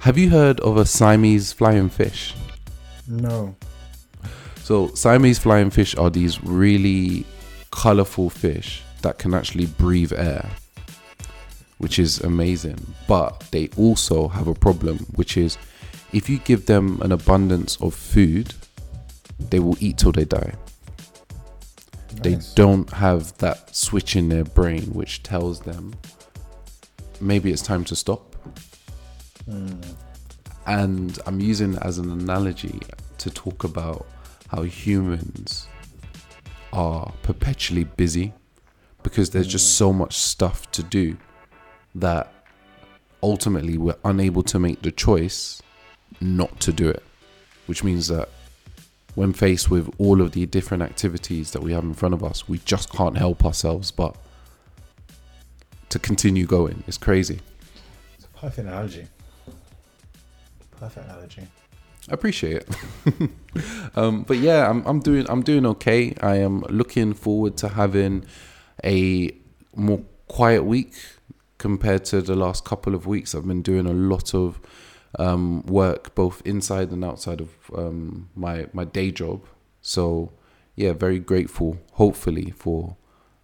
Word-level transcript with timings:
Have 0.00 0.16
you 0.16 0.30
heard 0.30 0.60
of 0.60 0.76
a 0.76 0.86
Siamese 0.86 1.52
fighting 1.52 1.88
fish? 1.88 2.34
No. 3.08 3.56
So 4.62 4.88
Siamese 4.94 5.40
fighting 5.40 5.70
fish 5.70 5.96
are 5.96 6.08
these 6.08 6.42
really 6.44 7.26
colorful 7.72 8.30
fish 8.30 8.82
that 9.02 9.18
can 9.18 9.34
actually 9.34 9.66
breathe 9.66 10.12
air, 10.12 10.48
which 11.78 11.98
is 11.98 12.20
amazing. 12.20 12.78
But 13.08 13.40
they 13.50 13.70
also 13.76 14.28
have 14.28 14.46
a 14.46 14.54
problem, 14.54 14.98
which 15.16 15.36
is 15.36 15.58
if 16.12 16.30
you 16.30 16.38
give 16.38 16.66
them 16.66 17.02
an 17.02 17.10
abundance 17.10 17.76
of 17.80 17.92
food, 17.92 18.54
they 19.50 19.58
will 19.58 19.76
eat 19.80 19.98
till 19.98 20.12
they 20.12 20.24
die. 20.24 20.54
They 22.22 22.38
don't 22.54 22.88
have 22.90 23.36
that 23.38 23.74
switch 23.74 24.14
in 24.14 24.28
their 24.28 24.44
brain 24.44 24.82
which 24.94 25.22
tells 25.22 25.60
them 25.60 25.94
maybe 27.20 27.50
it's 27.50 27.62
time 27.62 27.84
to 27.84 27.96
stop. 27.96 28.27
And 30.66 31.18
I'm 31.26 31.40
using 31.40 31.74
it 31.74 31.82
as 31.82 31.98
an 31.98 32.10
analogy 32.10 32.80
to 33.18 33.30
talk 33.30 33.64
about 33.64 34.06
how 34.48 34.62
humans 34.62 35.66
are 36.72 37.12
perpetually 37.22 37.84
busy 37.84 38.32
because 39.02 39.30
there's 39.30 39.46
just 39.46 39.76
so 39.76 39.92
much 39.92 40.16
stuff 40.16 40.70
to 40.72 40.82
do 40.82 41.16
that 41.94 42.32
ultimately 43.22 43.78
we're 43.78 43.96
unable 44.04 44.42
to 44.42 44.58
make 44.58 44.82
the 44.82 44.92
choice 44.92 45.62
not 46.20 46.60
to 46.60 46.72
do 46.72 46.88
it. 46.88 47.02
Which 47.66 47.84
means 47.84 48.08
that 48.08 48.28
when 49.14 49.32
faced 49.32 49.70
with 49.70 49.92
all 49.98 50.20
of 50.20 50.32
the 50.32 50.46
different 50.46 50.82
activities 50.82 51.50
that 51.52 51.62
we 51.62 51.72
have 51.72 51.84
in 51.84 51.94
front 51.94 52.14
of 52.14 52.22
us, 52.22 52.48
we 52.48 52.58
just 52.58 52.90
can't 52.90 53.16
help 53.16 53.44
ourselves 53.44 53.90
but 53.90 54.16
to 55.88 55.98
continue 55.98 56.46
going. 56.46 56.84
It's 56.86 56.98
crazy. 56.98 57.40
It's 58.16 58.24
a 58.24 58.38
perfect 58.38 58.68
analogy. 58.68 59.06
Perfect 60.78 61.06
analogy. 61.06 61.46
I 62.08 62.14
appreciate 62.14 62.64
it. 62.64 63.30
um, 63.96 64.22
but 64.22 64.38
yeah, 64.38 64.68
I'm, 64.68 64.86
I'm 64.86 65.00
doing 65.00 65.26
I'm 65.28 65.42
doing 65.42 65.66
okay. 65.66 66.14
I 66.20 66.36
am 66.36 66.60
looking 66.68 67.14
forward 67.14 67.56
to 67.58 67.68
having 67.68 68.24
a 68.84 69.34
more 69.74 70.02
quiet 70.28 70.64
week 70.64 70.94
compared 71.58 72.04
to 72.06 72.22
the 72.22 72.36
last 72.36 72.64
couple 72.64 72.94
of 72.94 73.06
weeks. 73.06 73.34
I've 73.34 73.46
been 73.46 73.62
doing 73.62 73.86
a 73.86 73.92
lot 73.92 74.34
of 74.34 74.60
um, 75.18 75.62
work 75.62 76.14
both 76.14 76.40
inside 76.46 76.90
and 76.92 77.04
outside 77.04 77.40
of 77.40 77.50
um, 77.76 78.30
my 78.34 78.66
my 78.72 78.84
day 78.84 79.10
job. 79.10 79.44
So 79.82 80.32
yeah, 80.76 80.92
very 80.92 81.18
grateful. 81.18 81.78
Hopefully 81.94 82.52
for 82.52 82.96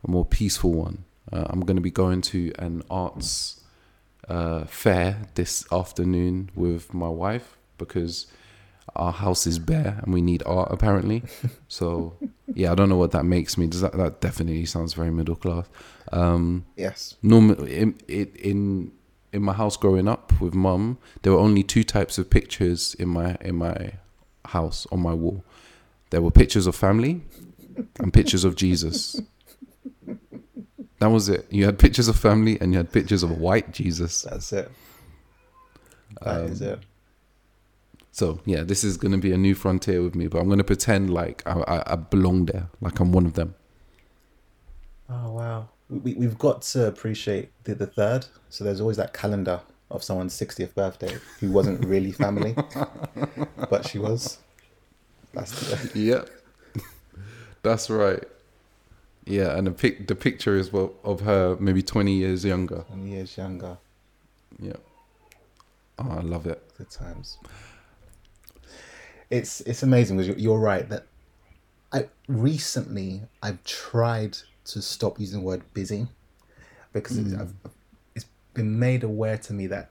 a 0.06 0.10
more 0.10 0.24
peaceful 0.24 0.72
one. 0.72 1.04
Uh, 1.32 1.46
I'm 1.48 1.60
going 1.60 1.76
to 1.76 1.82
be 1.82 1.90
going 1.90 2.20
to 2.20 2.52
an 2.58 2.82
arts 2.88 3.63
uh, 4.28 4.64
fair 4.64 5.18
this 5.34 5.64
afternoon 5.72 6.50
with 6.54 6.92
my 6.94 7.08
wife 7.08 7.56
because 7.78 8.26
our 8.96 9.12
house 9.12 9.46
is 9.46 9.58
bare 9.58 10.00
and 10.02 10.12
we 10.14 10.22
need 10.22 10.42
art 10.46 10.68
apparently. 10.70 11.22
so 11.68 12.16
yeah, 12.54 12.72
I 12.72 12.74
don't 12.74 12.88
know 12.88 12.96
what 12.96 13.12
that 13.12 13.24
makes 13.24 13.56
me. 13.58 13.66
Does 13.66 13.80
that 13.80 13.92
that 13.96 14.20
definitely 14.20 14.66
sounds 14.66 14.94
very 14.94 15.10
middle 15.10 15.36
class? 15.36 15.66
Um, 16.12 16.64
Yes. 16.76 17.16
Normally, 17.22 17.76
in, 17.76 17.98
in 18.08 18.26
in 18.36 18.92
in 19.32 19.42
my 19.42 19.52
house 19.52 19.76
growing 19.76 20.06
up 20.06 20.40
with 20.40 20.54
mum, 20.54 20.98
there 21.22 21.32
were 21.32 21.40
only 21.40 21.62
two 21.62 21.82
types 21.84 22.18
of 22.18 22.30
pictures 22.30 22.94
in 22.94 23.08
my 23.08 23.36
in 23.40 23.56
my 23.56 23.92
house 24.46 24.86
on 24.92 25.00
my 25.00 25.14
wall. 25.14 25.44
There 26.10 26.22
were 26.22 26.30
pictures 26.30 26.66
of 26.66 26.76
family 26.76 27.22
and 27.98 28.12
pictures 28.12 28.44
of 28.44 28.54
Jesus. 28.54 29.20
That 30.98 31.08
was 31.08 31.28
it. 31.28 31.46
You 31.50 31.66
had 31.66 31.78
pictures 31.78 32.08
of 32.08 32.16
family 32.16 32.58
and 32.60 32.72
you 32.72 32.78
had 32.78 32.92
pictures 32.92 33.22
of 33.22 33.38
white 33.38 33.72
Jesus. 33.72 34.22
That's 34.22 34.52
it. 34.52 34.70
That 36.22 36.40
um, 36.42 36.46
is 36.46 36.62
it. 36.62 36.80
So 38.12 38.40
yeah, 38.44 38.62
this 38.62 38.84
is 38.84 38.96
gonna 38.96 39.18
be 39.18 39.32
a 39.32 39.36
new 39.36 39.54
frontier 39.54 40.02
with 40.02 40.14
me, 40.14 40.28
but 40.28 40.38
I'm 40.38 40.48
gonna 40.48 40.62
pretend 40.64 41.12
like 41.12 41.42
I, 41.46 41.60
I, 41.62 41.92
I 41.92 41.96
belong 41.96 42.46
there, 42.46 42.68
like 42.80 43.00
I'm 43.00 43.10
one 43.10 43.26
of 43.26 43.34
them. 43.34 43.54
Oh 45.10 45.32
wow. 45.32 45.68
We, 45.90 46.14
we've 46.14 46.38
got 46.38 46.62
to 46.62 46.86
appreciate 46.86 47.50
the, 47.64 47.74
the 47.74 47.86
third. 47.86 48.26
So 48.50 48.64
there's 48.64 48.80
always 48.80 48.96
that 48.96 49.12
calendar 49.12 49.60
of 49.90 50.02
someone's 50.02 50.34
60th 50.38 50.74
birthday 50.74 51.16
who 51.40 51.50
wasn't 51.50 51.84
really 51.84 52.12
family, 52.12 52.54
but 53.70 53.86
she 53.86 53.98
was. 53.98 54.38
That's 55.32 55.90
the, 55.92 55.98
Yep, 55.98 56.30
that's 57.62 57.90
right. 57.90 58.22
Yeah, 59.26 59.56
and 59.56 59.66
the 59.66 59.70
pic 59.70 60.06
the 60.06 60.14
picture 60.14 60.56
is 60.56 60.72
well 60.72 60.94
of 61.02 61.20
her 61.20 61.56
maybe 61.58 61.82
20 61.82 62.12
years 62.12 62.44
younger. 62.44 62.84
20 62.88 63.08
years 63.08 63.36
younger. 63.36 63.78
Yeah. 64.58 64.76
Oh, 65.98 66.10
I 66.10 66.20
love 66.20 66.46
it. 66.46 66.62
Good 66.76 66.90
times. 66.90 67.38
It's 69.30 69.60
it's 69.62 69.82
amazing 69.82 70.16
because 70.16 70.28
you're, 70.28 70.38
you're 70.38 70.58
right 70.58 70.88
that 70.90 71.06
I 71.92 72.08
recently 72.28 73.22
I've 73.42 73.62
tried 73.64 74.36
to 74.66 74.82
stop 74.82 75.18
using 75.18 75.40
the 75.40 75.46
word 75.46 75.62
busy 75.72 76.08
because 76.92 77.18
it's, 77.18 77.30
mm. 77.30 77.40
I've, 77.40 77.54
it's 78.14 78.26
been 78.52 78.78
made 78.78 79.04
aware 79.04 79.38
to 79.38 79.52
me 79.52 79.66
that 79.68 79.90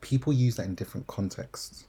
people 0.00 0.32
use 0.32 0.56
that 0.56 0.66
in 0.66 0.74
different 0.74 1.06
contexts. 1.06 1.84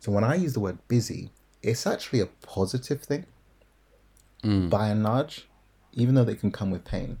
So 0.00 0.12
when 0.12 0.24
I 0.24 0.34
use 0.36 0.52
the 0.52 0.60
word 0.60 0.78
busy, 0.88 1.30
it's 1.62 1.86
actually 1.86 2.20
a 2.20 2.26
positive 2.26 3.02
thing 3.02 3.26
mm. 4.42 4.68
by 4.70 4.88
and 4.88 5.02
large, 5.02 5.46
even 5.94 6.14
though 6.14 6.24
they 6.24 6.34
can 6.34 6.50
come 6.50 6.70
with 6.70 6.84
pain. 6.84 7.18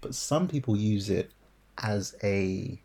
But 0.00 0.14
some 0.14 0.48
people 0.48 0.76
use 0.76 1.10
it 1.10 1.30
as 1.78 2.14
a 2.22 2.80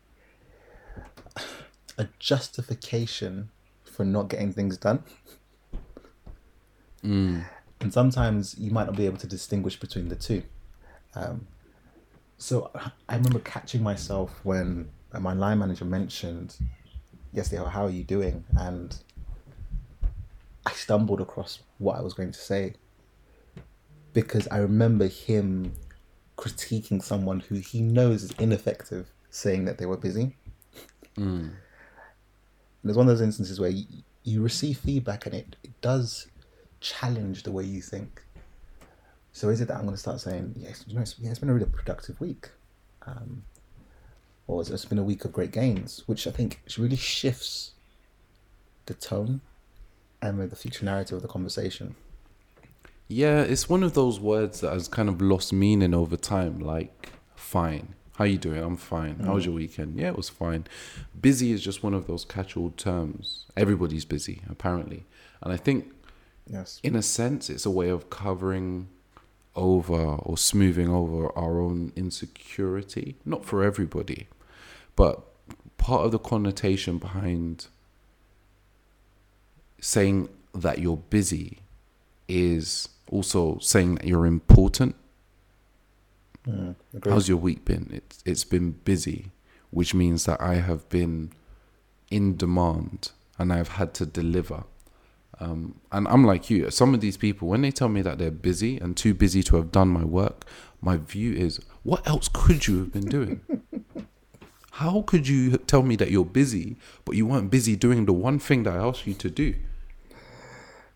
a 1.98 2.08
justification 2.18 3.50
for 3.84 4.04
not 4.04 4.28
getting 4.28 4.52
things 4.52 4.76
done. 4.78 5.02
And 7.80 7.92
sometimes 7.92 8.58
you 8.58 8.70
might 8.70 8.86
not 8.86 8.96
be 8.96 9.06
able 9.06 9.18
to 9.18 9.26
distinguish 9.26 9.78
between 9.78 10.08
the 10.08 10.16
two. 10.16 10.42
Um, 11.14 11.46
so 12.38 12.70
I 13.08 13.16
remember 13.16 13.38
catching 13.40 13.82
myself 13.82 14.40
when 14.44 14.90
my 15.18 15.32
line 15.32 15.58
manager 15.58 15.84
mentioned, 15.84 16.56
yesterday, 17.32 17.62
how 17.68 17.84
are 17.86 17.90
you 17.90 18.04
doing? 18.04 18.44
And 18.56 18.96
I 20.66 20.72
stumbled 20.72 21.20
across 21.20 21.60
what 21.78 21.96
I 21.98 22.02
was 22.02 22.14
going 22.14 22.32
to 22.32 22.38
say 22.38 22.74
because 24.12 24.48
I 24.48 24.58
remember 24.58 25.06
him 25.06 25.72
critiquing 26.36 27.02
someone 27.02 27.40
who 27.40 27.56
he 27.56 27.80
knows 27.80 28.22
is 28.22 28.32
ineffective 28.38 29.06
saying 29.30 29.66
that 29.66 29.78
they 29.78 29.86
were 29.86 29.96
busy. 29.96 30.36
And 32.82 32.90
it's 32.90 32.96
one 32.96 33.08
of 33.08 33.12
those 33.14 33.20
instances 33.20 33.60
where 33.60 33.70
you, 33.70 33.84
you 34.24 34.42
receive 34.42 34.78
feedback 34.78 35.26
and 35.26 35.34
it, 35.34 35.56
it 35.62 35.78
does 35.80 36.28
challenge 36.80 37.42
the 37.42 37.52
way 37.52 37.64
you 37.64 37.82
think. 37.82 38.22
So 39.32 39.48
is 39.50 39.60
it 39.60 39.68
that 39.68 39.76
I'm 39.76 39.82
going 39.84 39.94
to 39.94 40.00
start 40.00 40.20
saying, 40.20 40.54
yes, 40.56 40.84
you 40.86 40.94
know, 40.94 41.02
it's, 41.02 41.18
yeah, 41.18 41.30
it's 41.30 41.38
been 41.38 41.50
a 41.50 41.54
really 41.54 41.66
productive 41.66 42.20
week, 42.20 42.50
um, 43.06 43.44
or 44.46 44.60
it's, 44.60 44.70
it's 44.70 44.86
been 44.86 44.98
a 44.98 45.04
week 45.04 45.24
of 45.24 45.32
great 45.32 45.52
gains, 45.52 46.02
which 46.06 46.26
I 46.26 46.30
think 46.30 46.62
really 46.78 46.96
shifts 46.96 47.72
the 48.86 48.94
tone 48.94 49.40
and 50.20 50.50
the 50.50 50.56
future 50.56 50.84
narrative 50.84 51.16
of 51.16 51.22
the 51.22 51.28
conversation. 51.28 51.94
Yeah, 53.12 53.40
it's 53.40 53.68
one 53.68 53.82
of 53.82 53.94
those 53.94 54.20
words 54.20 54.60
that 54.60 54.72
has 54.72 54.86
kind 54.86 55.08
of 55.08 55.20
lost 55.20 55.52
meaning 55.52 55.94
over 55.94 56.16
time. 56.16 56.60
Like, 56.60 57.10
fine. 57.34 57.96
How 58.14 58.24
you 58.24 58.38
doing? 58.38 58.62
I'm 58.62 58.76
fine. 58.76 59.18
How 59.18 59.34
was 59.34 59.42
mm. 59.42 59.46
your 59.46 59.54
weekend? 59.56 59.98
Yeah, 59.98 60.08
it 60.08 60.16
was 60.16 60.28
fine. 60.28 60.66
Busy 61.20 61.50
is 61.50 61.60
just 61.60 61.82
one 61.82 61.92
of 61.92 62.06
those 62.06 62.24
catch-all 62.24 62.70
terms. 62.70 63.46
Everybody's 63.56 64.04
busy, 64.04 64.42
apparently. 64.48 65.06
And 65.42 65.52
I 65.52 65.56
think 65.56 65.92
Yes. 66.46 66.78
in 66.84 66.94
a 66.94 67.02
sense, 67.02 67.50
it's 67.50 67.66
a 67.66 67.70
way 67.70 67.88
of 67.88 68.10
covering 68.10 68.86
over 69.56 69.96
or 69.96 70.38
smoothing 70.38 70.88
over 70.88 71.36
our 71.36 71.60
own 71.60 71.92
insecurity. 71.96 73.16
Not 73.24 73.44
for 73.44 73.64
everybody, 73.64 74.28
but 74.94 75.20
part 75.78 76.04
of 76.04 76.12
the 76.12 76.18
connotation 76.20 76.98
behind 76.98 77.66
saying 79.80 80.28
that 80.54 80.78
you're 80.78 80.96
busy 80.96 81.58
is 82.28 82.88
also 83.10 83.58
saying 83.60 83.96
that 83.96 84.06
you're 84.06 84.26
important. 84.26 84.94
Mm. 86.48 86.74
How's 87.04 87.28
your 87.28 87.36
week 87.36 87.64
been? 87.64 87.90
It's 87.92 88.22
it's 88.24 88.44
been 88.44 88.72
busy, 88.72 89.32
which 89.70 89.92
means 89.94 90.24
that 90.24 90.40
I 90.40 90.54
have 90.54 90.88
been 90.88 91.32
in 92.10 92.36
demand 92.36 93.10
and 93.38 93.52
I've 93.52 93.68
had 93.68 93.94
to 93.94 94.06
deliver. 94.06 94.64
Um, 95.38 95.80
and 95.90 96.06
I'm 96.08 96.24
like 96.24 96.50
you. 96.50 96.70
Some 96.70 96.92
of 96.92 97.00
these 97.00 97.16
people, 97.16 97.48
when 97.48 97.62
they 97.62 97.70
tell 97.70 97.88
me 97.88 98.02
that 98.02 98.18
they're 98.18 98.30
busy 98.30 98.76
and 98.78 98.96
too 98.96 99.14
busy 99.14 99.42
to 99.44 99.56
have 99.56 99.72
done 99.72 99.88
my 99.88 100.04
work, 100.04 100.44
my 100.82 100.98
view 100.98 101.32
is, 101.32 101.60
what 101.82 102.06
else 102.06 102.28
could 102.30 102.66
you 102.66 102.78
have 102.80 102.92
been 102.92 103.08
doing? 103.08 103.40
How 104.72 105.02
could 105.02 105.26
you 105.28 105.56
tell 105.56 105.82
me 105.82 105.96
that 105.96 106.10
you're 106.10 106.24
busy, 106.24 106.76
but 107.04 107.16
you 107.16 107.26
weren't 107.26 107.50
busy 107.50 107.74
doing 107.76 108.04
the 108.04 108.12
one 108.12 108.38
thing 108.38 108.64
that 108.64 108.74
I 108.74 108.86
asked 108.86 109.06
you 109.06 109.14
to 109.14 109.30
do? 109.30 109.54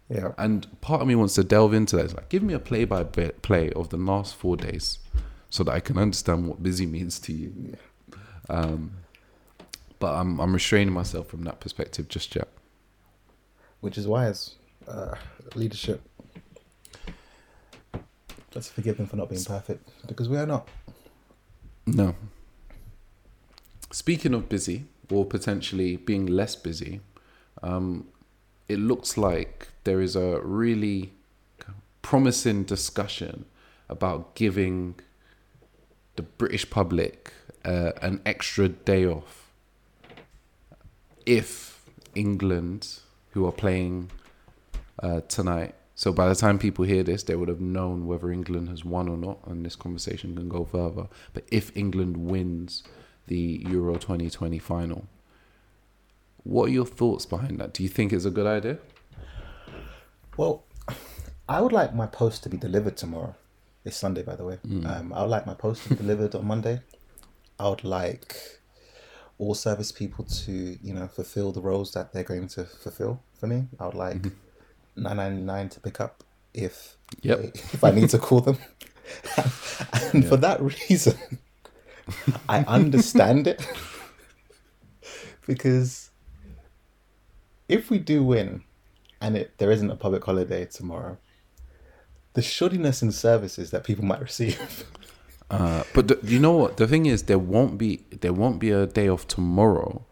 Yeah. 0.08 0.32
And 0.38 0.80
part 0.80 1.00
of 1.00 1.08
me 1.08 1.14
wants 1.14 1.34
to 1.34 1.44
delve 1.44 1.74
into 1.74 1.96
that. 1.96 2.04
It's 2.04 2.14
like, 2.14 2.28
give 2.28 2.42
me 2.42 2.54
a 2.54 2.58
play 2.58 2.84
by 2.84 3.04
play 3.04 3.70
of 3.72 3.88
the 3.88 3.96
last 3.96 4.34
four 4.36 4.56
days 4.56 4.98
so 5.50 5.64
that 5.64 5.72
I 5.72 5.80
can 5.80 5.98
understand 5.98 6.46
what 6.48 6.62
busy 6.62 6.86
means 6.86 7.18
to 7.20 7.32
you. 7.32 7.76
Um, 8.48 8.92
but 9.98 10.14
I'm 10.14 10.38
I'm 10.40 10.52
restraining 10.52 10.92
myself 10.92 11.28
from 11.28 11.44
that 11.44 11.60
perspective 11.60 12.08
just 12.08 12.34
yet. 12.34 12.48
which 13.80 13.98
is 13.98 14.06
wise. 14.06 14.54
Uh, 14.88 15.14
leadership. 15.54 16.00
Let's 18.54 18.68
forgive 18.70 18.96
them 18.96 19.06
for 19.06 19.16
not 19.16 19.28
being 19.28 19.44
perfect 19.44 19.90
because 20.06 20.28
we 20.28 20.36
are 20.38 20.46
not. 20.46 20.68
No. 21.86 22.14
Speaking 23.90 24.32
of 24.34 24.48
busy 24.48 24.86
or 25.10 25.24
potentially 25.26 25.96
being 25.96 26.26
less 26.26 26.56
busy, 26.56 27.00
um, 27.62 28.06
it 28.69 28.78
looks 28.78 29.16
like 29.16 29.69
there 29.84 30.00
is 30.00 30.16
a 30.16 30.40
really 30.40 31.12
promising 32.02 32.64
discussion 32.64 33.44
about 33.88 34.34
giving 34.34 34.94
the 36.16 36.22
British 36.22 36.69
public 36.69 37.32
uh, 37.64 37.93
an 38.02 38.20
extra 38.25 38.69
day 38.69 39.06
off 39.06 39.44
if 41.26 41.82
England, 42.14 43.00
who 43.31 43.46
are 43.46 43.52
playing 43.52 44.11
uh, 45.02 45.20
tonight, 45.28 45.75
so 45.94 46.12
by 46.12 46.28
the 46.28 46.34
time 46.34 46.58
people 46.58 46.84
hear 46.84 47.02
this, 47.02 47.22
they 47.22 47.37
would 47.37 47.49
have 47.49 47.61
known 47.61 48.06
whether 48.06 48.31
England 48.31 48.69
has 48.69 48.84
won 48.84 49.08
or 49.08 49.16
not, 49.16 49.38
and 49.46 49.64
this 49.64 49.76
conversation 49.76 50.34
can 50.34 50.49
go 50.49 50.64
further. 50.64 51.06
But 51.32 51.44
if 51.50 51.76
England 51.76 52.16
wins 52.16 52.82
the 53.26 53.64
Euro 53.69 53.94
2020 53.94 54.58
final, 54.58 55.06
what 56.44 56.69
are 56.69 56.73
your 56.73 56.87
thoughts 56.87 57.26
behind 57.26 57.58
that? 57.61 57.73
Do 57.75 57.82
you 57.82 57.88
think 57.88 58.12
it's 58.12 58.25
a 58.25 58.31
good 58.31 58.46
idea? 58.46 58.79
Well, 60.37 60.64
I 61.49 61.61
would 61.61 61.73
like 61.73 61.94
my 61.94 62.06
post 62.06 62.43
to 62.44 62.49
be 62.49 62.56
delivered 62.56 62.96
tomorrow. 62.96 63.35
It's 63.85 63.96
Sunday, 63.96 64.23
by 64.23 64.37
the 64.37 64.44
way. 64.44 64.58
Um, 64.87 65.12
I 65.12 65.20
would 65.23 65.31
like 65.31 65.46
my 65.46 65.55
post 65.55 65.82
to 65.85 65.88
be 65.91 65.94
delivered 65.96 66.35
on 66.35 66.46
Monday. 66.46 66.81
I 67.58 67.69
would 67.69 67.85
like 67.85 68.37
all 69.38 69.55
service 69.55 69.93
people 69.93 70.25
to, 70.25 70.52
you 70.82 70.94
know, 70.94 71.06
fulfill 71.06 71.52
the 71.52 71.61
roles 71.61 71.93
that 71.93 72.12
they're 72.12 72.25
going 72.25 72.49
to 72.49 72.64
fulfill 72.64 73.23
for 73.38 73.47
me. 73.47 73.67
I 73.79 73.87
would 73.87 73.94
like 73.94 74.23
nine 74.97 75.17
ninety 75.17 75.43
nine 75.43 75.69
to 75.70 75.81
pick 75.81 76.00
up 76.00 76.25
if 76.55 76.97
Yep. 77.23 77.40
if 77.55 77.85
I 77.85 77.90
need 77.90 78.08
to 78.11 78.19
call 78.19 78.40
them. 78.40 78.58
and 80.12 80.25
for 80.26 80.37
that 80.38 80.61
reason, 80.62 81.19
I 82.49 82.61
understand 82.61 83.47
it 83.47 83.67
because 85.47 86.11
if 87.69 87.90
we 87.90 87.99
do 87.99 88.22
win 88.22 88.62
and 89.20 89.37
it 89.37 89.58
there 89.58 89.70
isn't 89.70 89.90
a 89.90 89.96
public 89.96 90.25
holiday 90.25 90.64
tomorrow, 90.66 91.19
the 92.34 92.40
shoddiness 92.40 93.02
in 93.02 93.12
services 93.12 93.70
that 93.70 93.84
people 93.84 94.05
might 94.05 94.20
receive. 94.31 94.84
Uh, 95.50 95.84
but 95.94 96.08
the, 96.08 96.19
you 96.22 96.38
know 96.38 96.52
what? 96.52 96.76
The 96.76 96.87
thing 96.87 97.06
is, 97.06 97.25
there 97.25 97.38
won't 97.38 97.78
be 97.78 98.05
there 98.11 98.32
won't 98.32 98.58
be 98.58 98.70
a 98.70 98.87
day 98.87 99.08
off 99.08 99.26
tomorrow, 99.28 100.05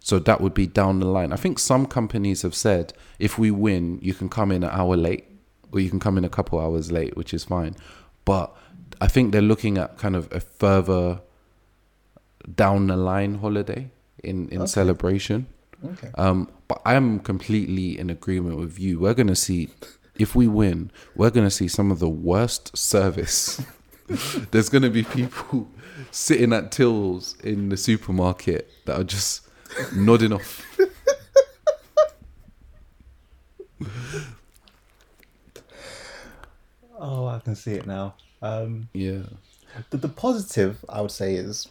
so 0.00 0.18
that 0.18 0.40
would 0.40 0.54
be 0.54 0.66
down 0.66 1.00
the 1.00 1.06
line. 1.06 1.32
I 1.32 1.36
think 1.36 1.58
some 1.58 1.86
companies 1.86 2.42
have 2.42 2.54
said 2.54 2.92
if 3.18 3.38
we 3.38 3.50
win, 3.50 3.98
you 4.02 4.14
can 4.14 4.28
come 4.28 4.52
in 4.52 4.62
an 4.62 4.70
hour 4.70 4.96
late, 4.96 5.24
or 5.72 5.80
you 5.80 5.90
can 5.90 6.00
come 6.00 6.18
in 6.18 6.24
a 6.24 6.28
couple 6.28 6.60
hours 6.60 6.92
late, 6.92 7.16
which 7.16 7.34
is 7.34 7.44
fine. 7.44 7.74
But 8.24 8.54
I 9.00 9.08
think 9.08 9.32
they're 9.32 9.42
looking 9.42 9.78
at 9.78 9.98
kind 9.98 10.16
of 10.16 10.32
a 10.32 10.40
further 10.40 11.20
down 12.54 12.86
the 12.86 12.96
line 12.96 13.36
holiday 13.36 13.90
in 14.22 14.48
in 14.50 14.66
celebration. 14.66 15.46
Okay. 15.84 16.10
Um, 16.16 16.48
but 16.68 16.80
I'm 16.84 17.20
completely 17.20 17.98
in 17.98 18.10
agreement 18.10 18.56
with 18.58 18.78
you. 18.78 18.98
We're 19.00 19.14
gonna 19.14 19.36
see 19.36 19.70
if 20.18 20.34
we 20.34 20.46
win, 20.48 20.90
we're 21.16 21.30
gonna 21.30 21.50
see 21.50 21.68
some 21.68 21.90
of 21.90 21.98
the 21.98 22.08
worst 22.08 22.76
service. 22.76 23.60
There's 24.50 24.68
gonna 24.68 24.90
be 24.90 25.02
people 25.02 25.68
sitting 26.10 26.52
at 26.52 26.70
tills 26.72 27.36
in 27.40 27.68
the 27.70 27.76
supermarket 27.76 28.70
that 28.86 29.00
are 29.00 29.04
just 29.04 29.48
nodding 29.94 30.32
off. 30.32 30.64
Oh, 36.98 37.26
I 37.26 37.38
can 37.40 37.54
see 37.56 37.72
it 37.72 37.86
now. 37.86 38.14
Um, 38.42 38.88
Yeah. 38.92 39.22
the, 39.90 39.96
the 39.96 40.08
positive, 40.08 40.84
I 40.88 41.00
would 41.00 41.10
say, 41.10 41.34
is 41.34 41.68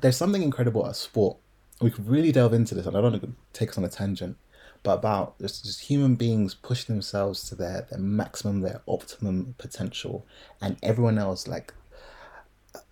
there's 0.00 0.16
something 0.16 0.42
incredible 0.42 0.86
at 0.86 0.96
sport. 0.96 1.38
We 1.80 1.90
could 1.90 2.08
really 2.08 2.32
delve 2.32 2.54
into 2.54 2.74
this, 2.74 2.86
and 2.86 2.96
I 2.96 3.00
don't 3.00 3.12
want 3.12 3.22
to 3.22 3.32
take 3.52 3.70
us 3.70 3.78
on 3.78 3.84
a 3.84 3.88
tangent, 3.88 4.36
but 4.82 4.98
about 4.98 5.38
just, 5.40 5.64
just 5.64 5.82
human 5.82 6.16
beings 6.16 6.54
pushing 6.54 6.94
themselves 6.94 7.48
to 7.48 7.54
their, 7.54 7.86
their 7.90 8.00
maximum, 8.00 8.60
their 8.60 8.82
optimum 8.86 9.54
potential, 9.58 10.26
and 10.60 10.76
everyone 10.82 11.18
else 11.18 11.46
like 11.46 11.72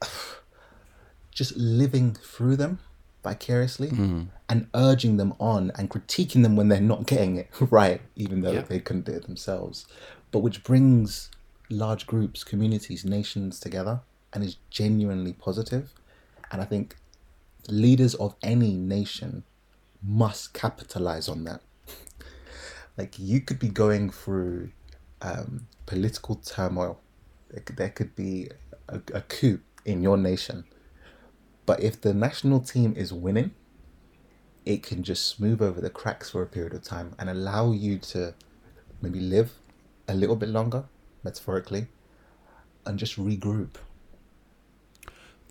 just 1.31 1.56
living 1.56 2.15
through 2.15 2.56
them 2.56 2.79
vicariously 3.23 3.88
mm-hmm. 3.88 4.23
and 4.49 4.69
urging 4.73 5.17
them 5.17 5.35
on 5.41 5.73
and 5.77 5.91
critiquing 5.91 6.43
them 6.44 6.55
when 6.55 6.69
they're 6.69 6.81
not 6.81 7.06
getting 7.06 7.37
it 7.37 7.49
right, 7.61 8.00
even 8.15 8.43
though 8.43 8.53
Yeah. 8.53 8.62
they 8.62 8.79
couldn't 8.79 9.05
do 9.05 9.12
it 9.12 9.25
themselves. 9.27 9.87
But 10.31 10.41
which 10.41 10.62
brings 10.62 11.31
large 11.69 12.06
groups, 12.06 12.44
communities, 12.44 13.05
nations 13.05 13.59
together 13.59 14.00
and 14.32 14.44
is 14.44 14.56
genuinely 14.71 15.32
positive. 15.32 15.93
And 16.53 16.62
I 16.62 16.65
think 16.65 16.97
leaders 17.69 18.15
of 18.15 18.35
any 18.43 18.75
nation 18.75 19.45
must 20.03 20.53
capitalize 20.53 21.29
on 21.29 21.45
that. 21.45 21.61
like 22.97 23.19
you 23.19 23.41
could 23.41 23.59
be 23.59 23.69
going 23.69 24.11
through 24.11 24.71
um, 25.23 25.67
political 25.87 26.37
turmoil. 26.37 27.01
There 27.51 27.91
could, 27.91 28.15
be 28.15 28.51
a, 28.89 29.01
a 29.15 29.21
coup 29.23 29.61
in 29.85 30.03
your 30.03 30.17
nation. 30.17 30.65
But 31.65 31.81
if 31.81 32.01
the 32.01 32.13
national 32.13 32.61
team 32.61 32.95
is 32.97 33.13
winning, 33.13 33.53
it 34.65 34.83
can 34.83 35.03
just 35.03 35.27
smooth 35.27 35.63
over 35.63 35.81
the 35.81 35.91
cracks 35.91 36.31
for 36.31 36.43
a 36.43 36.47
period 36.47 36.75
of 36.75 36.83
time 36.83 37.15
and 37.19 37.31
allow 37.31 37.73
you 37.73 37.99
to 37.99 38.35
maybe 39.01 39.21
live 39.21 39.53
a 40.09 40.15
little 40.15 40.37
bit 40.37 40.49
longer, 40.49 40.85
metaphorically, 41.23 41.87
and 42.85 42.99
just 42.99 43.17
regroup. 43.17 43.77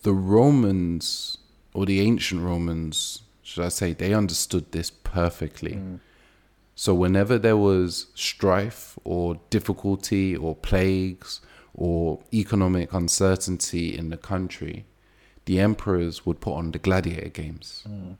The 0.03 0.13
Romans 0.13 1.37
or 1.75 1.85
the 1.85 1.99
ancient 1.99 2.41
Romans, 2.41 3.21
should 3.43 3.65
I 3.65 3.69
say, 3.69 3.91
they 3.91 4.13
understood 4.13 4.71
this 4.71 4.89
perfectly. 4.89 5.73
Mm. 5.73 5.99
So 6.73 6.93
whenever 6.93 7.37
there 7.37 7.57
was 7.57 8.07
strife 8.15 8.97
or 9.03 9.39
difficulty 9.49 10.37
or 10.37 10.55
plagues 10.55 11.41
or 11.73 12.21
economic 12.33 12.93
uncertainty 12.93 13.97
in 13.97 14.09
the 14.09 14.17
country, 14.17 14.85
the 15.43 15.59
emperors 15.59 16.25
would 16.25 16.39
put 16.39 16.53
on 16.53 16.71
the 16.71 16.79
gladiator 16.79 17.27
games. 17.27 17.83
Mm. 17.87 18.17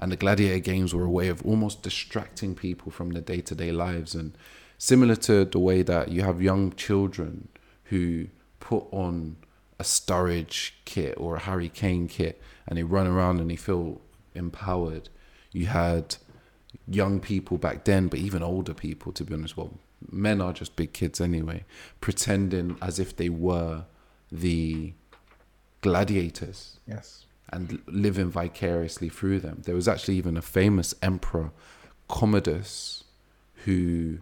And 0.00 0.10
the 0.10 0.16
gladiator 0.16 0.60
games 0.60 0.94
were 0.94 1.04
a 1.04 1.10
way 1.10 1.28
of 1.28 1.44
almost 1.44 1.82
distracting 1.82 2.54
people 2.54 2.90
from 2.90 3.10
their 3.10 3.22
day 3.22 3.42
to 3.42 3.54
day 3.54 3.70
lives. 3.70 4.14
And 4.14 4.32
similar 4.78 5.16
to 5.16 5.44
the 5.44 5.58
way 5.58 5.82
that 5.82 6.10
you 6.10 6.22
have 6.22 6.40
young 6.40 6.72
children 6.72 7.48
who 7.84 8.28
put 8.60 8.84
on 8.90 9.36
a 9.78 9.82
Sturridge 9.82 10.72
kit 10.84 11.14
or 11.18 11.36
a 11.36 11.40
Harry 11.40 11.68
Kane 11.68 12.08
kit 12.08 12.40
and 12.66 12.78
they 12.78 12.82
run 12.82 13.06
around 13.06 13.40
and 13.40 13.50
they 13.50 13.56
feel 13.56 14.00
empowered. 14.34 15.08
You 15.52 15.66
had 15.66 16.16
young 16.86 17.20
people 17.20 17.58
back 17.58 17.84
then, 17.84 18.08
but 18.08 18.18
even 18.18 18.42
older 18.42 18.74
people, 18.74 19.12
to 19.12 19.24
be 19.24 19.34
honest. 19.34 19.56
Well, 19.56 19.72
men 20.10 20.40
are 20.40 20.52
just 20.52 20.76
big 20.76 20.92
kids 20.92 21.20
anyway, 21.20 21.64
pretending 22.00 22.76
as 22.82 22.98
if 22.98 23.16
they 23.16 23.28
were 23.28 23.84
the 24.30 24.94
gladiators 25.80 26.78
Yes. 26.86 27.26
and 27.52 27.80
living 27.86 28.30
vicariously 28.30 29.08
through 29.08 29.40
them. 29.40 29.62
There 29.64 29.74
was 29.74 29.86
actually 29.88 30.16
even 30.16 30.36
a 30.36 30.42
famous 30.42 30.94
emperor, 31.02 31.50
Commodus, 32.08 33.04
who 33.64 34.18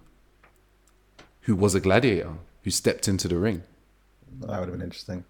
who 1.43 1.57
was 1.57 1.75
a 1.75 1.81
gladiator 1.81 2.35
who 2.63 2.71
stepped 2.71 3.09
into 3.09 3.27
the 3.27 3.37
ring. 3.37 3.63
That 4.41 4.61
would 4.61 4.69
have 4.69 4.73
been 4.79 4.83
interesting, 4.83 5.25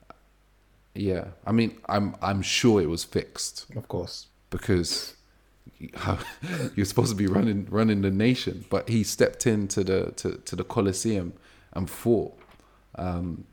Yeah, 0.94 1.28
I 1.46 1.52
mean, 1.52 1.78
I'm 1.88 2.16
I'm 2.20 2.42
sure 2.42 2.80
it 2.82 2.88
was 2.88 3.04
fixed 3.04 3.66
of 3.76 3.88
course. 3.88 4.26
because 4.50 5.16
you're 6.76 6.86
supposed 6.86 7.10
to 7.10 7.16
be 7.16 7.26
running 7.26 7.66
running 7.70 8.02
the 8.02 8.10
nation, 8.10 8.64
but 8.70 8.88
he 8.88 9.02
stepped 9.02 9.46
into 9.46 9.82
the 9.84 10.12
to, 10.16 10.36
to 10.38 10.56
the 10.56 10.64
Colosseum 10.64 11.32
and 11.72 11.88
fought. 11.88 12.38
Um, 12.96 13.44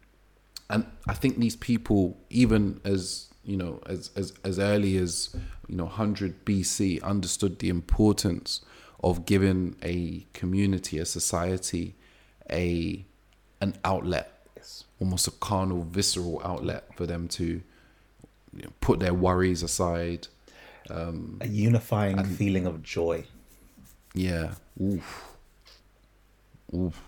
and 0.69 0.85
I 1.07 1.13
think 1.13 1.37
these 1.39 1.55
people, 1.55 2.17
even 2.29 2.81
as 2.83 3.29
you 3.43 3.57
know, 3.57 3.81
as 3.85 4.11
as 4.15 4.33
as 4.43 4.59
early 4.59 4.97
as 4.97 5.35
you 5.67 5.75
know, 5.75 5.85
100 5.85 6.45
BC, 6.45 7.01
understood 7.03 7.59
the 7.59 7.69
importance 7.69 8.61
of 9.03 9.25
giving 9.25 9.75
a 9.81 10.27
community, 10.33 10.99
a 10.99 11.05
society, 11.05 11.95
a 12.51 13.05
an 13.61 13.75
outlet. 13.83 14.38
Almost 14.99 15.27
a 15.27 15.31
carnal, 15.31 15.83
visceral 15.83 16.41
outlet 16.43 16.93
for 16.95 17.05
them 17.05 17.27
to 17.29 17.61
you 18.55 18.63
know, 18.63 18.69
put 18.81 18.99
their 18.99 19.13
worries 19.13 19.63
aside. 19.63 20.27
A 21.41 21.47
unifying 21.47 22.23
feeling 22.23 22.65
of 22.65 22.81
joy. 22.83 23.23
Yeah. 24.13 24.55
Oof. 24.81 25.35
Oof. 26.73 27.01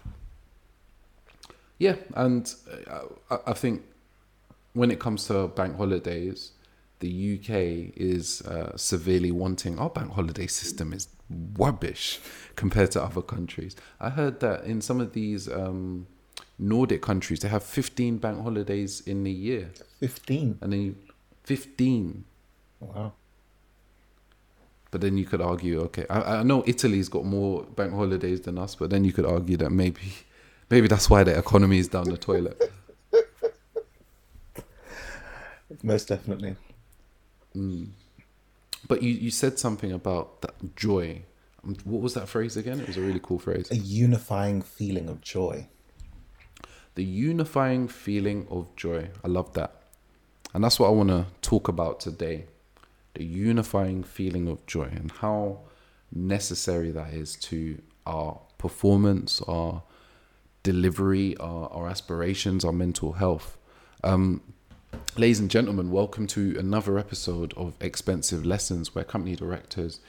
Yeah, 1.79 1.95
and 2.13 2.53
uh, 2.87 3.01
I, 3.31 3.51
I 3.51 3.53
think 3.53 3.81
when 4.73 4.91
it 4.91 4.99
comes 4.99 5.25
to 5.27 5.47
bank 5.47 5.77
holidays, 5.77 6.51
the 6.99 7.39
UK 7.39 7.93
is 7.97 8.43
uh, 8.43 8.77
severely 8.77 9.31
wanting 9.31 9.79
our 9.79 9.89
bank 9.89 10.13
holiday 10.13 10.47
system 10.47 10.93
is 10.93 11.07
rubbish 11.57 12.19
compared 12.55 12.91
to 12.91 13.03
other 13.03 13.21
countries. 13.21 13.75
I 13.99 14.09
heard 14.09 14.39
that 14.41 14.63
in 14.65 14.81
some 14.81 15.01
of 15.01 15.13
these 15.13 15.49
um, 15.49 16.05
Nordic 16.61 17.01
countries, 17.01 17.39
they 17.39 17.47
have 17.47 17.63
15 17.63 18.17
bank 18.17 18.41
holidays 18.41 19.01
in 19.01 19.23
the 19.23 19.31
year. 19.31 19.71
15. 19.99 20.59
And 20.61 20.71
then 20.71 20.81
you, 20.81 20.95
15. 21.43 22.23
Wow. 22.79 23.13
But 24.91 25.01
then 25.01 25.17
you 25.17 25.25
could 25.25 25.41
argue, 25.41 25.81
okay, 25.81 26.05
I, 26.09 26.39
I 26.39 26.43
know 26.43 26.63
Italy's 26.67 27.09
got 27.09 27.25
more 27.25 27.63
bank 27.63 27.93
holidays 27.93 28.41
than 28.41 28.59
us, 28.59 28.75
but 28.75 28.91
then 28.91 29.03
you 29.03 29.11
could 29.11 29.25
argue 29.25 29.57
that 29.57 29.71
maybe, 29.71 30.01
maybe 30.69 30.87
that's 30.87 31.09
why 31.09 31.23
the 31.23 31.35
economy 31.35 31.79
is 31.79 31.87
down 31.87 32.03
the 32.03 32.17
toilet. 32.17 32.71
Most 35.83 36.09
definitely. 36.09 36.57
But 38.87 39.01
you, 39.01 39.11
you 39.11 39.31
said 39.31 39.57
something 39.57 39.91
about 39.91 40.41
that 40.41 40.75
joy. 40.75 41.23
Um, 41.63 41.75
What 41.85 42.01
was 42.01 42.13
that 42.13 42.29
phrase 42.29 42.55
again? 42.55 42.79
It 42.79 42.87
was 42.87 42.97
a 42.97 43.01
really 43.01 43.21
cool 43.23 43.39
phrase. 43.39 43.71
A 43.71 43.77
unifying 43.77 44.61
feeling 44.61 45.09
of 45.09 45.21
joy. 45.21 45.67
The 46.95 47.03
unifying 47.03 47.87
feeling 47.87 48.47
of 48.49 48.75
joy. 48.75 49.09
I 49.23 49.27
love 49.29 49.53
that. 49.53 49.81
And 50.53 50.63
that's 50.63 50.77
what 50.77 50.87
I 50.87 50.91
want 50.91 51.09
to 51.09 51.25
talk 51.41 51.69
about 51.69 52.01
today. 52.01 52.45
The 53.13 53.23
unifying 53.23 54.03
feeling 54.03 54.49
of 54.49 54.65
joy 54.65 54.89
and 54.91 55.09
how 55.09 55.59
necessary 56.13 56.91
that 56.91 57.13
is 57.13 57.35
to 57.37 57.81
our 58.05 58.39
performance, 58.57 59.41
our 59.47 59.83
delivery, 60.63 61.37
our, 61.37 61.69
our 61.69 61.87
aspirations, 61.87 62.65
our 62.65 62.73
mental 62.73 63.13
health. 63.13 63.57
Um, 64.03 64.41
ladies 65.15 65.39
and 65.39 65.49
gentlemen, 65.49 65.91
welcome 65.91 66.27
to 66.27 66.57
another 66.59 66.99
episode 66.99 67.53
of 67.55 67.73
Expensive 67.79 68.45
Lessons, 68.45 68.93
where 68.93 69.05
company 69.05 69.37
directors 69.37 70.01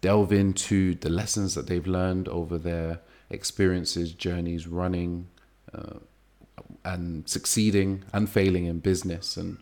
delve 0.00 0.32
into 0.32 0.94
the 0.94 1.10
lessons 1.10 1.54
that 1.54 1.66
they've 1.66 1.86
learned 1.86 2.28
over 2.28 2.56
their 2.56 3.00
experiences, 3.28 4.12
journeys, 4.12 4.66
running, 4.66 5.28
uh, 5.74 5.98
and 6.84 7.28
succeeding 7.28 8.04
and 8.12 8.28
failing 8.28 8.66
in 8.66 8.78
business, 8.80 9.36
and 9.36 9.58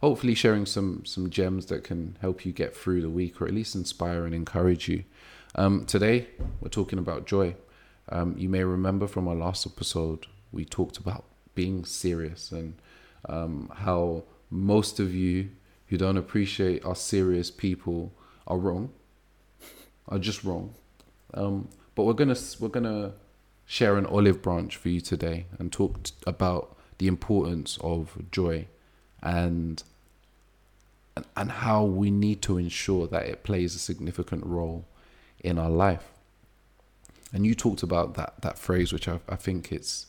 hopefully 0.00 0.34
sharing 0.34 0.66
some 0.66 1.04
some 1.04 1.30
gems 1.30 1.66
that 1.66 1.84
can 1.84 2.16
help 2.20 2.44
you 2.44 2.52
get 2.52 2.76
through 2.76 3.02
the 3.02 3.10
week, 3.10 3.40
or 3.40 3.46
at 3.46 3.54
least 3.54 3.74
inspire 3.74 4.24
and 4.24 4.34
encourage 4.34 4.88
you. 4.88 5.04
Um, 5.54 5.84
today, 5.86 6.28
we're 6.60 6.68
talking 6.68 6.98
about 6.98 7.26
joy. 7.26 7.54
Um, 8.08 8.34
you 8.36 8.48
may 8.48 8.64
remember 8.64 9.06
from 9.06 9.28
our 9.28 9.34
last 9.34 9.66
episode, 9.66 10.26
we 10.52 10.64
talked 10.64 10.98
about 10.98 11.24
being 11.54 11.84
serious 11.84 12.52
and 12.52 12.74
um, 13.28 13.70
how 13.74 14.24
most 14.50 15.00
of 15.00 15.14
you 15.14 15.50
who 15.86 15.96
don't 15.96 16.16
appreciate 16.16 16.84
our 16.84 16.96
serious 16.96 17.50
people 17.50 18.12
are 18.46 18.58
wrong, 18.58 18.90
are 20.08 20.18
just 20.18 20.44
wrong. 20.44 20.74
Um, 21.32 21.68
but 21.94 22.04
we're 22.04 22.14
gonna 22.14 22.36
we're 22.60 22.68
gonna 22.68 23.12
share 23.66 23.96
an 23.96 24.06
olive 24.06 24.42
branch 24.42 24.76
for 24.76 24.88
you 24.88 25.00
today 25.00 25.46
and 25.58 25.72
talk 25.72 26.02
t- 26.02 26.12
about 26.26 26.76
the 26.98 27.06
importance 27.06 27.78
of 27.80 28.16
joy 28.30 28.66
and 29.22 29.82
and- 31.16 31.26
and 31.36 31.50
how 31.52 31.84
we 31.84 32.10
need 32.10 32.42
to 32.42 32.58
ensure 32.58 33.06
that 33.06 33.26
it 33.26 33.44
plays 33.44 33.74
a 33.76 33.78
significant 33.78 34.44
role 34.44 34.84
in 35.44 35.58
our 35.60 35.70
life. 35.70 36.10
And 37.32 37.46
you 37.46 37.54
talked 37.54 37.82
about 37.84 38.14
that 38.14 38.34
that 38.42 38.58
phrase, 38.58 38.92
which 38.92 39.06
I, 39.08 39.20
I 39.28 39.36
think 39.36 39.70
it's 39.72 40.06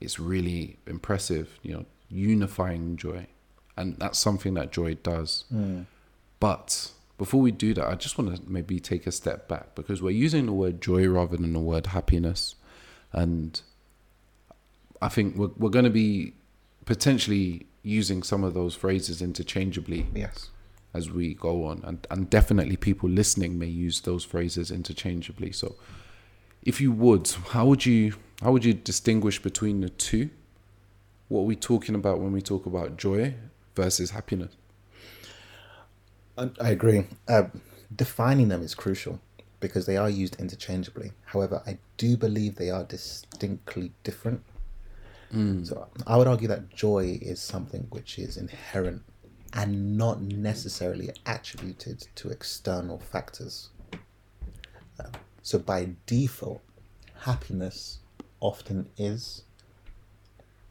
it's 0.00 0.18
really 0.20 0.78
impressive. 0.86 1.58
You 1.62 1.72
know, 1.74 1.84
unifying 2.08 2.96
joy, 2.96 3.26
and 3.76 3.96
that's 3.98 4.18
something 4.18 4.54
that 4.54 4.70
joy 4.72 4.94
does. 4.94 5.44
Mm. 5.52 5.86
But 6.40 6.92
before 7.18 7.40
we 7.40 7.52
do 7.52 7.74
that, 7.74 7.86
I 7.86 7.94
just 7.94 8.18
want 8.18 8.34
to 8.36 8.42
maybe 8.50 8.80
take 8.80 9.06
a 9.06 9.12
step 9.12 9.46
back 9.48 9.74
because 9.74 10.02
we're 10.02 10.10
using 10.10 10.46
the 10.46 10.52
word 10.52 10.80
joy 10.80 11.06
rather 11.08 11.36
than 11.36 11.52
the 11.52 11.60
word 11.60 11.86
happiness, 11.88 12.56
and 13.12 13.60
I 15.00 15.08
think 15.08 15.36
we're 15.36 15.50
we're 15.56 15.70
going 15.70 15.84
to 15.84 15.90
be 15.90 16.34
potentially 16.86 17.66
using 17.82 18.22
some 18.22 18.42
of 18.44 18.54
those 18.54 18.74
phrases 18.74 19.20
interchangeably 19.22 20.06
Yes. 20.14 20.50
as 20.92 21.10
we 21.10 21.34
go 21.34 21.64
on. 21.66 21.82
And, 21.84 22.06
and 22.10 22.28
definitely 22.30 22.76
people 22.76 23.08
listening 23.08 23.58
may 23.58 23.66
use 23.66 24.00
those 24.00 24.24
phrases 24.24 24.70
interchangeably. 24.70 25.52
So 25.52 25.76
if 26.62 26.80
you 26.80 26.92
would 26.92 27.30
how 27.50 27.66
would 27.66 27.84
you 27.86 28.14
how 28.42 28.52
would 28.52 28.64
you 28.64 28.74
distinguish 28.74 29.40
between 29.40 29.80
the 29.82 29.88
two? 29.90 30.30
What 31.28 31.40
are 31.40 31.44
we 31.44 31.56
talking 31.56 31.94
about 31.94 32.20
when 32.20 32.32
we 32.32 32.42
talk 32.42 32.66
about 32.66 32.96
joy 32.96 33.34
versus 33.76 34.10
happiness 34.10 34.56
I, 36.36 36.50
I 36.60 36.70
agree. 36.70 37.06
Uh, 37.28 37.44
defining 37.94 38.48
them 38.48 38.62
is 38.62 38.74
crucial 38.74 39.20
because 39.60 39.86
they 39.86 39.96
are 39.96 40.10
used 40.10 40.36
interchangeably. 40.40 41.12
However, 41.26 41.62
I 41.66 41.78
do 41.96 42.16
believe 42.16 42.56
they 42.56 42.70
are 42.70 42.84
distinctly 42.84 43.92
different. 44.02 44.42
So 45.64 45.88
I 46.06 46.16
would 46.16 46.26
argue 46.26 46.48
that 46.48 46.70
joy 46.74 47.18
is 47.20 47.40
something 47.40 47.86
which 47.90 48.18
is 48.18 48.36
inherent 48.36 49.02
and 49.52 49.96
not 49.96 50.20
necessarily 50.20 51.10
attributed 51.26 52.06
to 52.16 52.28
external 52.30 52.98
factors. 52.98 53.70
Uh, 55.00 55.08
so 55.42 55.58
by 55.58 55.90
default, 56.06 56.60
happiness 57.20 57.98
often 58.40 58.88
is 58.96 59.42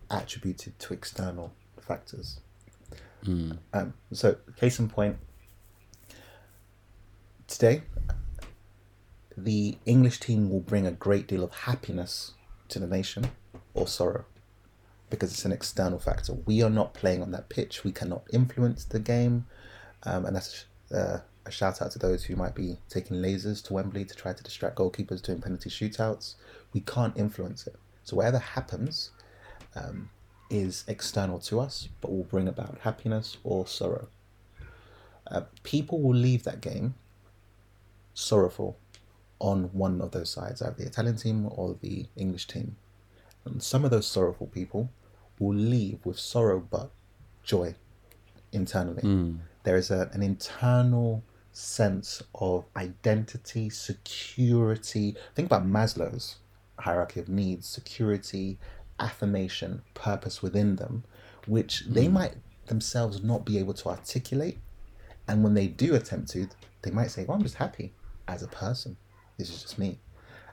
attributed 0.10 0.78
to 0.80 0.94
external 0.94 1.54
factors. 1.82 2.40
Um, 3.74 3.94
so, 4.12 4.36
case 4.58 4.80
in 4.80 4.90
point, 4.90 5.18
today, 7.54 7.84
the 9.38 9.78
English 9.86 10.20
team 10.20 10.50
will 10.50 10.60
bring 10.60 10.88
a 10.88 10.92
great 10.92 11.28
deal 11.28 11.44
of 11.44 11.54
happiness 11.54 12.34
to 12.70 12.80
the 12.80 12.88
nation 12.88 13.30
or 13.76 13.88
sorrow 13.88 14.26
because 15.10 15.32
it's 15.32 15.46
an 15.46 15.52
external 15.52 16.00
factor. 16.00 16.34
We 16.34 16.64
are 16.64 16.70
not 16.70 16.96
playing 16.96 17.22
on 17.22 17.32
that 17.32 17.50
pitch. 17.50 17.84
We 17.84 17.92
cannot 17.92 18.24
influence 18.34 18.86
the 18.86 19.00
game. 19.00 19.46
Um, 20.04 20.26
and 20.26 20.36
that's 20.36 20.66
uh, 20.92 21.20
a 21.46 21.52
shout 21.52 21.82
out 21.82 21.92
to 21.92 22.00
those 22.00 22.24
who 22.24 22.36
might 22.36 22.56
be 22.56 22.78
taking 22.90 23.18
lasers 23.18 23.64
to 23.66 23.74
Wembley 23.74 24.06
to 24.06 24.16
try 24.16 24.34
to 24.34 24.44
distract 24.44 24.76
goalkeepers 24.76 25.22
doing 25.22 25.40
penalty 25.40 25.70
shootouts. 25.70 26.36
We 26.74 26.82
can't 26.82 27.16
influence 27.16 27.68
it. 27.68 27.76
So, 28.04 28.16
whatever 28.18 28.40
happens 28.40 29.12
um, 29.76 30.10
is 30.50 30.84
external 30.88 31.40
to 31.40 31.60
us, 31.60 31.90
but 32.02 32.12
will 32.12 32.24
bring 32.24 32.48
about 32.48 32.80
happiness 32.82 33.38
or 33.44 33.68
sorrow. 33.68 34.08
Uh, 35.28 35.42
people 35.62 36.02
will 36.02 36.16
leave 36.16 36.44
that 36.44 36.60
game 36.60 36.96
sorrowful 38.14 38.78
on 39.40 39.66
one 39.74 40.02
of 40.02 40.12
those 40.12 40.30
sides, 40.30 40.62
either 40.62 40.76
the 40.78 40.86
Italian 40.86 41.18
team 41.18 41.48
or 41.52 41.76
the 41.82 42.06
English 42.16 42.48
team. 42.48 42.76
And 43.46 43.62
some 43.62 43.84
of 43.84 43.92
those 43.92 44.08
sorrowful 44.08 44.48
people 44.48 44.90
will 45.40 45.56
leave 45.56 46.00
with 46.06 46.18
sorrow 46.18 46.60
but 46.60 46.92
joy 47.44 47.76
internally. 48.52 49.02
Hmm. 49.02 49.36
There 49.64 49.76
is 49.76 49.92
a, 49.92 50.10
an 50.14 50.24
internal 50.24 51.24
sense 51.52 52.24
of 52.36 52.66
identity, 52.78 53.70
security. 53.70 55.16
Think 55.36 55.48
about 55.48 55.68
Maslow's 55.68 56.38
hierarchy 56.80 57.20
of 57.20 57.30
needs 57.30 57.68
security, 57.68 58.58
affirmation, 59.00 59.82
purpose 59.94 60.42
within 60.42 60.78
them, 60.78 61.04
which 61.48 61.84
they 61.86 62.06
hmm. 62.06 62.14
might 62.14 62.34
themselves 62.68 63.22
not 63.22 63.46
be 63.46 63.60
able 63.60 63.74
to 63.74 63.90
articulate. 63.90 64.58
And 65.28 65.44
when 65.44 65.54
they 65.54 65.68
do 65.68 65.96
attempt 65.96 66.32
to, 66.32 66.48
they 66.82 66.92
might 66.92 67.12
say, 67.12 67.26
Well, 67.26 67.36
I'm 67.36 67.44
just 67.44 67.56
happy 67.56 67.94
as 68.28 68.44
a 68.44 68.48
person. 68.48 68.98
This 69.38 69.50
is 69.50 69.62
just 69.62 69.80
me. 69.80 70.00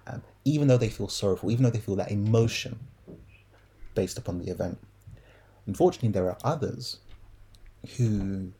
Um, 0.06 0.22
even 0.44 0.68
though 0.68 0.78
they 0.78 0.88
feel 0.88 1.08
sorrowful, 1.08 1.50
even 1.50 1.64
though 1.64 1.70
they 1.70 1.78
feel 1.78 1.96
that 1.96 2.10
emotion 2.10 2.78
based 3.94 4.18
upon 4.18 4.38
the 4.38 4.50
event. 4.50 4.78
Unfortunately, 5.66 6.08
there 6.10 6.28
are 6.28 6.38
others 6.42 6.98
who 7.96 8.52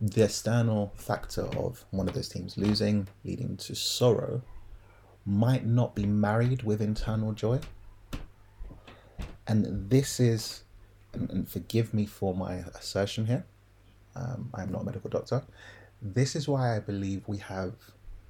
the 0.00 0.24
external 0.24 0.92
factor 0.96 1.42
of 1.56 1.84
one 1.90 2.08
of 2.08 2.14
those 2.14 2.28
teams 2.28 2.56
losing, 2.56 3.08
leading 3.24 3.56
to 3.56 3.74
sorrow, 3.74 4.42
might 5.24 5.64
not 5.64 5.94
be 5.94 6.04
married 6.04 6.62
with 6.62 6.80
internal 6.80 7.32
joy. 7.32 7.58
And 9.46 9.88
this 9.90 10.20
is, 10.20 10.64
and, 11.12 11.30
and 11.30 11.48
forgive 11.48 11.94
me 11.94 12.06
for 12.06 12.34
my 12.34 12.56
assertion 12.74 13.26
here, 13.26 13.44
um, 14.16 14.50
I'm 14.54 14.70
not 14.70 14.82
a 14.82 14.84
medical 14.84 15.10
doctor. 15.10 15.42
This 16.02 16.36
is 16.36 16.46
why 16.46 16.76
I 16.76 16.80
believe 16.80 17.26
we 17.26 17.38
have 17.38 17.74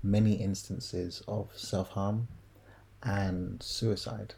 many 0.04 0.34
instances 0.34 1.22
of 1.26 1.48
self 1.56 1.90
harm 1.90 2.28
and 3.02 3.62
suicide. 3.62 4.34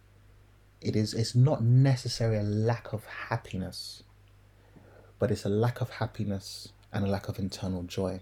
It 0.80 0.94
is 0.96 1.12
it's 1.14 1.34
not 1.34 1.62
necessarily 1.62 2.38
a 2.38 2.42
lack 2.42 2.92
of 2.92 3.04
happiness, 3.04 4.02
but 5.18 5.30
it's 5.30 5.44
a 5.44 5.48
lack 5.50 5.80
of 5.80 5.90
happiness 5.90 6.68
and 6.92 7.04
a 7.04 7.08
lack 7.08 7.28
of 7.28 7.38
internal 7.38 7.82
joy. 7.82 8.20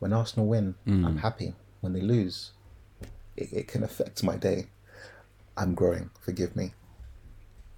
When 0.00 0.12
Arsenal 0.12 0.46
win, 0.46 0.74
I'm 1.06 1.18
happy. 1.18 1.54
When 1.80 1.92
they 1.92 2.00
lose, 2.00 2.50
it, 3.36 3.52
it 3.52 3.68
can 3.68 3.82
affect 3.82 4.22
my 4.22 4.36
day. 4.36 4.66
I'm 5.56 5.74
growing, 5.74 6.10
forgive 6.20 6.56
me. 6.56 6.72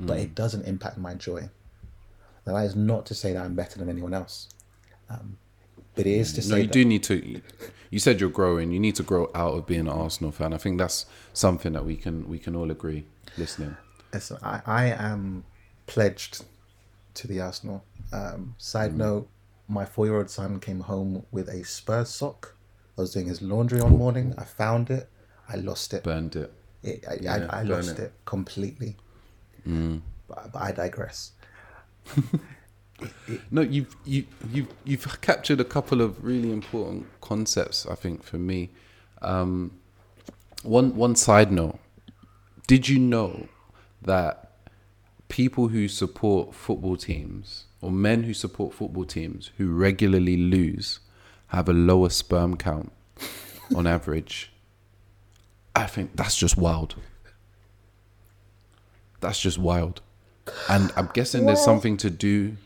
But 0.01 0.19
it 0.19 0.35
doesn't 0.35 0.65
impact 0.67 0.99
my 0.99 1.15
joy. 1.15 1.51
Now, 2.47 2.55
that 2.55 2.65
is 2.67 2.77
not 2.77 3.07
to 3.07 3.15
say 3.15 3.33
that 3.33 3.45
I'm 3.45 3.55
better 3.55 3.79
than 3.79 3.89
anyone 3.89 4.15
else. 4.15 4.49
Um, 5.11 5.39
but 5.97 6.07
it 6.07 6.13
is 6.13 6.33
to 6.35 6.49
No, 6.49 6.57
you 6.57 6.63
that, 6.65 6.73
do 6.73 6.85
need 6.85 7.03
to. 7.05 7.41
You 7.91 7.99
said 7.99 8.21
you're 8.21 8.31
growing. 8.31 8.71
You 8.73 8.79
need 8.81 8.95
to 8.97 9.03
grow 9.03 9.31
out 9.35 9.55
of 9.55 9.67
being 9.67 9.81
an 9.81 9.89
Arsenal 9.89 10.31
fan. 10.33 10.53
I 10.53 10.59
think 10.59 10.79
that's 10.79 11.07
something 11.33 11.73
that 11.73 11.85
we 11.85 11.97
can 11.97 12.29
we 12.29 12.39
can 12.39 12.55
all 12.55 12.71
agree. 12.71 13.07
Listening, 13.39 13.77
Yes, 14.13 14.33
I, 14.43 14.63
I 14.67 14.85
am 14.87 15.45
pledged 15.87 16.45
to 17.15 17.27
the 17.27 17.41
Arsenal. 17.41 17.85
Um, 18.13 18.55
side 18.59 18.93
Mm. 18.93 18.97
note, 18.99 19.29
my 19.69 19.85
four 19.85 20.07
year 20.07 20.17
old 20.17 20.31
son 20.31 20.61
came 20.61 20.81
home 20.81 21.27
with 21.33 21.49
a 21.49 21.65
Spurs 21.65 22.09
sock. 22.09 22.55
I 22.97 23.01
was 23.03 23.13
doing 23.13 23.27
his 23.27 23.43
laundry 23.43 23.81
one 23.83 23.99
morning. 23.99 24.35
I 24.39 24.45
found 24.45 24.91
it. 24.91 25.09
I 25.49 25.57
lost 25.57 25.93
it. 25.95 26.03
burned 26.03 26.35
it. 26.37 26.53
it 26.83 27.05
I, 27.09 27.15
Yeah, 27.21 27.47
I, 27.51 27.61
I 27.61 27.63
lost 27.63 27.91
it. 27.91 27.97
Mm. 27.99 28.05
it, 28.05 28.13
completely. 28.25 28.97
But, 30.29 30.53
but 30.53 30.63
I 30.63 30.73
digress. 30.73 31.33
No, 33.51 33.61
you've 33.63 33.95
you 34.05 34.25
you've 34.53 34.69
you've 34.85 35.21
captured 35.21 35.61
a 35.61 35.65
couple 35.65 36.01
of 36.01 36.25
really 36.25 36.51
important 36.51 37.07
concepts. 37.21 37.87
I 37.87 37.95
think 37.95 38.23
for 38.23 38.39
me, 38.39 38.71
um, 39.23 39.73
one 40.63 40.95
one 40.97 41.15
side 41.15 41.53
note: 41.53 41.79
Did 42.67 42.89
you 42.89 42.99
know 42.99 43.49
that 44.03 44.51
people 45.29 45.69
who 45.69 45.89
support 45.89 46.55
football 46.55 46.97
teams 46.97 47.65
or 47.81 47.91
men 47.91 48.23
who 48.23 48.33
support 48.33 48.73
football 48.73 49.05
teams 49.05 49.51
who 49.59 49.73
regularly 49.75 50.37
lose 50.37 51.01
have 51.49 51.69
a 51.69 51.73
lower 51.73 52.09
sperm 52.09 52.57
count 52.57 52.93
on 53.75 53.87
average? 53.97 54.53
I 55.75 55.87
think 55.87 56.17
that's 56.17 56.37
just 56.37 56.57
wild. 56.57 56.95
That's 59.21 59.41
just 59.41 59.59
wild, 59.59 60.01
and 60.71 60.93
I'm 60.97 61.11
guessing 61.13 61.47
there's 61.47 61.63
something 61.63 61.97
to 61.99 62.11
do. 62.11 62.57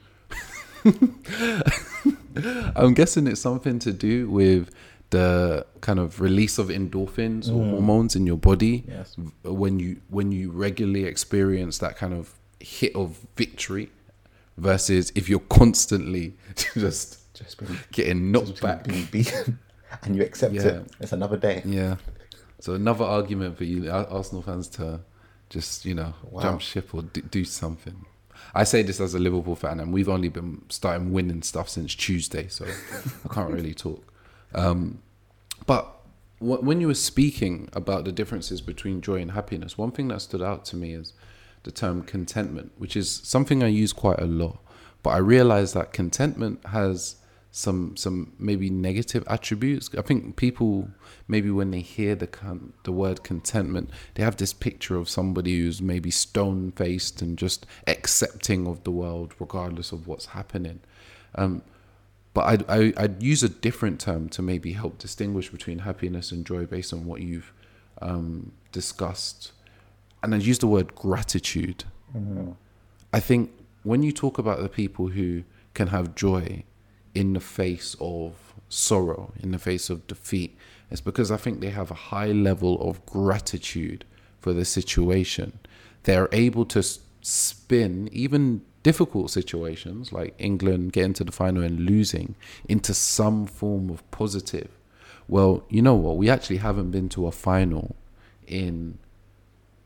I'm 2.77 2.95
guessing 2.95 3.27
it's 3.27 3.41
something 3.41 3.79
to 3.81 3.93
do 3.93 4.29
with 4.31 4.71
the 5.11 5.67
kind 5.81 5.99
of 5.99 6.21
release 6.21 6.59
of 6.59 6.69
endorphins 6.69 7.49
or 7.49 7.63
mm. 7.65 7.71
hormones 7.71 8.15
in 8.15 8.27
your 8.27 8.37
body 8.37 8.85
Yes. 8.87 9.17
when 9.43 9.81
you 9.81 10.01
when 10.09 10.31
you 10.31 10.51
regularly 10.53 11.05
experience 11.05 11.79
that 11.79 11.97
kind 11.97 12.15
of 12.15 12.35
hit 12.61 12.95
of 12.95 13.19
victory 13.37 13.91
versus 14.57 15.11
if 15.17 15.29
you're 15.29 15.41
constantly 15.41 16.37
just 16.75 17.35
Just 17.35 17.59
being, 17.59 17.79
getting 17.93 18.31
knocked 18.33 18.49
just 18.49 18.63
back. 18.63 18.85
being 18.85 19.07
beaten, 19.11 19.59
and 20.03 20.15
you 20.15 20.23
accept 20.23 20.55
Yeah. 20.55 20.63
it. 20.67 20.93
It's 21.01 21.13
another 21.13 21.37
day. 21.37 21.63
Yeah. 21.65 21.97
So 22.61 22.75
another 22.75 23.05
argument 23.05 23.57
for 23.57 23.65
you 23.65 23.91
Arsenal 23.91 24.43
fans 24.43 24.69
to 24.69 25.01
just 25.49 25.85
you 25.85 25.95
know 25.95 26.15
Wow. 26.31 26.43
jump 26.43 26.61
ship 26.61 26.95
or 26.95 27.03
do, 27.03 27.21
do 27.23 27.45
something. 27.45 28.05
I 28.54 28.64
say 28.64 28.83
this 28.83 29.00
as 29.00 29.14
a 29.14 29.19
Liverpool 29.19 29.57
fan, 29.57 29.80
and 29.80 29.92
we've 29.92 30.09
only 30.09 30.28
been 30.28 30.62
starting 30.69 31.12
winning 31.12 31.42
stuff 31.42 31.69
since 31.69 31.95
Tuesday, 31.95 32.49
so 32.49 32.66
I 33.25 33.35
can't 33.35 33.50
really 33.59 33.75
talk. 33.75 34.12
Um, 34.54 35.02
but 35.66 35.85
wh- 36.38 36.62
when 36.62 36.80
you 36.80 36.88
were 36.88 36.95
speaking 36.95 37.69
about 37.73 38.04
the 38.04 38.12
differences 38.12 38.61
between 38.61 39.00
joy 39.00 39.21
and 39.21 39.33
happiness, 39.33 39.78
one 39.78 39.92
thing 39.92 40.09
that 40.09 40.23
stood 40.23 40.42
out 40.42 40.64
to 40.66 40.76
me 40.76 40.95
is 40.95 41.12
the 41.62 41.71
term 41.71 42.02
contentment, 42.02 42.73
which 42.78 42.97
is 42.97 43.11
something 43.25 43.62
I 43.62 43.69
use 43.69 43.92
quite 43.92 44.21
a 44.21 44.26
lot. 44.26 44.59
But 45.02 45.11
I 45.11 45.19
realized 45.19 45.75
that 45.75 45.92
contentment 45.92 46.64
has 46.66 47.16
some 47.52 47.97
some 47.97 48.33
maybe 48.38 48.71
negative 48.71 49.25
attributes. 49.26 49.90
I 49.97 50.02
think 50.02 50.37
people 50.37 50.88
maybe 51.26 51.50
when 51.50 51.71
they 51.71 51.80
hear 51.80 52.14
the 52.14 52.26
con- 52.26 52.73
the 52.85 52.92
word 52.92 53.23
contentment, 53.23 53.90
they 54.14 54.23
have 54.23 54.37
this 54.37 54.52
picture 54.52 54.97
of 54.97 55.09
somebody 55.09 55.59
who's 55.59 55.83
maybe 55.83 56.11
stone 56.11 56.73
faced 56.73 57.22
and 57.22 57.37
just 57.37 57.66
accepting 57.87 58.66
of 58.66 58.85
the 58.85 58.90
world 58.90 59.35
regardless 59.38 59.92
of 59.92 60.07
what's 60.07 60.27
happening. 60.27 60.81
Um, 61.35 61.62
but 62.33 62.42
I'd, 62.42 62.70
I, 62.70 62.92
I'd 62.96 63.22
use 63.22 63.42
a 63.42 63.48
different 63.48 64.01
term 64.01 64.29
to 64.31 64.42
maybe 64.42 64.72
help 64.72 64.98
distinguish 64.98 65.51
between 65.51 65.81
happiness 65.81 66.31
and 66.31 66.46
joy 66.46 66.64
based 66.64 66.92
on 66.92 67.05
what 67.05 67.20
you've 67.20 67.53
um, 68.01 68.53
discussed. 68.70 69.53
And 70.22 70.35
I'd 70.35 70.42
use 70.42 70.61
the 70.61 70.68
word 70.68 70.94
gratitude. 70.94 71.85
I 73.12 73.18
think 73.18 73.51
when 73.83 74.05
you 74.05 74.12
talk 74.12 74.38
about 74.38 74.62
the 74.62 74.68
people 74.68 75.09
who 75.09 75.42
can 75.75 75.88
have 75.88 76.14
joy 76.14 76.62
in 77.14 77.33
the 77.33 77.40
face 77.40 77.96
of 78.01 78.55
sorrow, 78.68 79.33
in 79.40 79.51
the 79.53 79.59
face 79.59 79.90
of 79.90 80.07
defeat, 80.07 80.57
it's 80.90 81.01
because 81.01 81.31
I 81.31 81.37
think 81.37 81.61
they 81.61 81.70
have 81.70 81.90
a 81.90 81.94
high 81.94 82.33
level 82.33 82.81
of 82.81 83.05
gratitude 83.07 84.05
for 84.40 84.53
the 84.53 84.64
situation. 84.64 85.59
They're 86.05 86.29
able 86.33 86.64
to 86.66 86.83
spin 87.23 88.09
even 88.12 88.62
difficult 88.83 89.31
situations 89.31 90.12
like 90.12 90.35
England 90.38 90.92
getting 90.92 91.12
to 91.12 91.25
the 91.25 91.33
final 91.33 91.62
and 91.62 91.81
losing 91.81 92.35
into 92.68 92.94
some 92.94 93.46
form 93.46 93.90
of 93.90 94.09
positive. 94.11 94.70
Well, 95.29 95.64
you 95.68 95.83
know 95.83 95.94
what? 95.94 96.16
We 96.16 96.31
actually 96.31 96.57
haven't 96.57 96.90
been 96.90 97.09
to 97.11 97.27
a 97.27 97.33
final 97.33 97.94
in 98.46 98.99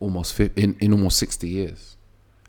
almost 0.01 0.39
in, 0.39 0.77
in 0.81 0.93
almost 0.93 1.19
60 1.19 1.49
years 1.49 1.97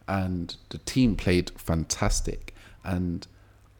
and 0.07 0.55
the 0.69 0.77
team 0.79 1.15
played 1.15 1.51
fantastic 1.57 2.53
and 2.83 3.27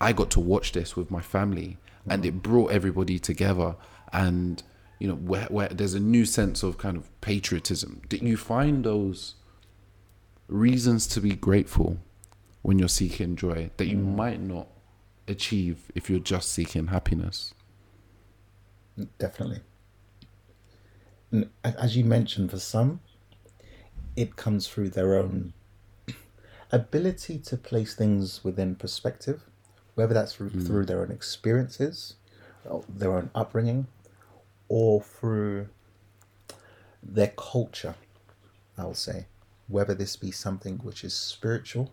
i 0.02 0.12
got 0.14 0.30
to 0.32 0.40
watch 0.40 0.72
this 0.72 0.96
with 0.96 1.10
my 1.10 1.22
family 1.22 1.78
and 2.08 2.26
it 2.26 2.42
brought 2.42 2.72
everybody 2.72 3.20
together. 3.20 3.76
And 4.14 4.62
you 5.00 5.08
know 5.08 5.16
where, 5.16 5.46
where 5.46 5.68
there's 5.68 5.94
a 5.94 6.00
new 6.00 6.26
sense 6.26 6.64
of 6.64 6.78
kind 6.78 6.98
of 6.98 7.10
patriotism. 7.22 8.02
Did 8.08 8.22
you 8.22 8.38
find 8.38 8.84
those 8.84 9.36
reasons 10.48 11.08
to 11.08 11.22
be 11.22 11.36
grateful 11.36 11.98
when 12.62 12.80
you're 12.80 12.88
seeking 12.88 13.36
joy 13.36 13.72
that 13.78 13.88
you 13.88 13.98
mm. 13.98 14.16
might 14.16 14.40
not 14.40 14.68
achieve 15.28 15.92
if 15.96 16.10
you're 16.10 16.20
just 16.20 16.50
seeking 16.52 16.88
happiness? 16.88 17.54
Definitely. 19.18 19.60
And 21.32 21.50
as 21.64 21.98
you 21.98 22.06
mentioned, 22.06 22.52
for 22.52 22.60
some, 22.60 23.02
it 24.16 24.38
comes 24.38 24.68
through 24.68 24.90
their 24.90 25.16
own 25.16 25.54
ability 26.72 27.40
to 27.40 27.58
place 27.58 27.94
things 27.96 28.44
within 28.44 28.76
perspective, 28.76 29.44
whether 29.96 30.14
that's 30.14 30.34
through, 30.34 30.50
through 30.50 30.86
their 30.86 31.02
own 31.02 31.12
experiences, 31.12 32.16
their 32.90 33.14
own 33.14 33.30
upbringing, 33.34 33.88
or 34.68 35.02
through 35.02 35.68
their 37.02 37.34
culture, 37.38 37.96
I'll 38.78 38.94
say. 38.94 39.28
Whether 39.68 39.96
this 39.96 40.16
be 40.16 40.32
something 40.32 40.78
which 40.78 41.04
is 41.04 41.14
spiritual 41.14 41.92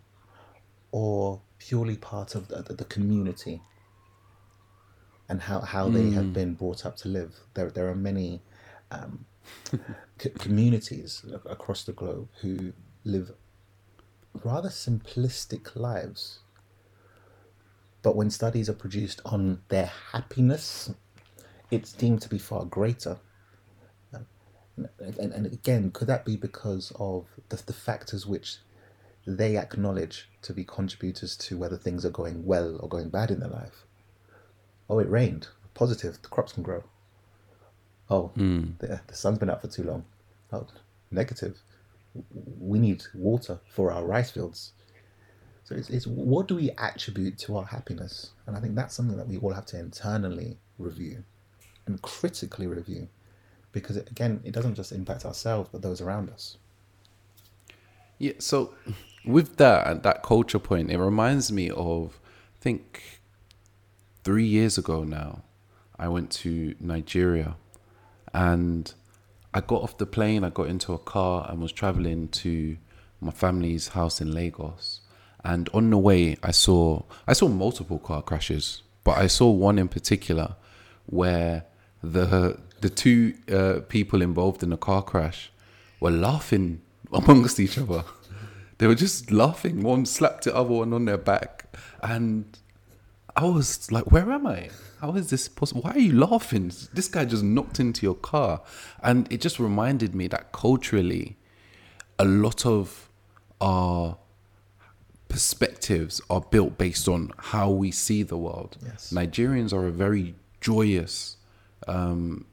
or 0.91 1.41
purely 1.59 1.97
part 1.97 2.35
of 2.35 2.49
the, 2.49 2.63
the, 2.75 2.85
community 2.85 3.63
and 5.29 5.41
how, 5.41 5.61
how 5.61 5.89
they 5.89 6.11
have 6.11 6.35
been 6.35 6.53
brought 6.55 6.85
up 6.85 6.97
to 6.99 7.09
live. 7.09 7.35
There, 7.55 7.71
there 7.71 7.89
are 7.89 7.95
many 7.95 8.43
um, 8.91 9.25
c- 10.19 10.31
communities 10.31 11.25
across 11.47 11.85
the 11.85 11.93
globe 11.93 12.29
who 12.43 12.75
live 13.05 13.33
rather 14.45 14.69
simplistic 14.69 15.77
lives. 15.77 16.41
But 18.03 18.17
when 18.17 18.31
studies 18.31 18.69
are 18.69 18.75
produced 18.75 19.21
on 19.25 19.63
their 19.69 19.91
happiness, 20.13 20.93
it's 21.71 21.93
deemed 21.93 22.23
to 22.23 22.29
be 22.29 22.39
far 22.39 22.65
greater. 22.65 23.19
And, 24.99 25.19
and, 25.19 25.47
again, 25.47 25.91
could 25.91 26.09
that 26.09 26.25
be 26.25 26.37
because 26.37 26.93
of 26.99 27.27
the, 27.51 27.63
the 27.65 27.73
factors 27.73 28.27
which 28.27 28.57
they 29.27 29.57
acknowledge 29.57 30.31
to 30.43 30.55
be 30.55 30.65
contributors 30.65 31.37
to 31.37 31.59
whether 31.59 31.77
things 31.77 32.07
are 32.07 32.11
going 32.11 32.45
well 32.47 32.79
or 32.81 32.89
going 32.89 33.11
bad 33.11 33.31
in 33.31 33.41
their 33.41 33.51
life? 33.51 33.85
Oh, 34.89 34.99
it 34.99 35.11
rained. 35.11 35.49
Positive. 35.75 36.21
The 36.23 36.29
crops 36.29 36.53
can 36.53 36.63
grow. 36.63 36.85
Oh, 38.11 38.29
hmm. 38.29 38.73
the, 38.79 39.01
the 39.07 39.15
sun's 39.15 39.39
been 39.39 39.51
out 39.51 39.61
for 39.61 39.69
too 39.69 39.85
long. 39.85 40.05
Oh, 40.53 40.67
negative. 41.11 41.59
We 42.59 42.79
need 42.79 43.05
water 43.15 43.61
for 43.69 43.93
our 43.93 44.05
rice 44.05 44.31
fields. 44.31 44.73
So 45.65 45.75
it's, 45.75 45.91
it's 45.91 46.07
what 46.07 46.49
do 46.49 46.57
we 46.57 46.71
attribute 46.79 47.39
to 47.39 47.57
our 47.57 47.65
happiness? 47.65 48.31
And 48.47 48.57
I 48.57 48.61
think 48.61 48.75
that's 48.75 48.95
something 48.95 49.17
that 49.17 49.29
we 49.29 49.39
all 49.39 49.53
have 49.53 49.67
to 49.67 49.79
internally 49.79 50.59
review 50.79 51.25
and 51.87 52.01
critically 52.03 52.67
review 52.67 53.09
because, 53.73 53.97
it, 53.97 54.11
again, 54.11 54.41
it 54.45 54.53
doesn't 54.53 54.75
just 54.75 54.93
impact 54.93 55.25
ourselves, 55.25 55.69
but 55.73 55.83
those 55.83 56.01
around 56.01 56.31
us. 56.31 56.57
Yeah, 58.19 58.35
so 58.39 58.75
with 59.25 59.57
that 59.57 59.87
at 59.87 60.03
that 60.03 60.23
culture 60.23 60.59
point, 60.59 60.91
it 60.91 60.99
reminds 60.99 61.51
me 61.51 61.71
of 61.71 62.21
I 62.57 62.63
think 62.63 63.21
three 64.25 64.47
years 64.47 64.79
ago 64.79 65.05
now, 65.05 65.43
I 65.99 66.09
went 66.09 66.31
to 66.43 66.75
Nigeria 66.81 67.57
and 68.33 68.93
I 69.55 69.61
got 69.61 69.83
off 69.83 69.99
the 69.99 70.07
plane, 70.07 70.45
I 70.45 70.51
got 70.51 70.69
into 70.69 70.93
a 70.93 70.99
car 70.99 71.47
and 71.51 71.61
was 71.61 71.73
traveling 71.73 72.29
to 72.29 72.77
my 73.21 73.31
family's 73.31 73.89
house 73.89 74.21
in 74.21 74.33
Lagos. 74.33 75.01
And 75.45 75.69
on 75.75 75.91
the 75.91 75.99
way 75.99 76.37
I 76.43 76.53
saw 76.53 77.03
I 77.27 77.33
saw 77.33 77.49
multiple 77.49 77.99
car 77.99 78.23
crashes, 78.23 78.83
but 79.05 79.19
I 79.19 79.27
saw 79.27 79.51
one 79.51 79.79
in 79.79 79.89
particular 79.89 80.57
where 81.07 81.65
the 82.03 82.59
the 82.81 82.91
two 82.91 83.35
uh, 83.51 83.81
people 83.89 84.23
involved 84.23 84.63
in 84.63 84.71
the 84.71 84.77
car 84.77 85.03
crash 85.03 85.51
were 86.01 86.11
laughing 86.11 86.81
amongst 87.13 87.59
each 87.61 87.79
other. 87.79 88.05
They 88.79 88.87
were 88.87 88.95
just 88.97 89.31
laughing. 89.31 89.83
One 89.83 90.07
slapped 90.07 90.45
the 90.45 90.55
other 90.55 90.71
one 90.71 90.93
on 90.93 91.05
their 91.05 91.19
back, 91.19 91.77
and 92.03 92.59
I 93.37 93.45
was 93.45 93.91
like, 93.91 94.11
where 94.11 94.31
am 94.31 94.47
I? 94.47 94.71
How 95.01 95.15
is 95.15 95.31
this 95.31 95.49
possible? 95.49 95.83
Why 95.83 95.93
are 95.93 95.99
you 95.99 96.13
laughing? 96.13 96.71
This 96.93 97.09
guy 97.09 97.25
just 97.25 97.43
knocked 97.43 97.81
into 97.81 98.05
your 98.05 98.15
car. 98.15 98.61
And 99.03 99.31
it 99.33 99.41
just 99.41 99.59
reminded 99.59 100.15
me 100.15 100.29
that 100.29 100.53
culturally, 100.53 101.37
a 102.19 102.25
lot 102.25 102.67
of 102.67 103.09
our 103.61 104.19
perspectives 105.33 106.21
are 106.29 106.43
built 106.43 106.77
based 106.77 107.09
on 107.09 107.33
how 107.39 107.71
we 107.71 107.91
see 107.91 108.23
the 108.23 108.37
world. 108.37 108.77
Yes. 108.85 109.11
Nigerians 109.15 109.73
are 109.73 109.87
a 109.87 109.91
very 109.91 110.35
joyous 110.61 111.39
um, 111.89 112.45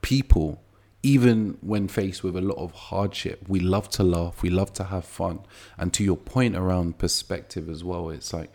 people. 0.00 0.62
Even 1.02 1.58
when 1.60 1.88
faced 1.88 2.22
with 2.22 2.36
a 2.36 2.40
lot 2.40 2.58
of 2.58 2.70
hardship, 2.72 3.48
we 3.48 3.58
love 3.58 3.88
to 3.90 4.04
laugh, 4.04 4.42
we 4.42 4.50
love 4.50 4.72
to 4.74 4.84
have 4.84 5.04
fun. 5.04 5.40
And 5.76 5.92
to 5.94 6.04
your 6.04 6.16
point 6.16 6.54
around 6.54 6.98
perspective 6.98 7.68
as 7.68 7.82
well, 7.82 8.10
it's 8.10 8.32
like, 8.32 8.54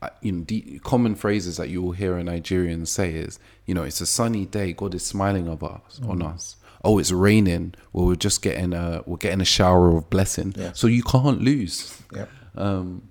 uh, 0.00 0.08
you 0.22 0.32
know, 0.32 0.44
the 0.44 0.78
common 0.82 1.16
phrases 1.16 1.58
that 1.58 1.68
you 1.68 1.82
will 1.82 1.92
hear 1.92 2.16
a 2.16 2.24
Nigerian 2.24 2.86
say 2.86 3.12
is, 3.12 3.38
you 3.66 3.74
know, 3.74 3.82
it's 3.82 4.00
a 4.00 4.06
sunny 4.06 4.46
day, 4.46 4.72
God 4.72 4.94
is 4.94 5.04
smiling 5.04 5.46
of 5.46 5.62
us 5.62 6.00
on 6.08 6.22
us. 6.22 6.56
Oh, 6.82 6.98
it's 6.98 7.12
raining. 7.12 7.74
Well, 7.92 8.06
we're 8.06 8.14
just 8.14 8.42
getting 8.42 8.72
a 8.72 9.02
we're 9.06 9.18
getting 9.18 9.40
a 9.40 9.46
shower 9.46 9.96
of 9.96 10.08
blessing. 10.10 10.54
Yeah. 10.56 10.72
So 10.72 10.86
you 10.86 11.02
can't 11.02 11.40
lose. 11.42 12.02
Yeah. 12.14 12.26
Um, 12.54 13.08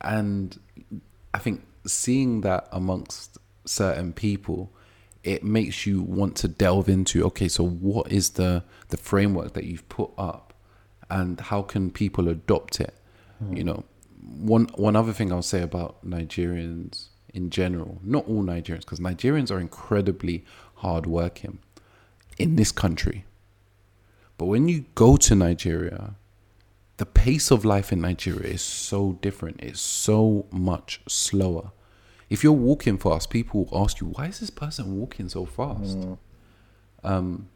and 0.00 0.58
I 1.32 1.38
think 1.38 1.64
seeing 1.86 2.40
that 2.42 2.68
amongst 2.72 3.38
certain 3.64 4.12
people, 4.12 4.72
it 5.22 5.42
makes 5.42 5.86
you 5.86 6.02
want 6.02 6.36
to 6.36 6.48
delve 6.48 6.88
into 6.88 7.24
okay, 7.26 7.48
so 7.48 7.64
what 7.66 8.10
is 8.10 8.30
the 8.30 8.64
the 8.88 8.96
framework 8.96 9.54
that 9.54 9.64
you've 9.64 9.88
put 9.88 10.10
up, 10.18 10.52
and 11.08 11.40
how 11.40 11.62
can 11.62 11.90
people 11.90 12.28
adopt 12.28 12.80
it? 12.80 12.94
You 13.50 13.64
know, 13.64 13.84
one 14.22 14.68
one 14.76 14.96
other 14.96 15.12
thing 15.12 15.32
I'll 15.32 15.42
say 15.42 15.60
about 15.60 16.04
Nigerians 16.06 17.08
in 17.32 17.50
general, 17.50 18.00
not 18.02 18.26
all 18.26 18.42
Nigerians, 18.42 18.80
because 18.80 19.00
Nigerians 19.00 19.50
are 19.50 19.58
incredibly 19.58 20.44
hardworking 20.76 21.58
in 22.38 22.56
this 22.56 22.72
country. 22.72 23.24
But 24.36 24.46
when 24.46 24.68
you 24.68 24.84
go 24.94 25.16
to 25.16 25.34
Nigeria, 25.34 26.14
the 26.96 27.06
pace 27.06 27.50
of 27.50 27.64
life 27.64 27.92
in 27.92 28.00
Nigeria 28.00 28.52
is 28.52 28.62
so 28.62 29.18
different. 29.20 29.60
It's 29.60 29.80
so 29.80 30.46
much 30.50 31.00
slower. 31.08 31.72
If 32.30 32.42
you're 32.42 32.52
walking 32.52 32.98
fast, 32.98 33.30
people 33.30 33.64
will 33.64 33.82
ask 33.82 34.00
you, 34.00 34.08
why 34.08 34.26
is 34.26 34.40
this 34.40 34.50
person 34.50 34.96
walking 34.98 35.28
so 35.28 35.44
fast? 35.44 35.98
Um, 37.02 37.48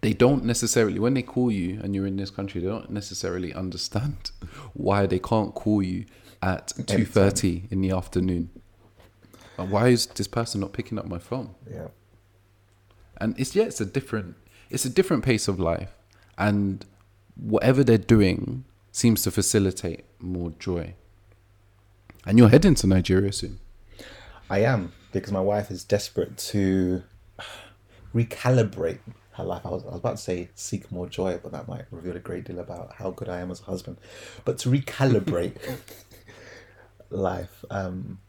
they 0.00 0.12
don't 0.12 0.44
necessarily, 0.44 0.98
when 0.98 1.14
they 1.14 1.22
call 1.22 1.50
you 1.50 1.80
and 1.82 1.94
you're 1.94 2.06
in 2.06 2.16
this 2.16 2.30
country, 2.30 2.60
they 2.60 2.68
don't 2.68 2.90
necessarily 2.90 3.52
understand 3.52 4.30
why 4.72 5.06
they 5.06 5.18
can't 5.18 5.54
call 5.54 5.82
you 5.82 6.06
at 6.42 6.68
2.30 6.68 7.70
in 7.72 7.80
the 7.80 7.90
afternoon. 7.90 8.50
Why 9.56 9.88
is 9.88 10.06
this 10.06 10.28
person 10.28 10.60
not 10.60 10.72
picking 10.72 10.98
up 10.98 11.06
my 11.06 11.18
phone? 11.18 11.54
Yeah. 11.70 11.88
And 13.18 13.38
it's 13.38 13.54
yeah 13.54 13.64
it's 13.64 13.80
a 13.80 13.86
different 13.86 14.36
it's 14.70 14.84
a 14.84 14.90
different 14.90 15.24
pace 15.24 15.48
of 15.48 15.58
life 15.60 15.92
and 16.38 16.84
whatever 17.36 17.84
they're 17.84 17.98
doing 17.98 18.64
seems 18.92 19.22
to 19.22 19.30
facilitate 19.30 20.04
more 20.18 20.52
joy 20.58 20.94
and 22.26 22.38
you're 22.38 22.48
heading 22.48 22.74
to 22.74 22.86
nigeria 22.86 23.32
soon 23.32 23.58
I 24.48 24.60
am 24.60 24.92
because 25.12 25.32
my 25.32 25.40
wife 25.40 25.70
is 25.70 25.82
desperate 25.82 26.36
to 26.38 27.02
recalibrate 28.14 29.00
her 29.32 29.44
life. 29.44 29.62
I 29.64 29.70
was, 29.70 29.82
I 29.84 29.88
was 29.88 29.98
about 29.98 30.16
to 30.16 30.22
say 30.22 30.48
seek 30.54 30.90
more 30.92 31.08
joy, 31.08 31.38
but 31.42 31.52
that 31.52 31.66
might 31.66 31.84
reveal 31.90 32.16
a 32.16 32.20
great 32.20 32.44
deal 32.44 32.60
about 32.60 32.94
how 32.94 33.10
good 33.10 33.28
I 33.28 33.40
am 33.40 33.50
as 33.50 33.60
a 33.60 33.64
husband. 33.64 33.98
But 34.44 34.58
to 34.58 34.70
recalibrate 34.70 35.56
life, 37.10 37.64
um, 37.70 38.20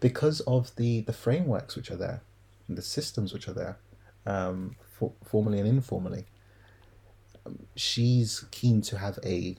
because 0.00 0.40
of 0.40 0.74
the 0.76 1.00
the 1.00 1.14
frameworks 1.14 1.74
which 1.74 1.90
are 1.90 1.96
there, 1.96 2.20
the 2.68 2.82
systems 2.82 3.32
which 3.32 3.48
are 3.48 3.52
there, 3.52 3.78
um, 4.26 4.76
for, 4.98 5.12
formally 5.24 5.58
and 5.58 5.68
informally, 5.68 6.24
um, 7.46 7.58
she's 7.76 8.44
keen 8.50 8.80
to 8.82 8.98
have 8.98 9.18
a 9.24 9.56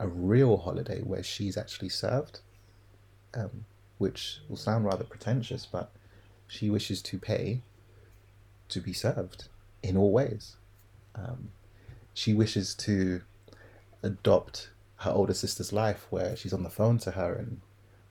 a 0.00 0.08
real 0.08 0.56
holiday 0.56 1.00
where 1.02 1.22
she's 1.22 1.56
actually 1.56 1.88
served 1.88 2.40
um, 3.34 3.64
which 3.98 4.40
will 4.48 4.56
sound 4.56 4.84
rather 4.84 5.04
pretentious, 5.04 5.66
but 5.66 5.92
she 6.46 6.70
wishes 6.70 7.00
to 7.02 7.18
pay 7.18 7.62
to 8.68 8.80
be 8.80 8.92
served 8.92 9.48
in 9.82 9.96
all 9.96 10.12
ways. 10.12 10.56
Um, 11.14 11.50
she 12.14 12.34
wishes 12.34 12.74
to 12.76 13.22
adopt 14.02 14.70
her 14.96 15.10
older 15.10 15.34
sister's 15.34 15.72
life 15.72 16.06
where 16.10 16.36
she's 16.36 16.52
on 16.52 16.62
the 16.62 16.70
phone 16.70 16.98
to 16.98 17.12
her 17.12 17.34
and 17.34 17.60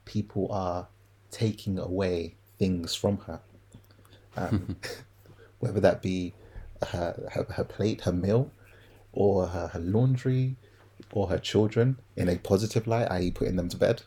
people 0.04 0.48
are 0.50 0.88
taking 1.30 1.78
away 1.78 2.36
things 2.58 2.94
from 2.94 3.18
her. 3.18 3.40
Um, 4.36 4.76
whether 5.60 5.80
that 5.80 6.02
be 6.02 6.34
her, 6.88 7.30
her, 7.32 7.46
her 7.54 7.64
plate, 7.64 8.02
her 8.02 8.12
meal, 8.12 8.50
or 9.12 9.46
her, 9.46 9.68
her 9.68 9.80
laundry, 9.80 10.56
or 11.12 11.28
her 11.28 11.38
children 11.38 11.98
in 12.16 12.28
a 12.28 12.36
positive 12.36 12.86
light, 12.86 13.10
i.e., 13.10 13.30
putting 13.30 13.56
them 13.56 13.68
to 13.68 13.76
bed 13.76 14.02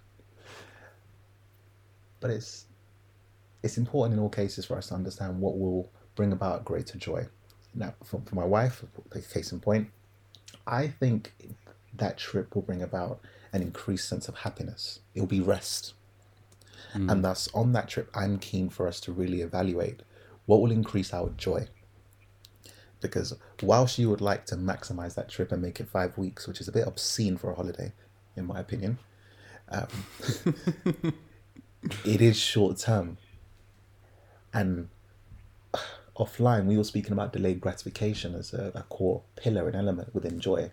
but 2.26 2.32
it's 2.32 2.66
it's 3.62 3.78
important 3.78 4.18
in 4.18 4.20
all 4.20 4.30
cases 4.30 4.66
for 4.66 4.76
us 4.76 4.88
to 4.88 4.96
understand 4.96 5.40
what 5.40 5.60
will 5.60 5.92
bring 6.16 6.32
about 6.32 6.66
greater 6.66 6.98
joy. 6.98 7.28
Now, 7.76 7.94
for, 8.04 8.20
for 8.26 8.34
my 8.34 8.46
wife, 8.46 8.84
case 9.32 9.52
in 9.52 9.60
point, 9.60 9.90
I 10.66 10.88
think 10.88 11.34
that 11.94 12.18
trip 12.18 12.56
will 12.56 12.64
bring 12.64 12.82
about 12.82 13.20
an 13.54 13.62
increased 13.62 14.10
sense 14.10 14.28
of 14.28 14.38
happiness. 14.38 15.02
It 15.14 15.20
will 15.20 15.28
be 15.28 15.40
rest. 15.40 15.94
And 17.12 17.24
thus, 17.24 17.48
on 17.54 17.74
that 17.74 17.88
trip, 17.90 18.10
I'm 18.16 18.40
keen 18.40 18.70
for 18.70 18.88
us 18.88 19.00
to 19.02 19.12
really 19.12 19.42
evaluate 19.42 20.02
what 20.46 20.62
will 20.62 20.72
increase 20.72 21.14
our 21.14 21.30
joy. 21.38 21.68
Because 23.02 23.36
while 23.62 23.88
she 23.88 24.06
would 24.06 24.22
like 24.22 24.46
to 24.48 24.56
maximize 24.56 25.16
that 25.16 25.30
trip 25.30 25.52
and 25.52 25.62
make 25.62 25.80
it 25.80 25.88
five 25.88 26.18
weeks, 26.18 26.48
which 26.48 26.62
is 26.62 26.68
a 26.68 26.72
bit 26.72 26.88
obscene 26.88 27.38
for 27.38 27.52
a 27.52 27.56
holiday, 27.56 27.92
in 28.36 28.46
my 28.46 28.60
opinion, 28.60 28.98
um, 29.70 29.88
it 32.06 32.22
is 32.22 32.38
short 32.38 32.78
term. 32.78 33.18
And 34.54 34.90
offline, 36.18 36.66
we 36.66 36.78
were 36.78 36.84
speaking 36.84 37.12
about 37.12 37.34
delayed 37.34 37.60
gratification 37.60 38.36
as 38.36 38.54
a, 38.54 38.72
a 38.74 38.84
core 38.84 39.22
pillar 39.36 39.68
and 39.68 39.76
element 39.76 40.14
within 40.14 40.40
joy. 40.40 40.72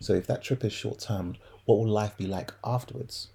So 0.00 0.12
if 0.14 0.26
that 0.26 0.42
trip 0.42 0.64
is 0.64 0.72
short 0.72 0.98
term, 0.98 1.36
what 1.64 1.78
will 1.78 1.88
life 1.88 2.16
be 2.16 2.26
like 2.26 2.52
afterwards? 2.64 3.28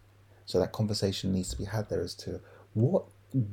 So 0.45 0.59
that 0.59 0.71
conversation 0.71 1.33
needs 1.33 1.49
to 1.49 1.57
be 1.57 1.65
had 1.65 1.89
there 1.89 2.01
as 2.01 2.13
to 2.15 2.41
what 2.73 3.05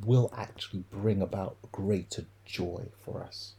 will 0.05 0.33
actually 0.37 0.85
bring 0.91 1.23
about 1.23 1.57
greater 1.73 2.27
joy 2.45 2.87
for 3.05 3.23
us. 3.23 3.55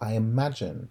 I 0.00 0.12
imagine, 0.12 0.88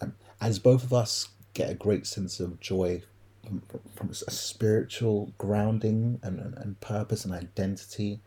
um, 0.00 0.14
as 0.40 0.58
both 0.58 0.82
of 0.84 0.92
us 0.92 1.28
get 1.54 1.70
a 1.70 1.74
great 1.74 2.06
sense 2.06 2.40
of 2.40 2.60
joy 2.60 3.02
from, 3.44 3.62
from 3.94 4.10
a 4.10 4.14
spiritual 4.14 5.32
grounding 5.38 6.20
and, 6.22 6.38
and, 6.38 6.56
and 6.58 6.80
purpose 6.80 7.24
and 7.24 7.34
identity, 7.34 8.20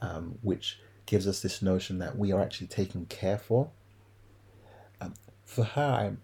um, 0.00 0.38
which 0.42 0.78
gives 1.06 1.26
us 1.26 1.42
this 1.42 1.60
notion 1.60 1.98
that 1.98 2.16
we 2.16 2.32
are 2.32 2.40
actually 2.40 2.68
taken 2.68 3.06
care 3.06 3.38
for. 3.38 3.70
Um, 5.00 5.14
for 5.44 5.64
her, 5.64 6.16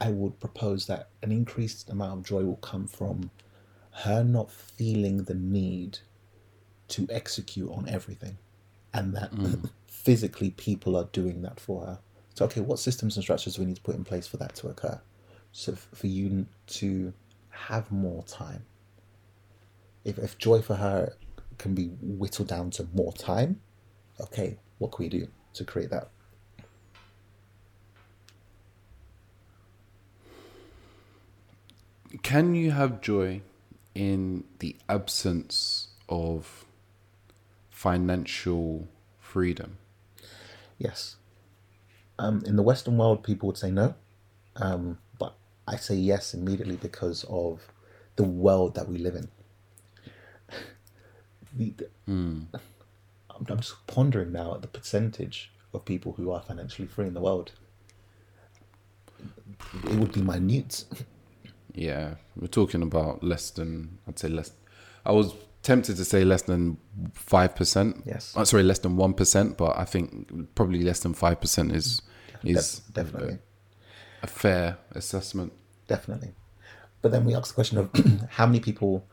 I, 0.00 0.06
I 0.06 0.10
would 0.10 0.38
propose 0.40 0.86
that 0.86 1.08
an 1.22 1.32
increased 1.32 1.90
amount 1.90 2.20
of 2.20 2.26
joy 2.26 2.44
will 2.44 2.56
come 2.56 2.86
from 2.86 3.30
her 4.04 4.22
not 4.22 4.50
feeling 4.50 5.24
the 5.24 5.34
need 5.34 5.98
to 6.88 7.06
execute 7.10 7.70
on 7.70 7.88
everything 7.88 8.38
and 8.92 9.14
that 9.14 9.32
mm. 9.32 9.70
physically 9.86 10.50
people 10.50 10.96
are 10.96 11.08
doing 11.12 11.42
that 11.42 11.60
for 11.60 11.86
her. 11.86 11.98
So, 12.34 12.44
okay, 12.44 12.60
what 12.60 12.78
systems 12.78 13.16
and 13.16 13.24
structures 13.24 13.56
do 13.56 13.62
we 13.62 13.66
need 13.66 13.76
to 13.76 13.82
put 13.82 13.94
in 13.94 14.04
place 14.04 14.26
for 14.26 14.36
that 14.36 14.54
to 14.56 14.68
occur? 14.68 15.00
So, 15.52 15.72
f- 15.72 15.88
for 15.94 16.06
you 16.06 16.46
to 16.66 17.12
have 17.50 17.90
more 17.90 18.22
time. 18.24 18.64
If, 20.04 20.18
if 20.18 20.38
joy 20.38 20.60
for 20.60 20.76
her 20.76 21.14
can 21.58 21.74
be 21.74 21.86
whittled 22.00 22.48
down 22.48 22.70
to 22.72 22.86
more 22.92 23.12
time, 23.12 23.60
okay, 24.20 24.58
what 24.78 24.92
can 24.92 25.04
we 25.04 25.08
do 25.08 25.28
to 25.54 25.64
create 25.64 25.90
that? 25.90 26.10
can 32.22 32.54
you 32.54 32.70
have 32.70 33.00
joy 33.00 33.40
in 33.94 34.44
the 34.58 34.76
absence 34.88 35.88
of 36.08 36.65
financial 37.76 38.88
freedom 39.20 39.76
Yes. 40.78 41.16
Um, 42.18 42.42
in 42.46 42.56
the 42.56 42.62
Western 42.62 42.96
world, 42.96 43.22
people 43.22 43.46
would 43.48 43.58
say 43.58 43.70
no, 43.70 43.94
um, 44.56 44.98
but 45.18 45.34
I 45.68 45.76
say 45.76 45.94
yes 45.94 46.32
immediately 46.34 46.76
because 46.76 47.24
of 47.28 47.60
the 48.16 48.24
world 48.24 48.74
that 48.76 48.88
we 48.88 48.96
live 48.98 49.14
in. 49.16 49.28
The, 51.56 51.70
the- 51.70 51.90
I'm, 52.08 52.48
I'm 53.30 53.60
just 53.60 53.86
pondering 53.86 54.32
now 54.32 54.54
at 54.54 54.62
the 54.62 54.68
percentage 54.68 55.50
of 55.74 55.84
people 55.84 56.12
who 56.12 56.30
are 56.30 56.40
financially 56.42 56.88
free 56.88 57.06
in 57.06 57.14
the 57.14 57.20
world. 57.20 57.52
It 59.84 59.96
would 59.98 60.12
be 60.12 60.22
minute. 60.22 60.84
Yeah, 61.74 62.14
we're 62.34 62.46
talking 62.46 62.80
about 62.82 63.22
less 63.22 63.50
than 63.50 63.98
I'd 64.08 64.18
say 64.18 64.28
less. 64.28 64.50
I 65.04 65.12
was 65.12 65.34
tempted 65.66 65.96
to 65.96 66.04
say 66.04 66.24
less 66.24 66.42
than 66.42 66.78
five 67.12 67.56
percent. 67.56 68.02
Yes. 68.06 68.32
Oh, 68.36 68.44
sorry, 68.44 68.62
less 68.62 68.78
than 68.78 68.96
one 68.96 69.14
percent, 69.14 69.58
but 69.58 69.76
I 69.76 69.84
think 69.84 70.54
probably 70.54 70.82
less 70.82 71.00
than 71.00 71.12
five 71.12 71.40
percent 71.40 71.72
is 71.72 72.02
mm. 72.44 72.56
is 72.56 72.78
Def- 72.78 72.94
definitely. 72.94 73.38
a 74.22 74.26
fair 74.28 74.78
assessment. 74.92 75.52
definitely. 75.88 76.32
But 77.02 77.10
then 77.12 77.24
we 77.24 77.34
ask 77.34 77.48
the 77.48 77.54
question 77.54 77.78
of 77.78 77.90
how 78.30 78.46
many 78.46 78.60
people 78.60 79.04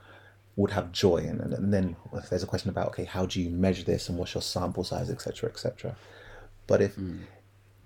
would 0.55 0.71
have 0.71 0.91
joy, 0.91 1.17
and, 1.17 1.41
and, 1.41 1.53
and 1.53 1.73
then 1.73 1.95
if 2.13 2.29
there's 2.29 2.43
a 2.43 2.51
question 2.53 2.69
about 2.69 2.87
okay, 2.89 3.05
how 3.05 3.25
do 3.25 3.41
you 3.41 3.49
measure 3.49 3.83
this, 3.83 4.07
and 4.07 4.17
what's 4.17 4.35
your 4.35 4.43
sample 4.43 4.83
size, 4.83 5.09
etc., 5.09 5.49
etc. 5.49 5.95
But 6.67 6.81
if 6.81 6.95
mm. 6.95 7.21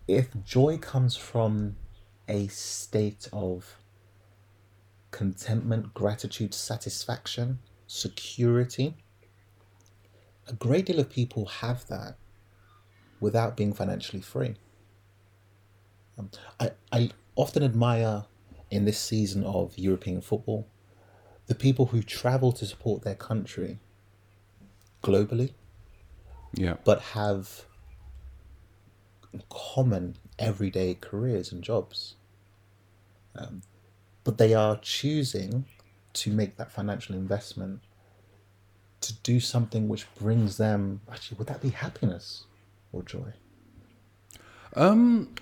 if 0.10 0.28
joy 0.44 0.78
comes 0.78 1.16
from 1.16 1.78
a 2.28 2.48
state 2.48 3.30
of 3.32 3.78
contentment, 5.12 5.94
gratitude, 5.94 6.54
satisfaction, 6.54 7.60
security, 7.88 8.96
a 10.48 10.54
great 10.54 10.86
deal 10.86 11.00
of 11.00 11.10
people 11.10 11.46
have 11.46 11.88
that 11.88 12.18
without 13.20 13.56
being 13.58 13.74
financially 13.74 14.22
free. 14.22 14.56
Um, 16.18 16.32
I, 16.60 16.72
I 16.92 17.12
often 17.36 17.64
admire 17.64 18.26
in 18.70 18.86
this 18.86 19.00
season 19.00 19.44
of 19.44 19.78
European 19.78 20.22
football 20.22 20.68
the 21.48 21.56
people 21.56 21.88
who 21.88 22.04
travel 22.04 22.52
to 22.54 22.66
support 22.66 23.04
their 23.04 23.16
country 23.16 23.80
globally 25.02 25.56
Yeah. 26.54 26.78
but 26.84 27.00
have 27.14 27.68
common 29.50 30.16
everyday 30.40 30.94
careers 30.96 31.52
and 31.52 31.64
jobs. 31.64 32.16
Um, 33.36 33.62
but 34.24 34.38
they 34.38 34.54
are 34.54 34.78
choosing 34.80 35.66
to 36.22 36.32
make 36.32 36.58
that 36.58 36.72
financial 36.72 37.16
investment 37.16 37.82
to 39.02 39.14
do 39.22 39.40
something 39.40 39.88
which 39.88 40.06
brings 40.16 40.58
them 40.58 41.02
actually 41.12 41.38
would 41.38 41.48
that 41.48 41.62
be 41.62 41.70
happiness 41.70 42.46
or 42.92 43.04
joy? 43.04 43.34
Um, 44.76 45.34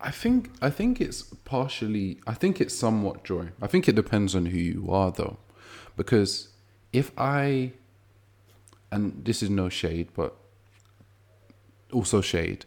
I 0.00 0.10
think 0.10 0.50
I 0.62 0.70
think 0.70 1.00
it's 1.00 1.22
partially. 1.22 2.20
I 2.26 2.34
think 2.34 2.60
it's 2.60 2.74
somewhat 2.74 3.24
joy. 3.24 3.48
I 3.60 3.66
think 3.66 3.88
it 3.88 3.94
depends 3.94 4.34
on 4.34 4.46
who 4.46 4.58
you 4.58 4.90
are, 4.90 5.12
though, 5.12 5.38
because 5.96 6.48
if 6.92 7.12
I, 7.18 7.72
and 8.90 9.24
this 9.24 9.42
is 9.42 9.50
no 9.50 9.68
shade, 9.68 10.08
but 10.14 10.36
also 11.92 12.20
shade. 12.20 12.64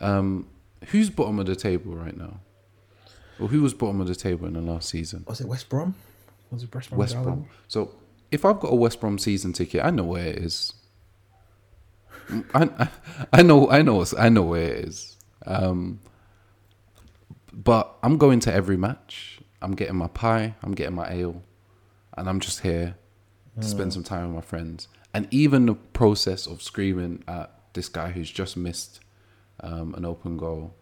Um, 0.00 0.48
who's 0.86 1.10
bottom 1.10 1.38
of 1.38 1.46
the 1.46 1.56
table 1.56 1.94
right 1.94 2.16
now? 2.16 2.40
Or 3.38 3.48
who 3.48 3.62
was 3.62 3.72
bottom 3.72 4.00
of 4.00 4.08
the 4.08 4.14
table 4.14 4.46
in 4.46 4.54
the 4.54 4.60
last 4.60 4.88
season? 4.88 5.24
Was 5.26 5.40
it 5.40 5.46
West 5.46 5.68
Brom? 5.68 5.94
Was 6.50 6.62
it 6.64 6.74
West 6.74 6.90
Brom? 6.90 6.98
West 6.98 7.22
Brom. 7.22 7.48
So 7.68 7.92
if 8.30 8.44
I've 8.44 8.60
got 8.60 8.72
a 8.72 8.76
West 8.76 9.00
Brom 9.00 9.18
season 9.18 9.52
ticket, 9.52 9.84
I 9.84 9.90
know 9.90 10.04
where 10.04 10.26
it 10.26 10.38
is. 10.38 10.72
I, 12.54 12.88
I, 13.32 13.42
know 13.42 13.68
I 13.70 13.82
know 13.82 14.04
I 14.18 14.28
know 14.28 14.42
where 14.42 14.62
it 14.62 14.84
is. 14.84 15.16
Um, 15.46 16.00
but 17.52 17.96
I'm 18.02 18.18
going 18.18 18.40
to 18.40 18.52
every 18.52 18.76
match. 18.76 19.40
I'm 19.62 19.72
getting 19.72 19.96
my 19.96 20.06
pie. 20.08 20.54
I'm 20.62 20.72
getting 20.72 20.94
my 20.94 21.10
ale, 21.10 21.42
and 22.16 22.28
I'm 22.28 22.40
just 22.40 22.60
here 22.60 22.96
to 23.60 23.66
spend 23.66 23.92
some 23.92 24.04
time 24.04 24.28
with 24.28 24.34
my 24.36 24.40
friends. 24.40 24.88
And 25.12 25.26
even 25.30 25.66
the 25.66 25.74
process 25.74 26.46
of 26.46 26.62
screaming 26.62 27.24
at 27.28 27.52
this 27.74 27.88
guy 27.88 28.10
who's 28.12 28.30
just 28.30 28.56
missed 28.56 29.00
um, 29.60 29.94
an 29.94 30.04
open 30.04 30.36
goal 30.36 30.74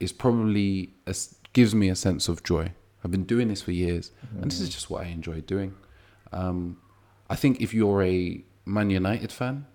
is 0.00 0.12
probably 0.12 0.94
a 1.06 1.14
gives 1.52 1.74
me 1.74 1.88
a 1.88 1.94
sense 1.94 2.28
of 2.28 2.42
joy. 2.42 2.72
I've 3.04 3.10
been 3.10 3.24
doing 3.24 3.48
this 3.48 3.60
for 3.60 3.72
years, 3.72 4.10
and 4.40 4.50
this 4.50 4.60
is 4.60 4.68
just 4.70 4.88
what 4.88 5.04
I 5.04 5.08
enjoy 5.08 5.42
doing. 5.42 5.74
Um, 6.32 6.78
I 7.28 7.36
think 7.36 7.60
if 7.60 7.74
you're 7.74 8.02
a 8.02 8.42
Man 8.64 8.90
United 8.90 9.30
fan 9.30 9.66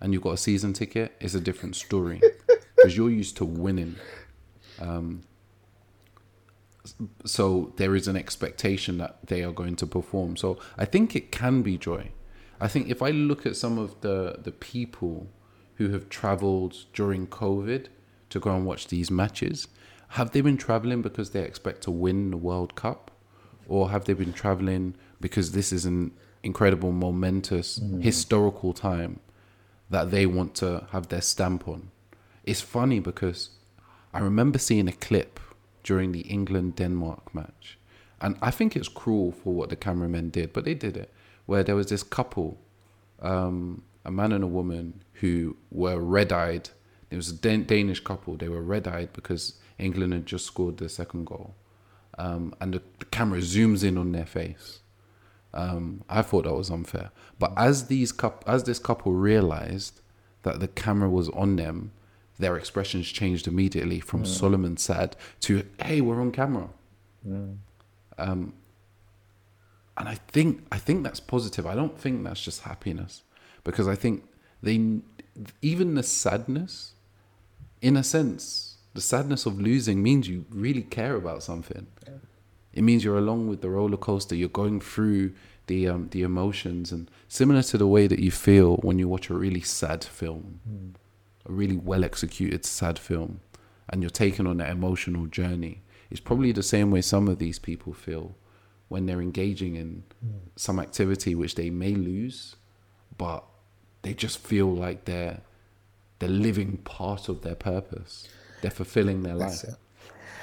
and 0.00 0.12
you've 0.12 0.22
got 0.22 0.34
a 0.34 0.36
season 0.36 0.72
ticket, 0.72 1.16
it's 1.20 1.34
a 1.34 1.40
different 1.40 1.74
story 1.76 2.20
because 2.76 2.96
you're 2.96 3.10
used 3.10 3.36
to 3.38 3.44
winning. 3.44 3.96
Um, 4.80 5.22
so 7.24 7.72
there 7.76 7.96
is 7.96 8.06
an 8.06 8.16
expectation 8.16 8.98
that 8.98 9.18
they 9.26 9.42
are 9.42 9.52
going 9.52 9.76
to 9.76 9.86
perform. 9.86 10.36
So 10.36 10.58
I 10.78 10.84
think 10.84 11.16
it 11.16 11.32
can 11.32 11.62
be 11.62 11.76
joy. 11.76 12.10
I 12.60 12.68
think 12.68 12.88
if 12.88 13.02
I 13.02 13.10
look 13.10 13.44
at 13.44 13.56
some 13.56 13.78
of 13.78 14.00
the 14.00 14.38
the 14.42 14.52
people 14.52 15.28
who 15.74 15.90
have 15.90 16.08
traveled 16.08 16.84
during 16.94 17.26
COVID 17.26 17.86
to 18.30 18.40
go 18.40 18.54
and 18.54 18.64
watch 18.64 18.86
these 18.88 19.10
matches, 19.10 19.68
have 20.08 20.30
they 20.32 20.40
been 20.40 20.56
traveling 20.56 21.02
because 21.02 21.30
they 21.30 21.42
expect 21.42 21.82
to 21.82 21.90
win 21.90 22.30
the 22.30 22.36
World 22.36 22.74
Cup, 22.74 23.10
or 23.68 23.90
have 23.90 24.04
they 24.04 24.14
been 24.14 24.32
traveling 24.32 24.94
because 25.20 25.52
this 25.52 25.72
is 25.72 25.84
an 25.84 26.12
incredible, 26.42 26.92
momentous, 26.92 27.80
historical 28.00 28.72
time 28.72 29.20
that 29.90 30.10
they 30.10 30.26
want 30.26 30.54
to 30.56 30.86
have 30.92 31.08
their 31.08 31.20
stamp 31.20 31.66
on? 31.68 31.90
It's 32.44 32.60
funny 32.60 33.00
because 33.00 33.50
I 34.14 34.20
remember 34.20 34.58
seeing 34.58 34.88
a 34.88 34.92
clip 34.92 35.40
during 35.82 36.12
the 36.12 36.20
England 36.20 36.76
Denmark 36.76 37.34
match. 37.34 37.78
And 38.20 38.36
I 38.40 38.50
think 38.50 38.76
it's 38.76 38.88
cruel 38.88 39.32
for 39.32 39.52
what 39.52 39.68
the 39.68 39.76
cameramen 39.76 40.30
did, 40.30 40.52
but 40.52 40.64
they 40.64 40.74
did 40.74 40.96
it. 40.96 41.12
Where 41.44 41.62
there 41.62 41.76
was 41.76 41.88
this 41.88 42.02
couple, 42.02 42.58
um, 43.20 43.82
a 44.04 44.10
man 44.10 44.32
and 44.32 44.42
a 44.42 44.48
woman, 44.48 45.02
who 45.14 45.56
were 45.70 45.98
red 46.00 46.32
eyed. 46.32 46.70
It 47.10 47.16
was 47.16 47.30
a 47.30 47.34
Dan- 47.34 47.64
Danish 47.64 48.00
couple. 48.00 48.36
They 48.36 48.48
were 48.48 48.62
red 48.62 48.88
eyed 48.88 49.12
because 49.12 49.54
England 49.78 50.12
had 50.12 50.26
just 50.26 50.46
scored 50.46 50.78
the 50.78 50.88
second 50.88 51.26
goal. 51.26 51.54
Um, 52.18 52.54
and 52.60 52.74
the, 52.74 52.82
the 52.98 53.04
camera 53.06 53.40
zooms 53.40 53.84
in 53.84 53.98
on 53.98 54.12
their 54.12 54.26
face. 54.26 54.80
Um, 55.52 56.02
I 56.08 56.22
thought 56.22 56.44
that 56.44 56.54
was 56.54 56.70
unfair. 56.70 57.10
But 57.38 57.52
as 57.56 57.86
these 57.86 58.12
coup- 58.12 58.40
as 58.46 58.64
this 58.64 58.78
couple 58.78 59.12
realized 59.12 60.00
that 60.42 60.60
the 60.60 60.68
camera 60.68 61.08
was 61.10 61.28
on 61.30 61.56
them, 61.56 61.92
their 62.38 62.56
expressions 62.56 63.08
changed 63.08 63.46
immediately 63.46 64.00
from 64.00 64.24
Solomon 64.26 64.76
sad 64.76 65.16
to 65.40 65.64
"Hey, 65.82 66.00
we're 66.00 66.20
on 66.20 66.32
camera." 66.32 66.68
Um, 68.18 68.52
and 69.98 70.08
I 70.08 70.14
think 70.14 70.66
I 70.70 70.78
think 70.78 71.04
that's 71.04 71.20
positive. 71.20 71.66
I 71.66 71.74
don't 71.74 71.98
think 71.98 72.24
that's 72.24 72.42
just 72.42 72.62
happiness, 72.62 73.22
because 73.64 73.88
I 73.88 73.94
think 73.94 74.24
they 74.62 75.00
even 75.62 75.94
the 75.94 76.02
sadness, 76.02 76.92
in 77.80 77.96
a 77.96 78.02
sense, 78.04 78.65
the 78.96 79.02
sadness 79.02 79.46
of 79.46 79.60
losing 79.60 80.02
means 80.02 80.28
you 80.28 80.46
really 80.50 80.82
care 80.82 81.14
about 81.14 81.42
something. 81.42 81.86
It 82.72 82.82
means 82.82 83.04
you're 83.04 83.18
along 83.18 83.48
with 83.48 83.60
the 83.60 83.70
roller 83.70 83.96
coaster. 83.96 84.34
You're 84.34 84.48
going 84.48 84.80
through 84.80 85.32
the 85.66 85.88
um, 85.88 86.08
the 86.10 86.22
emotions, 86.22 86.92
and 86.92 87.10
similar 87.28 87.62
to 87.62 87.78
the 87.78 87.86
way 87.86 88.06
that 88.06 88.18
you 88.18 88.30
feel 88.30 88.76
when 88.76 88.98
you 88.98 89.08
watch 89.08 89.30
a 89.30 89.34
really 89.34 89.60
sad 89.60 90.04
film, 90.04 90.60
a 91.48 91.52
really 91.52 91.76
well 91.76 92.04
executed 92.04 92.64
sad 92.64 92.98
film, 92.98 93.40
and 93.88 94.02
you're 94.02 94.10
taken 94.10 94.46
on 94.46 94.58
that 94.58 94.70
emotional 94.70 95.26
journey. 95.26 95.82
It's 96.10 96.20
probably 96.20 96.52
the 96.52 96.62
same 96.62 96.90
way 96.90 97.02
some 97.02 97.28
of 97.28 97.38
these 97.38 97.58
people 97.58 97.92
feel 97.92 98.34
when 98.88 99.06
they're 99.06 99.20
engaging 99.22 99.74
in 99.76 100.04
some 100.54 100.78
activity 100.78 101.34
which 101.34 101.54
they 101.56 101.70
may 101.70 101.94
lose, 101.94 102.56
but 103.18 103.44
they 104.02 104.14
just 104.14 104.38
feel 104.38 104.72
like 104.72 105.04
they're 105.04 105.40
they're 106.18 106.28
living 106.28 106.78
part 106.78 107.28
of 107.28 107.42
their 107.42 107.56
purpose. 107.56 108.28
They're 108.66 108.72
fulfilling 108.72 109.22
their 109.22 109.36
life. 109.36 109.62
It. 109.62 109.76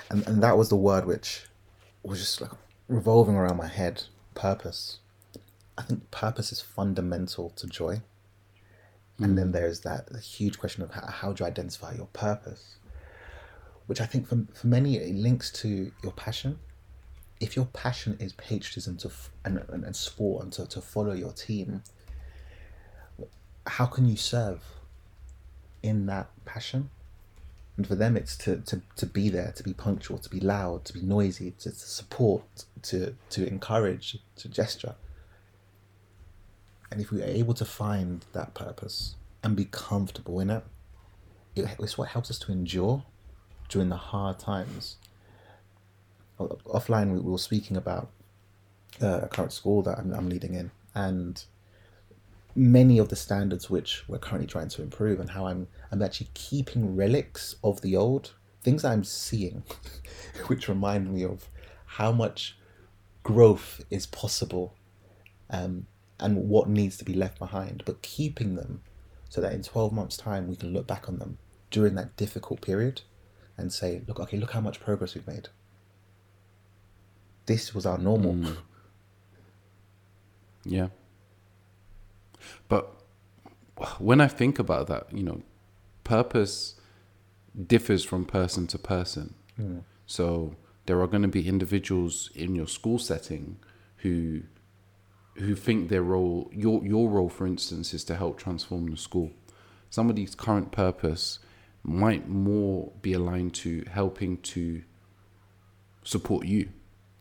And 0.09 0.25
and 0.25 0.41
that 0.41 0.57
was 0.57 0.69
the 0.69 0.77
word 0.77 1.05
which 1.05 1.43
was 2.03 2.19
just 2.19 2.39
like 2.39 2.51
revolving 2.87 3.35
around 3.35 3.57
my 3.57 3.67
head. 3.67 4.03
Purpose. 4.33 4.99
I 5.77 5.81
think 5.81 6.09
purpose 6.09 6.53
is 6.53 6.61
fundamental 6.61 7.49
to 7.57 7.67
joy. 7.67 8.01
And 9.17 9.33
mm. 9.33 9.35
then 9.35 9.51
there's 9.51 9.81
that 9.81 10.07
huge 10.21 10.57
question 10.57 10.83
of 10.83 10.91
how, 10.91 11.05
how 11.05 11.33
do 11.33 11.43
you 11.43 11.47
identify 11.49 11.95
your 11.95 12.05
purpose, 12.13 12.77
which 13.87 13.99
I 13.99 14.05
think 14.05 14.29
for, 14.29 14.45
for 14.53 14.67
many 14.67 14.95
it 14.95 15.15
links 15.15 15.51
to 15.63 15.91
your 16.01 16.13
passion. 16.13 16.59
If 17.41 17.57
your 17.57 17.65
passion 17.65 18.15
is 18.21 18.31
patriotism 18.31 18.95
to 18.99 19.09
f- 19.09 19.31
and, 19.43 19.61
and, 19.67 19.83
and 19.83 19.93
sport 19.93 20.43
and 20.43 20.53
to, 20.53 20.65
to 20.67 20.79
follow 20.79 21.11
your 21.11 21.33
team, 21.33 21.83
how 23.67 23.85
can 23.85 24.07
you 24.07 24.15
serve 24.15 24.63
in 25.81 26.05
that 26.05 26.29
passion? 26.45 26.89
And 27.75 27.87
for 27.87 27.95
them, 27.95 28.15
it's 28.15 28.37
to, 28.37 28.57
to, 28.57 28.81
to 28.97 29.05
be 29.05 29.29
there, 29.29 29.51
to 29.55 29.63
be 29.63 29.73
punctual, 29.73 30.19
to 30.19 30.29
be 30.29 30.39
loud, 30.39 30.85
to 30.85 30.93
be 30.93 31.01
noisy, 31.01 31.51
to, 31.59 31.71
to 31.71 31.75
support, 31.75 32.65
to, 32.83 33.15
to 33.31 33.47
encourage, 33.47 34.19
to 34.35 34.47
gesture. 34.47 34.95
And 36.91 37.01
if 37.01 37.11
we 37.11 37.23
are 37.23 37.25
able 37.25 37.55
to 37.55 37.65
find 37.65 38.23
that 38.33 38.53
purpose 38.53 39.15
and 39.43 39.55
be 39.55 39.65
comfortable 39.65 40.39
in 40.39 40.51
it, 40.51 40.63
it 41.55 41.65
it's 41.79 41.97
what 41.97 42.09
helps 42.09 42.29
us 42.29 42.37
to 42.39 42.51
endure 42.51 43.03
during 43.69 43.89
the 43.89 43.95
hard 43.95 44.37
times. 44.37 44.97
Offline, 46.39 47.11
we 47.11 47.19
we 47.19 47.31
were 47.31 47.37
speaking 47.39 47.75
about 47.75 48.09
uh, 49.01 49.21
a 49.23 49.27
current 49.27 49.51
school 49.51 49.81
that 49.83 49.97
I'm, 49.97 50.13
I'm 50.13 50.29
leading 50.29 50.53
in, 50.53 50.69
and 50.93 51.43
many 52.55 52.99
of 52.99 53.09
the 53.09 53.15
standards 53.15 53.69
which 53.69 54.03
we're 54.07 54.19
currently 54.19 54.47
trying 54.47 54.69
to 54.69 54.81
improve 54.81 55.19
and 55.19 55.31
how 55.31 55.47
I'm 55.47 55.67
I'm 55.91 56.01
actually 56.01 56.29
keeping 56.33 56.95
relics 56.95 57.55
of 57.63 57.81
the 57.81 57.95
old 57.95 58.33
things 58.61 58.85
I'm 58.85 59.03
seeing 59.03 59.63
which 60.47 60.69
remind 60.69 61.11
me 61.11 61.23
of 61.23 61.49
how 61.85 62.11
much 62.11 62.57
growth 63.23 63.83
is 63.89 64.05
possible 64.05 64.75
um, 65.49 65.87
and 66.19 66.49
what 66.49 66.69
needs 66.69 66.97
to 66.97 67.05
be 67.05 67.13
left 67.13 67.39
behind, 67.39 67.83
but 67.85 68.01
keeping 68.01 68.55
them 68.55 68.81
so 69.29 69.41
that 69.41 69.53
in 69.53 69.63
12 69.63 69.91
months' 69.91 70.17
time 70.17 70.47
we 70.47 70.55
can 70.55 70.73
look 70.73 70.87
back 70.87 71.07
on 71.09 71.19
them 71.19 71.37
during 71.71 71.95
that 71.95 72.15
difficult 72.15 72.61
period 72.61 73.01
and 73.57 73.71
say, 73.73 74.01
look, 74.07 74.19
okay, 74.19 74.37
look 74.37 74.51
how 74.51 74.61
much 74.61 74.79
progress 74.79 75.15
we've 75.15 75.27
made. 75.27 75.49
This 77.45 77.73
was 77.73 77.85
our 77.85 77.97
normal. 77.97 78.33
Mm. 78.33 78.57
Yeah. 80.63 80.87
But 82.67 82.93
when 83.99 84.21
I 84.21 84.27
think 84.27 84.59
about 84.59 84.87
that, 84.87 85.07
you 85.11 85.23
know, 85.23 85.41
purpose 86.03 86.75
differs 87.67 88.03
from 88.03 88.25
person 88.25 88.67
to 88.67 88.77
person. 88.77 89.35
Mm. 89.59 89.83
So 90.05 90.55
there 90.85 90.99
are 91.01 91.07
going 91.07 91.21
to 91.21 91.27
be 91.27 91.47
individuals 91.47 92.29
in 92.35 92.55
your 92.55 92.67
school 92.67 92.99
setting 92.99 93.57
who 93.97 94.41
who 95.37 95.55
think 95.55 95.89
their 95.89 96.03
role 96.03 96.51
your 96.53 96.83
your 96.85 97.09
role 97.09 97.29
for 97.29 97.47
instance 97.47 97.93
is 97.93 98.03
to 98.03 98.15
help 98.15 98.37
transform 98.37 98.87
the 98.87 98.97
school. 98.97 99.31
Somebody's 99.89 100.35
current 100.35 100.71
purpose 100.71 101.39
might 101.83 102.27
more 102.27 102.91
be 103.01 103.13
aligned 103.13 103.53
to 103.53 103.83
helping 103.89 104.37
to 104.37 104.83
support 106.03 106.45
you 106.45 106.69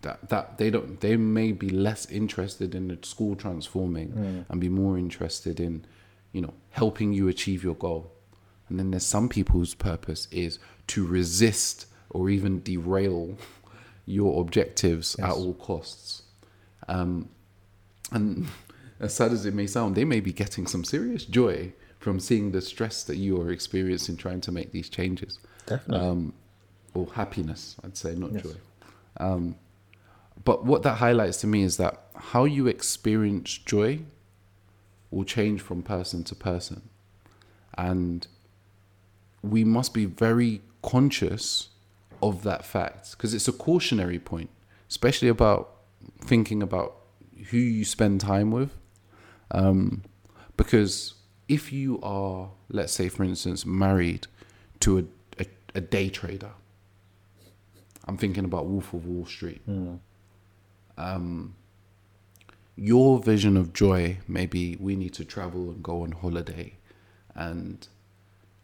that 0.03 0.29
that 0.29 0.59
they 0.59 0.71
don't 0.71 1.01
they 1.01 1.17
may 1.17 1.53
be 1.53 1.71
less 1.71 2.07
interested 2.11 2.75
in 2.75 2.89
the 2.89 2.99
school 3.03 3.35
transforming 3.37 4.45
and 4.49 4.61
be 4.61 4.69
more 4.69 4.99
interested 4.99 5.59
in 5.61 5.85
you 6.33 6.41
know 6.41 6.55
helping 6.71 7.13
you 7.13 7.29
achieve 7.29 7.63
your 7.65 7.75
goal 7.75 8.11
and 8.69 8.79
then 8.79 8.91
there's 8.91 9.07
some 9.07 9.29
people 9.29 9.59
whose 9.59 9.75
purpose 9.75 10.29
is 10.31 10.59
to 10.87 11.07
resist 11.07 11.87
or 12.11 12.29
even 12.31 12.63
derail 12.63 13.37
your 14.07 14.41
objectives 14.41 15.19
at 15.19 15.31
all 15.31 15.55
costs 15.55 16.23
um 16.89 17.29
and 18.13 18.47
as 19.01 19.15
sad 19.15 19.33
as 19.33 19.47
it 19.47 19.55
may 19.55 19.67
sound 19.67 19.95
they 19.95 20.05
may 20.05 20.21
be 20.21 20.33
getting 20.33 20.67
some 20.67 20.85
serious 20.85 21.25
joy 21.25 21.73
from 21.99 22.19
seeing 22.19 22.51
the 22.51 22.61
stress 22.61 23.05
that 23.05 23.17
you 23.17 23.41
are 23.41 23.51
experiencing 23.53 24.17
trying 24.17 24.41
to 24.41 24.51
make 24.51 24.73
these 24.73 24.89
changes 24.89 25.39
Definitely. 25.67 26.05
um, 26.09 26.33
or 26.95 27.07
happiness, 27.15 27.77
I'd 27.85 27.97
say, 27.97 28.15
not 28.17 28.33
Yes. 28.33 28.43
joy. 28.43 28.55
Um, 29.19 29.55
but 30.45 30.65
what 30.65 30.83
that 30.83 30.99
highlights 30.99 31.41
to 31.43 31.47
me 31.47 31.63
is 31.63 31.77
that 31.77 32.03
how 32.15 32.45
you 32.45 32.67
experience 32.67 33.59
joy 33.59 34.01
will 35.11 35.25
change 35.25 35.61
from 35.61 35.83
person 35.83 36.25
to 36.25 36.35
person. 36.35 36.89
And 37.77 38.27
we 39.43 39.65
must 39.65 39.95
be 39.95 40.07
very 40.07 40.63
conscious 40.83 41.69
of 42.23 42.43
that 42.45 42.65
fact 42.65 43.13
because 43.13 43.35
it's 43.35 43.49
a 43.49 43.53
cautionary 43.53 44.19
point, 44.19 44.51
especially 44.89 45.29
about 45.29 45.71
thinking 46.21 46.63
about 46.63 46.97
who 47.51 47.59
you 47.59 47.85
spend 47.85 48.21
time 48.21 48.51
with. 48.51 48.71
Um, 49.51 50.03
because 50.57 51.15
if 51.49 51.73
you 51.73 52.01
are, 52.03 52.51
let's 52.71 52.93
say, 52.93 53.09
for 53.09 53.25
instance, 53.25 53.67
married 53.67 54.27
to 54.81 54.99
a, 54.99 55.05
a, 55.41 55.47
a 55.75 55.81
day 55.81 56.09
trader, 56.09 56.53
I'm 58.07 58.17
thinking 58.17 58.45
about 58.45 58.67
Wolf 58.67 58.93
of 58.95 59.07
Wall 59.07 59.27
Street. 59.27 59.63
Um, 60.97 61.55
your 62.77 63.19
vision 63.19 63.57
of 63.57 63.73
joy 63.73 64.19
maybe 64.27 64.77
we 64.81 64.97
need 64.97 65.13
to 65.15 65.25
travel 65.25 65.71
and 65.71 65.83
go 65.83 66.03
on 66.03 66.13
holiday, 66.13 66.75
and 67.35 67.87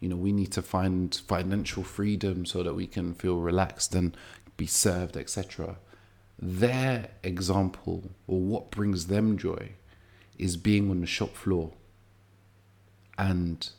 you 0.01 0.09
know 0.09 0.17
we 0.17 0.33
need 0.33 0.53
to 0.53 0.63
find 0.63 1.15
financial 1.27 1.83
freedom 1.83 2.47
so 2.47 2.63
that 2.63 2.75
we 2.75 2.87
can 2.87 3.15
feel 3.15 3.39
relaxed 3.39 3.95
and 3.95 4.17
be 4.57 4.67
served, 4.67 5.17
etc. 5.17 5.77
Their 6.41 7.11
example 7.23 8.11
or 8.27 8.41
what 8.41 8.71
brings 8.71 9.07
them 9.07 9.37
joy 9.37 9.73
is 10.39 10.57
being 10.57 10.91
on 10.91 11.01
the 11.01 11.07
shop 11.07 11.35
floor 11.35 11.73
and 13.19 13.71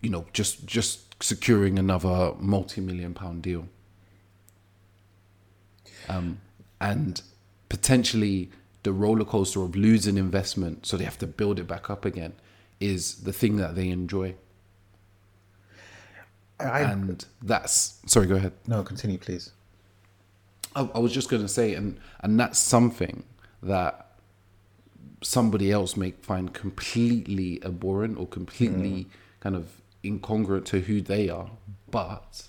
you 0.00 0.08
know 0.08 0.24
just 0.32 0.64
just 0.66 1.22
securing 1.22 1.78
another 1.78 2.32
multi-million 2.38 3.12
pound 3.14 3.42
deal 3.42 3.68
um, 6.08 6.38
and 6.90 7.22
potentially 7.68 8.50
the 8.82 8.92
roller 8.92 9.24
coaster 9.24 9.62
of 9.62 9.74
losing 9.74 10.16
investment 10.16 10.86
so 10.86 10.96
they 10.96 11.04
have 11.04 11.18
to 11.18 11.26
build 11.26 11.58
it 11.58 11.66
back 11.66 11.88
up 11.88 12.04
again 12.04 12.32
is 12.80 13.22
the 13.22 13.32
thing 13.32 13.56
that 13.56 13.74
they 13.74 13.88
enjoy 13.88 14.34
I, 16.60 16.80
and 16.80 17.24
that's 17.42 18.00
sorry 18.06 18.26
go 18.26 18.36
ahead 18.36 18.52
no, 18.66 18.82
continue, 18.82 19.18
please. 19.18 19.52
I, 20.74 20.88
I 20.94 20.98
was 20.98 21.12
just 21.12 21.28
going 21.28 21.42
to 21.42 21.48
say, 21.48 21.74
and 21.74 21.98
and 22.20 22.38
that's 22.38 22.58
something 22.58 23.24
that 23.62 24.12
somebody 25.22 25.70
else 25.70 25.96
may 25.96 26.12
find 26.22 26.52
completely 26.52 27.62
abhorrent 27.64 28.18
or 28.18 28.26
completely 28.26 29.04
mm. 29.04 29.06
kind 29.40 29.56
of 29.56 29.80
incongruent 30.02 30.64
to 30.66 30.80
who 30.80 31.00
they 31.00 31.28
are. 31.28 31.50
But 31.90 32.48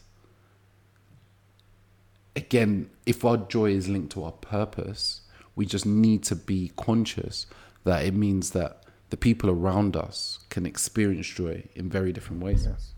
again, 2.35 2.89
if 3.05 3.23
our 3.23 3.37
joy 3.37 3.71
is 3.71 3.87
linked 3.87 4.11
to 4.13 4.23
our 4.23 4.31
purpose, 4.31 5.21
we 5.55 5.65
just 5.65 5.85
need 5.85 6.23
to 6.23 6.35
be 6.35 6.71
conscious 6.75 7.47
that 7.83 8.05
it 8.05 8.13
means 8.13 8.51
that 8.51 8.83
the 9.09 9.17
people 9.17 9.49
around 9.49 9.95
us 9.95 10.39
can 10.49 10.65
experience 10.65 11.27
joy 11.27 11.63
in 11.75 11.89
very 11.89 12.11
different 12.11 12.43
ways. 12.43 12.67
Yes. 12.69 12.91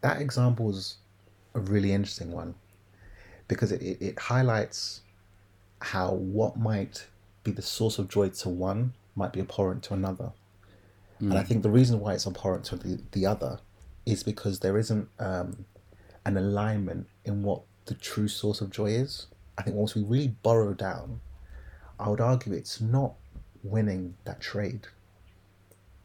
That- 0.00 0.20
example 0.20 0.68
is 0.70 0.96
a 1.54 1.60
really 1.60 1.92
interesting 1.92 2.32
one 2.32 2.54
because 3.46 3.70
it, 3.70 3.80
it, 3.80 4.02
it 4.02 4.18
highlights 4.18 5.02
how 5.80 6.12
what 6.12 6.56
might 6.56 7.06
be 7.44 7.52
the 7.52 7.62
source 7.62 7.98
of 7.98 8.08
joy 8.08 8.28
to 8.28 8.48
one 8.48 8.94
might 9.14 9.32
be 9.32 9.40
abhorrent 9.40 9.82
to 9.84 9.94
another. 9.94 10.32
And 11.20 11.34
I 11.34 11.44
think 11.44 11.62
the 11.62 11.70
reason 11.70 12.00
why 12.00 12.14
it's 12.14 12.26
abhorrent 12.26 12.64
to 12.64 12.76
the, 12.76 13.00
the 13.12 13.26
other 13.26 13.60
is 14.06 14.24
because 14.24 14.58
there 14.58 14.76
isn't 14.76 15.08
um, 15.20 15.64
an 16.24 16.36
alignment 16.36 17.06
in 17.24 17.42
what 17.42 17.62
the 17.86 17.94
true 17.94 18.28
source 18.28 18.60
of 18.60 18.70
joy 18.70 18.86
is. 18.86 19.26
I 19.58 19.62
think 19.62 19.76
once 19.76 19.94
we 19.94 20.02
really 20.02 20.28
borrow 20.42 20.72
down, 20.74 21.20
I 21.98 22.08
would 22.08 22.20
argue 22.20 22.52
it's 22.52 22.80
not 22.80 23.14
winning 23.62 24.14
that 24.24 24.40
trade 24.40 24.86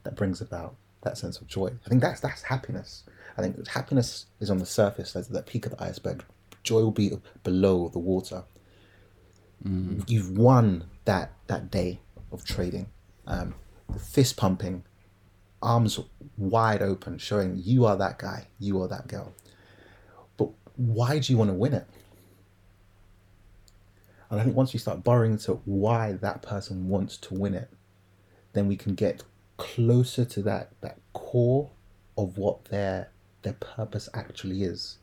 that 0.03 0.15
brings 0.15 0.41
about 0.41 0.75
that 1.01 1.17
sense 1.17 1.39
of 1.39 1.47
joy. 1.47 1.71
I 1.85 1.89
think 1.89 2.01
that's 2.01 2.19
that's 2.19 2.41
happiness. 2.43 3.03
I 3.37 3.41
think 3.41 3.67
happiness 3.67 4.25
is 4.39 4.49
on 4.49 4.57
the 4.57 4.65
surface, 4.65 5.13
that's 5.13 5.27
the 5.27 5.41
peak 5.41 5.65
of 5.65 5.73
the 5.73 5.83
iceberg. 5.83 6.23
Joy 6.63 6.81
will 6.81 6.91
be 6.91 7.11
below 7.43 7.89
the 7.89 7.99
water. 7.99 8.43
You've 10.07 10.37
won 10.37 10.85
that 11.05 11.31
that 11.47 11.71
day 11.71 11.99
of 12.31 12.43
trading. 12.45 12.87
Um, 13.25 13.55
fist 13.99 14.37
pumping, 14.37 14.83
arms 15.61 15.99
wide 16.37 16.81
open, 16.81 17.17
showing 17.17 17.61
you 17.63 17.85
are 17.85 17.97
that 17.97 18.19
guy, 18.19 18.47
you 18.59 18.81
are 18.81 18.87
that 18.87 19.07
girl. 19.07 19.33
Why 20.77 21.19
do 21.19 21.31
you 21.31 21.37
want 21.37 21.49
to 21.49 21.55
win 21.55 21.73
it? 21.73 21.85
And 24.29 24.39
I 24.39 24.43
think 24.43 24.55
once 24.55 24.73
we 24.73 24.79
start 24.79 25.03
borrowing 25.03 25.33
into 25.33 25.53
why 25.65 26.13
that 26.13 26.41
person 26.41 26.89
wants 26.89 27.17
to 27.17 27.33
win 27.33 27.53
it, 27.53 27.69
then 28.53 28.67
we 28.67 28.75
can 28.75 28.95
get 28.95 29.23
closer 29.57 30.23
to 30.23 30.41
that 30.43 30.71
that 30.81 30.97
core 31.13 31.69
of 32.17 32.37
what 32.37 32.65
their 32.65 33.09
their 33.43 33.53
purpose 33.53 34.09
actually 34.13 34.63
is. 34.63 34.97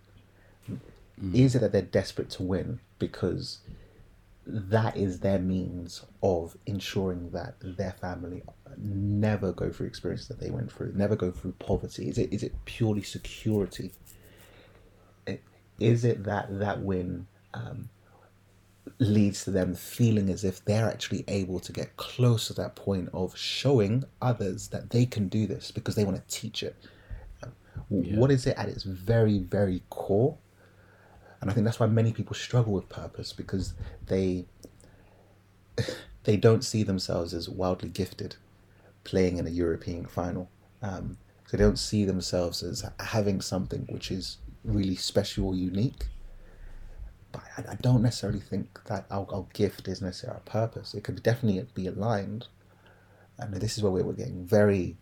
Mm. 0.71 1.35
Is 1.35 1.55
it 1.55 1.61
that 1.61 1.73
they're 1.73 1.83
desperate 1.83 2.31
to 2.31 2.43
win 2.43 2.81
because 2.99 3.61
that 4.47 4.97
is 4.97 5.21
their 5.21 5.39
means 5.39 6.05
of 6.23 6.57
ensuring 6.67 7.31
that 7.31 7.55
their 7.63 7.93
family 7.93 8.43
never 8.77 9.53
go 9.53 9.71
through 9.71 9.87
experiences 9.87 10.29
that 10.29 10.41
they 10.41 10.51
went 10.51 10.71
through, 10.71 10.93
never 10.95 11.17
go 11.17 11.31
through 11.31 11.53
poverty? 11.53 12.09
Is 12.09 12.19
it 12.19 12.33
is 12.33 12.43
it 12.43 12.53
purely 12.65 13.03
security? 13.03 13.93
Is 15.79 16.05
it 16.05 16.25
that 16.25 16.59
that 16.59 16.83
win 16.83 17.27
um, 17.53 17.89
leads 18.99 19.45
to 19.45 19.51
them 19.51 19.75
feeling 19.75 20.31
as 20.31 20.45
if 20.45 20.65
they're 20.65 20.89
actually 20.89 21.25
able 21.29 21.59
to 21.61 21.73
get 21.73 21.97
close 21.97 22.47
to 22.49 22.55
that 22.55 22.77
point 22.77 23.09
of 23.13 23.37
showing 23.37 24.05
others 24.23 24.69
that 24.69 24.91
they 24.91 25.07
can 25.07 25.29
do 25.29 25.47
this 25.47 25.71
because 25.71 25.95
they 25.95 26.05
want 26.05 26.17
to 26.17 26.35
teach 26.41 26.63
it. 26.63 26.77
W- 27.91 28.19
What 28.19 28.31
is 28.31 28.47
it 28.47 28.57
at 28.57 28.69
its 28.69 28.85
very, 28.85 29.39
very 29.39 29.83
core? 29.91 30.37
And 31.41 31.51
I 31.51 31.55
think 31.55 31.65
that's 31.65 31.81
why 31.81 31.87
many 31.87 32.13
people 32.13 32.35
struggle 32.35 32.73
with 32.73 32.89
purpose 32.89 33.33
because 33.33 33.75
they 34.07 34.47
they 36.25 36.37
don't 36.37 36.65
see 36.65 36.83
themselves 36.83 37.35
as 37.35 37.49
wildly 37.49 37.89
gifted 37.89 38.37
playing 39.03 39.37
in 39.39 39.47
a 39.47 39.51
European 39.51 40.07
final. 40.07 40.51
Um, 40.83 41.19
so 41.47 41.57
they 41.57 41.63
don't 41.63 41.79
see 41.79 42.05
themselves 42.05 42.63
as 42.63 42.85
having 43.01 43.41
something 43.41 43.87
which 43.91 44.11
is 44.11 44.39
really 44.65 44.97
special 44.97 45.49
or 45.49 45.55
unique 45.55 46.07
but 47.35 47.43
I, 47.59 47.73
I 47.73 47.75
don't 47.75 48.03
necessarily 48.03 48.39
think 48.39 48.81
that 48.85 49.07
our, 49.11 49.27
our 49.31 49.45
gift 49.53 49.89
is 49.89 50.01
necessarily 50.01 50.37
our 50.37 50.43
purpose. 50.43 50.95
It 50.95 51.03
could 51.03 51.21
definitely 51.23 51.67
be 51.75 51.89
aligned, 51.89 52.47
and 53.39 53.53
this 53.55 53.77
is 53.77 53.83
where 53.83 53.91
we're 53.91 54.13
getting 54.13 54.47
very, 54.47 54.97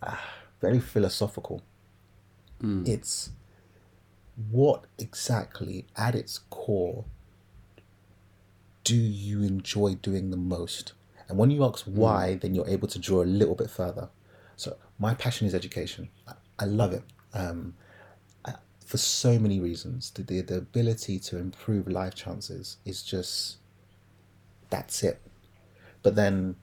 uh, 0.00 0.16
very 0.60 0.78
philosophical. 0.78 1.62
It's 2.86 3.30
what 4.50 4.84
exactly, 4.96 5.86
at 5.96 6.14
its 6.14 6.38
core, 6.50 7.04
do 8.84 8.94
you 8.94 9.42
enjoy 9.42 9.96
doing 9.96 10.30
the 10.30 10.36
most? 10.36 10.92
And 11.28 11.36
when 11.36 11.50
you 11.50 11.64
ask 11.64 11.84
why, 11.86 12.36
then 12.36 12.54
you're 12.54 12.68
able 12.68 12.86
to 12.86 13.00
draw 13.00 13.22
a 13.22 13.24
little 13.24 13.56
bit 13.56 13.70
further. 13.70 14.08
So 14.54 14.76
my 15.00 15.14
passion 15.14 15.48
is 15.48 15.54
education. 15.54 16.10
I, 16.28 16.34
I 16.60 16.64
love 16.66 16.92
it. 16.92 17.02
Um, 17.34 17.74
for 18.86 18.96
so 18.96 19.38
many 19.38 19.60
reasons. 19.60 20.10
The, 20.12 20.22
the 20.22 20.40
the 20.40 20.56
ability 20.58 21.18
to 21.18 21.36
improve 21.36 21.88
life 21.88 22.14
chances 22.14 22.78
is 22.86 23.02
just 23.02 23.58
that's 24.70 25.02
it. 25.02 25.20
But 26.02 26.14
then 26.14 26.56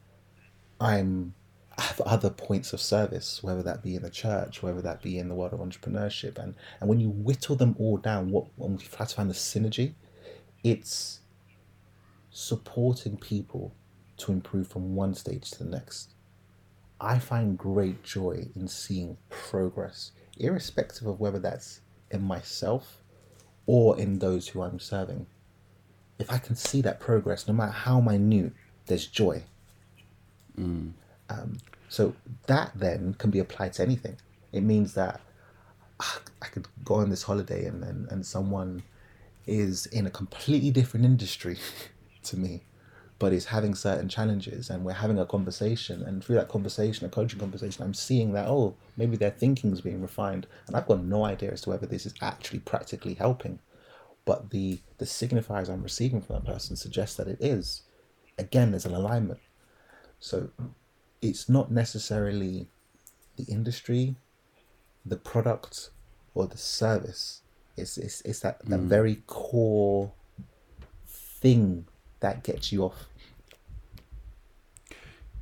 I'm 0.79 1.35
I 1.77 1.81
have 1.83 2.01
other 2.01 2.29
points 2.29 2.71
of 2.71 2.79
service, 2.79 3.43
whether 3.43 3.61
that 3.63 3.83
be 3.83 3.95
in 3.95 4.03
the 4.03 4.09
church, 4.09 4.63
whether 4.63 4.81
that 4.81 5.01
be 5.01 5.17
in 5.19 5.27
the 5.27 5.35
world 5.35 5.53
of 5.53 5.59
entrepreneurship, 5.59 6.37
and 6.39 6.55
and 6.79 6.89
when 6.89 6.99
you 7.01 7.09
whittle 7.09 7.57
them 7.57 7.75
all 7.77 7.97
down, 7.97 8.31
what 8.31 8.47
when 8.55 8.77
we 8.77 8.83
try 8.83 9.05
to 9.05 9.15
find 9.15 9.29
the 9.29 9.35
synergy, 9.35 9.93
it's 10.63 11.19
supporting 12.31 13.17
people 13.17 13.73
to 14.17 14.31
improve 14.31 14.67
from 14.67 14.95
one 14.95 15.13
stage 15.13 15.51
to 15.51 15.63
the 15.63 15.69
next. 15.69 16.13
I 17.01 17.19
find 17.19 17.57
great 17.57 18.01
joy 18.03 18.47
in 18.55 18.69
seeing 18.69 19.17
progress, 19.29 20.11
irrespective 20.37 21.05
of 21.05 21.19
whether 21.19 21.39
that's 21.39 21.81
in 22.13 22.21
myself 22.21 23.01
or 23.65 23.97
in 23.97 24.19
those 24.19 24.49
who 24.49 24.61
I'm 24.61 24.79
serving. 24.79 25.25
If 26.19 26.31
I 26.31 26.37
can 26.37 26.55
see 26.55 26.81
that 26.81 26.99
progress, 26.99 27.47
no 27.47 27.53
matter 27.53 27.71
how 27.71 27.99
minute, 27.99 28.53
there's 28.85 29.07
joy. 29.07 29.43
Um, 31.29 31.57
so 31.89 32.15
that 32.47 32.71
then 32.75 33.15
can 33.15 33.29
be 33.29 33.39
applied 33.39 33.73
to 33.73 33.83
anything. 33.83 34.17
It 34.51 34.61
means 34.61 34.93
that 34.93 35.21
ah, 35.99 36.19
I 36.41 36.47
could 36.47 36.67
go 36.83 36.95
on 36.95 37.09
this 37.09 37.23
holiday 37.23 37.65
and, 37.65 37.83
and, 37.83 38.11
and 38.11 38.25
someone 38.25 38.83
is 39.45 39.85
in 39.87 40.05
a 40.05 40.09
completely 40.09 40.71
different 40.71 41.05
industry 41.05 41.57
to 42.23 42.37
me, 42.37 42.61
but 43.23 43.31
is 43.31 43.45
having 43.45 43.73
certain 43.73 44.09
challenges 44.09 44.69
and 44.69 44.83
we're 44.83 44.91
having 44.91 45.17
a 45.17 45.25
conversation 45.25 46.03
and 46.03 46.21
through 46.21 46.35
that 46.35 46.49
conversation, 46.49 47.05
a 47.05 47.09
coaching 47.09 47.39
conversation, 47.39 47.81
I'm 47.81 47.93
seeing 47.93 48.33
that, 48.33 48.49
oh, 48.49 48.75
maybe 48.97 49.15
their 49.15 49.31
thinking's 49.31 49.79
being 49.79 50.01
refined 50.01 50.45
and 50.67 50.75
I've 50.75 50.87
got 50.87 51.01
no 51.01 51.23
idea 51.23 51.53
as 51.53 51.61
to 51.61 51.69
whether 51.69 51.85
this 51.85 52.05
is 52.05 52.13
actually 52.21 52.59
practically 52.59 53.13
helping. 53.13 53.59
But 54.25 54.49
the 54.49 54.81
the 54.97 55.05
signifiers 55.05 55.69
I'm 55.69 55.83
receiving 55.83 56.21
from 56.21 56.35
that 56.35 56.45
person 56.45 56.75
suggest 56.75 57.15
that 57.15 57.29
it 57.29 57.37
is. 57.39 57.83
Again, 58.37 58.71
there's 58.71 58.85
an 58.85 58.93
alignment. 58.93 59.39
So 60.19 60.49
it's 61.21 61.47
not 61.47 61.71
necessarily 61.71 62.67
the 63.37 63.45
industry, 63.45 64.17
the 65.05 65.15
product, 65.15 65.91
or 66.35 66.45
the 66.45 66.57
service. 66.57 67.39
It's 67.77 67.97
it's, 67.97 68.19
it's 68.25 68.41
that, 68.41 68.65
that 68.65 68.81
mm. 68.81 68.87
very 68.87 69.23
core 69.27 70.11
thing 71.07 71.85
that 72.23 72.43
gets 72.43 72.71
you 72.71 72.83
off. 72.83 73.05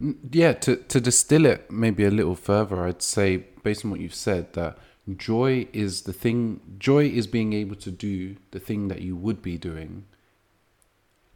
Mm, 0.02 0.18
yeah 0.32 0.54
to, 0.54 0.76
to 0.78 1.00
distill 1.00 1.46
it 1.46 1.70
maybe 1.72 2.04
a 2.06 2.12
little 2.12 2.36
further 2.36 2.86
i'd 2.86 3.02
say 3.02 3.38
based 3.64 3.86
on 3.86 3.92
what 3.92 4.00
you've 4.00 4.16
said 4.16 4.54
that 4.54 4.78
joy 5.18 5.68
is 5.74 6.04
the 6.04 6.14
thing 6.14 6.60
joy 6.80 7.06
is 7.06 7.28
being 7.28 7.54
able 7.54 7.76
to 7.76 7.92
do 7.92 8.36
the 8.52 8.60
thing 8.60 8.88
that 8.88 9.02
you 9.02 9.16
would 9.16 9.42
be 9.42 9.58
doing 9.58 10.06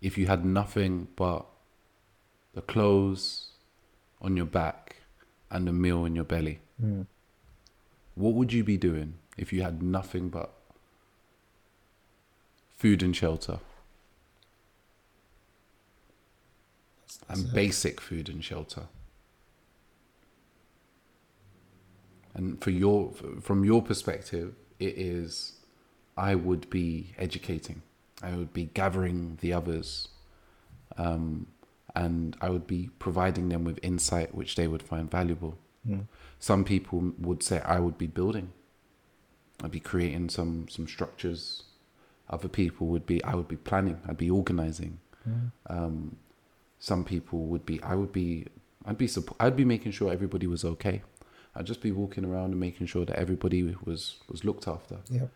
if 0.01 0.17
you 0.17 0.27
had 0.27 0.45
nothing 0.45 1.07
but 1.15 1.45
the 2.53 2.61
clothes 2.61 3.49
on 4.21 4.37
your 4.37 4.45
back 4.45 4.97
and 5.51 5.69
a 5.69 5.73
meal 5.73 6.05
in 6.05 6.15
your 6.15 6.23
belly. 6.23 6.59
Hmm. 6.79 7.03
What 8.15 8.33
would 8.33 8.53
you 8.53 8.63
be 8.63 8.77
doing 8.77 9.15
if 9.37 9.51
you 9.51 9.61
had 9.61 9.83
nothing 9.83 10.29
but 10.29 10.53
food 12.77 13.03
and 13.03 13.15
shelter 13.15 13.59
and 17.29 17.51
basic 17.53 18.01
food 18.01 18.29
and 18.29 18.43
shelter. 18.43 18.83
And 22.33 22.61
for 22.61 22.69
your, 22.69 23.11
from 23.41 23.63
your 23.63 23.81
perspective, 23.81 24.55
it 24.79 24.97
is, 24.97 25.53
I 26.17 26.35
would 26.35 26.69
be 26.69 27.13
educating, 27.17 27.81
I 28.21 28.35
would 28.35 28.51
be 28.53 28.65
gathering 28.73 29.37
the 29.41 29.53
others, 29.53 30.09
um, 30.97 31.47
and 31.95 32.35
I 32.41 32.49
would 32.49 32.67
be 32.67 32.89
providing 32.99 33.49
them 33.49 33.63
with 33.63 33.79
insight 33.81 34.35
which 34.35 34.55
they 34.55 34.67
would 34.67 34.83
find 34.83 35.09
valuable. 35.09 35.57
Some 36.39 36.63
people 36.65 37.13
would 37.19 37.43
say 37.43 37.61
I 37.61 37.79
would 37.79 37.97
be 37.97 38.07
building. 38.07 38.51
I'd 39.63 39.71
be 39.71 39.79
creating 39.79 40.29
some 40.29 40.67
some 40.67 40.87
structures. 40.87 41.63
Other 42.29 42.47
people 42.49 42.87
would 42.87 43.05
be 43.05 43.23
I 43.23 43.35
would 43.35 43.47
be 43.47 43.55
planning. 43.55 44.01
I'd 44.07 44.17
be 44.17 44.29
organizing. 44.29 44.99
Um, 45.69 46.17
some 46.85 47.03
people 47.03 47.39
would 47.47 47.65
be 47.65 47.81
I 47.81 47.95
would 47.95 48.11
be 48.11 48.45
I'd 48.85 48.97
be 48.97 49.09
I'd 49.39 49.55
be 49.55 49.65
making 49.65 49.91
sure 49.91 50.13
everybody 50.13 50.45
was 50.45 50.63
okay. 50.63 51.01
I'd 51.55 51.65
just 51.65 51.81
be 51.81 51.91
walking 51.91 52.23
around 52.23 52.51
and 52.51 52.59
making 52.59 52.85
sure 52.87 53.05
that 53.05 53.17
everybody 53.17 53.63
was 53.83 54.17
was 54.29 54.43
looked 54.43 54.67
after. 54.67 54.97
Yeah. 55.09 55.29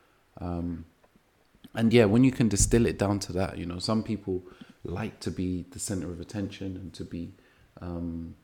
And 1.73 1.91
yeah, 1.91 2.05
when 2.05 2.23
you 2.23 2.31
can 2.31 2.49
distill 2.49 2.85
it 2.85 2.99
down 2.99 3.19
to 3.21 3.33
that, 3.33 3.57
you 3.57 3.65
know, 3.65 3.79
some 3.79 4.03
people 4.03 4.43
like 4.83 5.19
to 5.21 5.31
be 5.31 5.65
the 5.71 5.79
center 5.79 6.11
of 6.11 6.19
attention 6.19 6.77
and 6.77 6.93
to 6.93 7.03
be 7.03 7.33
um, 7.81 8.35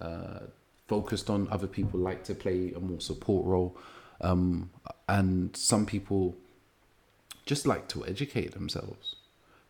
uh, 0.00 0.40
focused 0.88 1.30
on. 1.30 1.46
Other 1.52 1.68
people 1.68 2.00
like 2.00 2.24
to 2.24 2.34
play 2.34 2.72
a 2.74 2.80
more 2.80 3.00
support 3.00 3.46
role, 3.46 3.76
um, 4.20 4.70
and 5.08 5.56
some 5.56 5.86
people 5.86 6.36
just 7.46 7.66
like 7.66 7.86
to 7.88 8.04
educate 8.04 8.52
themselves. 8.52 9.16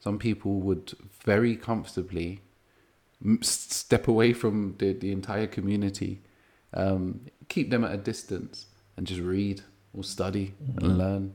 Some 0.00 0.18
people 0.18 0.60
would 0.60 0.94
very 1.24 1.54
comfortably 1.54 2.40
step 3.42 4.08
away 4.08 4.32
from 4.32 4.76
the, 4.78 4.92
the 4.92 5.12
entire 5.12 5.46
community, 5.46 6.20
um, 6.74 7.20
keep 7.48 7.70
them 7.70 7.84
at 7.84 7.92
a 7.92 7.96
distance, 7.96 8.66
and 8.96 9.06
just 9.06 9.20
read 9.20 9.62
or 9.96 10.04
study 10.04 10.54
and 10.76 10.98
learn 10.98 11.34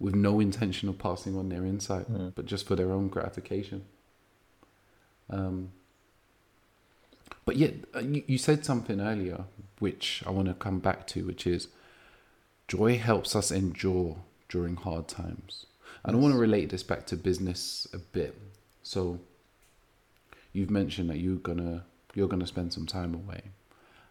with 0.00 0.14
no 0.14 0.40
intention 0.40 0.88
of 0.88 0.98
passing 0.98 1.36
on 1.36 1.48
their 1.48 1.64
insight, 1.64 2.06
but 2.34 2.46
just 2.46 2.66
for 2.66 2.76
their 2.76 2.90
own 2.92 3.08
gratification. 3.08 3.84
Um, 5.30 5.70
but 7.44 7.56
yet, 7.56 7.74
uh, 7.94 8.00
you, 8.00 8.22
you 8.26 8.38
said 8.38 8.64
something 8.64 9.00
earlier, 9.00 9.44
which 9.78 10.22
I 10.26 10.30
want 10.30 10.48
to 10.48 10.54
come 10.54 10.78
back 10.78 11.06
to, 11.08 11.24
which 11.26 11.46
is 11.46 11.68
joy 12.68 12.98
helps 12.98 13.36
us 13.36 13.50
endure 13.50 14.16
during 14.48 14.76
hard 14.76 15.08
times. 15.08 15.66
And 16.04 16.16
I 16.16 16.18
want 16.18 16.34
to 16.34 16.38
relate 16.38 16.70
this 16.70 16.82
back 16.82 17.06
to 17.06 17.16
business 17.16 17.86
a 17.92 17.98
bit. 17.98 18.36
So, 18.82 19.20
you've 20.54 20.70
mentioned 20.70 21.10
that 21.10 21.18
you're 21.18 21.36
gonna 21.36 21.84
you're 22.14 22.28
gonna 22.28 22.46
spend 22.46 22.72
some 22.72 22.86
time 22.86 23.14
away, 23.14 23.42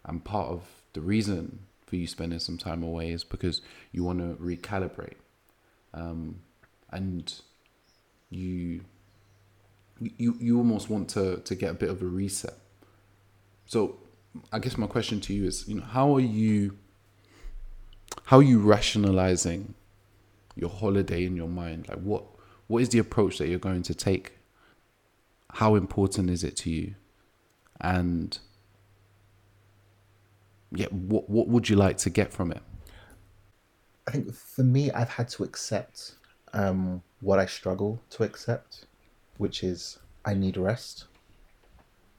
and 0.04 0.24
part 0.24 0.50
of 0.50 0.62
the 0.92 1.00
reason 1.00 1.66
for 1.86 1.96
you 1.96 2.06
spending 2.06 2.38
some 2.38 2.56
time 2.56 2.84
away 2.84 3.10
is 3.10 3.24
because 3.24 3.60
you 3.90 4.04
want 4.04 4.20
to 4.20 4.40
recalibrate, 4.40 5.16
um, 5.92 6.36
and 6.92 7.40
you 8.30 8.82
you 10.00 10.36
you 10.38 10.58
almost 10.58 10.88
want 10.88 11.08
to 11.10 11.38
to 11.38 11.54
get 11.56 11.70
a 11.70 11.74
bit 11.74 11.90
of 11.90 12.00
a 12.02 12.06
reset. 12.06 12.54
So, 13.66 13.96
I 14.52 14.58
guess 14.58 14.76
my 14.76 14.86
question 14.86 15.20
to 15.22 15.34
you 15.34 15.46
is, 15.46 15.66
you 15.66 15.76
know, 15.76 15.84
how 15.84 16.14
are 16.14 16.20
you 16.20 16.76
how 18.24 18.38
are 18.38 18.42
you 18.42 18.58
rationalizing 18.58 19.74
your 20.54 20.70
holiday 20.70 21.24
in 21.24 21.36
your 21.36 21.48
mind? 21.48 21.88
Like 21.88 22.00
what 22.00 22.24
what 22.66 22.82
is 22.82 22.90
the 22.90 22.98
approach 22.98 23.38
that 23.38 23.48
you're 23.48 23.58
going 23.58 23.82
to 23.82 23.94
take? 23.94 24.32
How 25.54 25.76
important 25.76 26.30
is 26.30 26.42
it 26.42 26.56
to 26.58 26.70
you? 26.70 26.96
And 27.80 28.36
yeah, 30.72 30.86
what 30.86 31.30
what 31.30 31.46
would 31.48 31.68
you 31.68 31.76
like 31.76 31.96
to 31.98 32.10
get 32.10 32.32
from 32.32 32.50
it? 32.50 32.60
I 34.08 34.10
think 34.10 34.34
for 34.34 34.64
me, 34.64 34.90
I've 34.90 35.10
had 35.10 35.28
to 35.30 35.44
accept 35.44 36.16
um, 36.52 37.02
what 37.20 37.38
I 37.38 37.46
struggle 37.46 38.02
to 38.10 38.24
accept, 38.24 38.86
which 39.38 39.62
is 39.62 39.98
I 40.24 40.34
need 40.34 40.56
rest, 40.56 41.04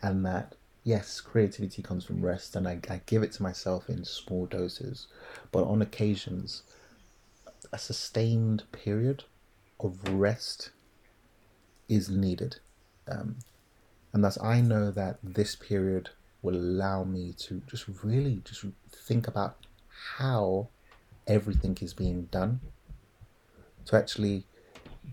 and 0.01 0.25
that 0.25 0.55
yes, 0.85 1.19
creativity 1.19 1.81
comes 1.81 2.05
from 2.05 2.23
rest, 2.23 2.55
and 2.55 2.65
I, 2.67 2.79
I 2.89 3.01
give 3.05 3.21
it 3.21 3.33
to 3.33 3.43
myself 3.43 3.89
in 3.89 4.05
small 4.05 4.45
doses, 4.45 5.07
but 5.51 5.65
on 5.65 5.81
occasions, 5.81 6.63
a 7.73 7.77
sustained 7.77 8.63
period 8.71 9.25
of 9.79 10.07
rest 10.07 10.71
is 11.89 12.09
needed, 12.09 12.59
um, 13.07 13.37
and 14.13 14.23
thus 14.23 14.41
I 14.41 14.61
know 14.61 14.91
that 14.91 15.17
this 15.23 15.55
period 15.55 16.09
will 16.41 16.55
allow 16.55 17.03
me 17.03 17.33
to 17.39 17.61
just 17.67 17.85
really 18.03 18.41
just 18.45 18.65
think 18.91 19.27
about 19.27 19.57
how 20.17 20.69
everything 21.27 21.77
is 21.81 21.93
being 21.93 22.23
done. 22.25 22.61
To 23.85 23.95
actually 23.95 24.45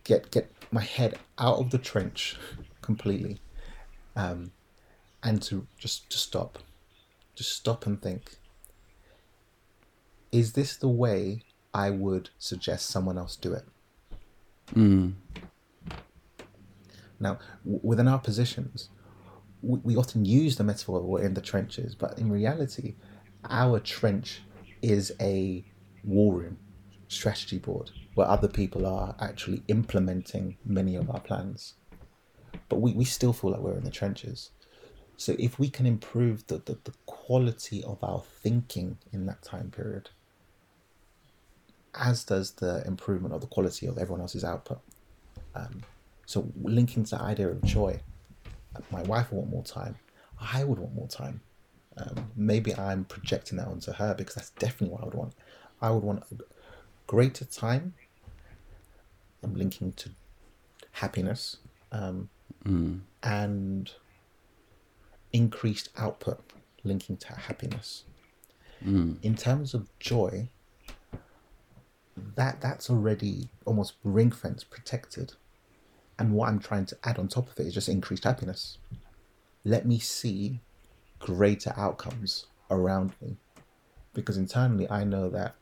get 0.05 0.31
get 0.31 0.51
my 0.71 0.83
head 0.83 1.19
out 1.39 1.59
of 1.59 1.71
the 1.71 1.79
trench 1.79 2.37
completely. 2.83 3.41
Um, 4.17 4.53
and 5.23 5.43
to 5.43 5.67
just 5.77 6.11
to 6.11 6.19
stop. 6.19 6.59
Just 7.35 7.53
stop 7.53 7.87
and 7.87 8.01
think. 8.01 8.37
Is 10.31 10.53
this 10.53 10.77
the 10.77 10.89
way 10.89 11.43
i 11.75 11.91
would 11.91 12.31
suggest 12.39 12.87
someone 12.87 13.19
else 13.19 13.37
do 13.37 13.53
it 13.53 13.65
Now, 17.23 17.39
w- 17.65 17.81
within 17.83 18.09
our 18.09 18.19
positions, 18.19 18.91
we, 19.63 19.79
we 19.85 19.97
often 19.97 20.25
use 20.25 20.57
the 20.57 20.65
metaphor 20.65 21.01
that 21.01 21.07
we're 21.07 21.23
in 21.23 21.35
the 21.35 21.41
trenches, 21.41 21.95
but 21.95 22.19
in 22.19 22.31
reality, 22.31 22.97
our 23.49 23.79
trench 23.81 24.43
is 24.83 25.13
a 25.21 25.65
war 26.05 26.35
room 26.35 26.59
strategy 27.09 27.59
board 27.59 27.91
where 28.15 28.27
other 28.27 28.49
people 28.49 28.87
are 28.87 29.15
actually 29.21 29.63
implementing 29.69 30.57
many 30.65 30.97
of 30.97 31.09
our 31.09 31.21
plans. 31.21 31.75
But 32.69 32.81
we, 32.81 32.93
we 32.93 33.05
still 33.05 33.33
feel 33.33 33.51
like 33.53 33.61
we're 33.61 33.77
in 33.77 33.85
the 33.85 33.91
trenches. 33.91 34.51
So 35.17 35.37
if 35.39 35.59
we 35.59 35.71
can 35.71 35.87
improve 35.87 36.47
the, 36.49 36.59
the, 36.59 36.79
the 36.85 36.93
quality 37.07 37.85
of 37.85 38.03
our 38.03 38.23
thinking 38.43 38.99
in 39.13 39.27
that 39.27 39.43
time 39.43 39.71
period, 39.71 40.11
as 41.95 42.25
does 42.25 42.53
the 42.53 42.85
improvement 42.87 43.35
of 43.35 43.41
the 43.41 43.47
quality 43.47 43.87
of 43.87 43.99
everyone 43.99 44.21
else's 44.21 44.45
output. 44.45 44.81
Um, 45.55 45.83
so 46.33 46.51
linking 46.63 47.05
to 47.05 47.17
the 47.17 47.23
idea 47.23 47.49
of 47.49 47.63
joy, 47.63 48.01
my 48.91 49.03
wife 49.03 49.31
would 49.31 49.39
want 49.39 49.51
more 49.51 49.63
time. 49.65 49.97
I 50.41 50.65
would 50.65 50.79
want 50.79 50.95
more 50.95 51.09
time. 51.09 51.43
Um, 51.99 52.31
maybe 52.35 52.75
I'm 52.75 53.05
projecting 53.05 53.59
that 53.59 53.69
onto 53.69 53.93
her 53.93 54.15
because 54.15 54.35
that's 54.37 54.51
definitely 54.51 54.95
what 54.95 55.03
I 55.03 55.05
would 55.05 55.15
want. 55.15 55.35
I 55.83 55.91
would 55.91 56.03
want 56.03 56.25
a 56.31 56.37
greater 57.07 57.45
time. 57.45 57.93
I'm 59.43 59.55
linking 59.55 59.93
to 59.93 60.11
happiness 60.93 61.59
um, 61.91 62.31
and 63.23 63.91
increased 65.35 65.91
output, 65.99 66.41
linking 66.83 67.19
to 67.19 67.35
happiness. 67.35 68.05
In 69.23 69.37
terms 69.37 69.75
of 69.75 69.87
joy, 69.99 70.49
that 72.37 72.61
that's 72.63 72.89
already 72.89 73.49
almost 73.67 73.95
ring 74.03 74.31
fence 74.31 74.65
protected. 74.65 75.35
And 76.19 76.33
what 76.33 76.49
I'm 76.49 76.59
trying 76.59 76.87
to 76.87 76.99
add 77.05 77.19
on 77.19 77.29
top 77.29 77.51
of 77.51 77.59
it 77.59 77.67
is 77.67 77.75
just 77.75 77.89
increased 77.89 78.25
happiness. 78.25 78.79
Let 79.65 79.87
me 79.87 79.99
see 79.99 80.61
greater 81.19 81.73
outcomes 81.77 82.47
around 82.71 83.13
me. 83.21 83.37
Because 84.15 84.37
internally, 84.37 84.89
I 84.91 85.05
know 85.05 85.31
that 85.31 85.55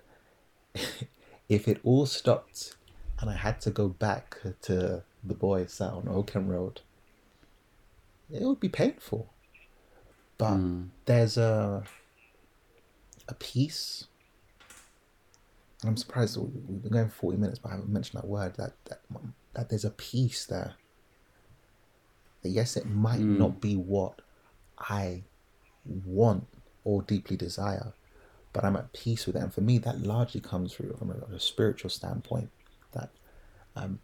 if 1.48 1.68
it 1.68 1.80
all 1.84 2.06
stopped 2.06 2.76
and 3.20 3.30
I 3.30 3.34
had 3.34 3.60
to 3.62 3.70
go 3.70 3.88
back 3.88 4.38
to 4.62 5.02
the 5.22 5.34
boys 5.34 5.72
sat 5.74 5.92
on 5.92 6.08
Oakham 6.08 6.48
Road, 6.48 6.80
it 8.30 8.42
would 8.42 8.60
be 8.60 8.68
painful. 8.68 9.32
But 10.38 10.56
hmm. 10.56 10.82
there's 11.04 11.36
a 11.36 11.84
a 13.28 13.34
peace. 13.34 14.06
And 15.82 15.90
I'm 15.90 15.96
surprised 15.96 16.36
we- 16.36 16.44
we've 16.44 16.82
been 16.82 16.92
going 16.92 17.08
for 17.08 17.20
40 17.20 17.38
minutes, 17.38 17.58
but 17.58 17.68
I 17.68 17.72
haven't 17.72 17.88
mentioned 17.88 18.22
that 18.22 18.28
word. 18.28 18.54
That 18.56 18.72
that 18.86 19.00
that 19.54 19.68
there's 19.68 19.84
a 19.84 19.90
peace 19.90 20.46
there. 20.46 20.74
That 22.42 22.50
yes, 22.50 22.76
it 22.76 22.86
might 22.86 23.20
not 23.20 23.60
be 23.60 23.76
what 23.76 24.20
I 24.78 25.24
want 25.84 26.46
or 26.84 27.02
deeply 27.02 27.36
desire, 27.36 27.92
but 28.52 28.64
I'm 28.64 28.76
at 28.76 28.92
peace 28.92 29.26
with 29.26 29.36
it. 29.36 29.42
And 29.42 29.52
for 29.52 29.60
me, 29.60 29.78
that 29.78 30.00
largely 30.00 30.40
comes 30.40 30.74
through 30.74 30.96
from 30.96 31.10
a, 31.10 31.34
a 31.34 31.40
spiritual 31.40 31.90
standpoint. 31.90 32.50
That 32.92 33.10
um, 33.76 34.00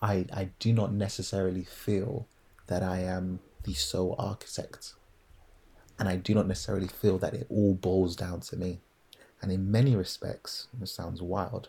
I 0.00 0.26
I 0.32 0.50
do 0.58 0.72
not 0.72 0.92
necessarily 0.92 1.64
feel 1.64 2.26
that 2.68 2.82
I 2.82 3.00
am 3.00 3.40
the 3.64 3.74
sole 3.74 4.14
architect, 4.18 4.94
and 5.98 6.08
I 6.08 6.16
do 6.16 6.34
not 6.34 6.46
necessarily 6.46 6.88
feel 6.88 7.18
that 7.18 7.34
it 7.34 7.46
all 7.50 7.74
boils 7.74 8.16
down 8.16 8.40
to 8.40 8.56
me. 8.56 8.80
And 9.40 9.50
in 9.50 9.72
many 9.72 9.96
respects, 9.96 10.68
this 10.72 10.94
sounds 10.94 11.20
wild, 11.20 11.68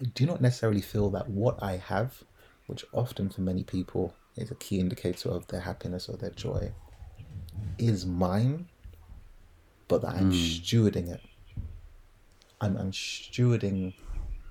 I 0.00 0.04
do 0.04 0.26
not 0.26 0.40
necessarily 0.40 0.82
feel 0.82 1.10
that 1.10 1.28
what 1.28 1.62
I 1.62 1.76
have, 1.76 2.22
which 2.66 2.84
often 2.92 3.30
for 3.30 3.40
many 3.40 3.64
people 3.64 4.14
is 4.36 4.50
a 4.50 4.54
key 4.54 4.78
indicator 4.78 5.30
of 5.30 5.46
their 5.46 5.60
happiness 5.60 6.08
or 6.08 6.16
their 6.16 6.30
joy, 6.30 6.72
is 7.78 8.04
mine, 8.04 8.68
but 9.88 10.02
that 10.02 10.14
I'm 10.14 10.32
stewarding 10.32 11.08
it. 11.10 11.20
I'm, 12.60 12.76
I'm 12.76 12.92
stewarding 12.92 13.94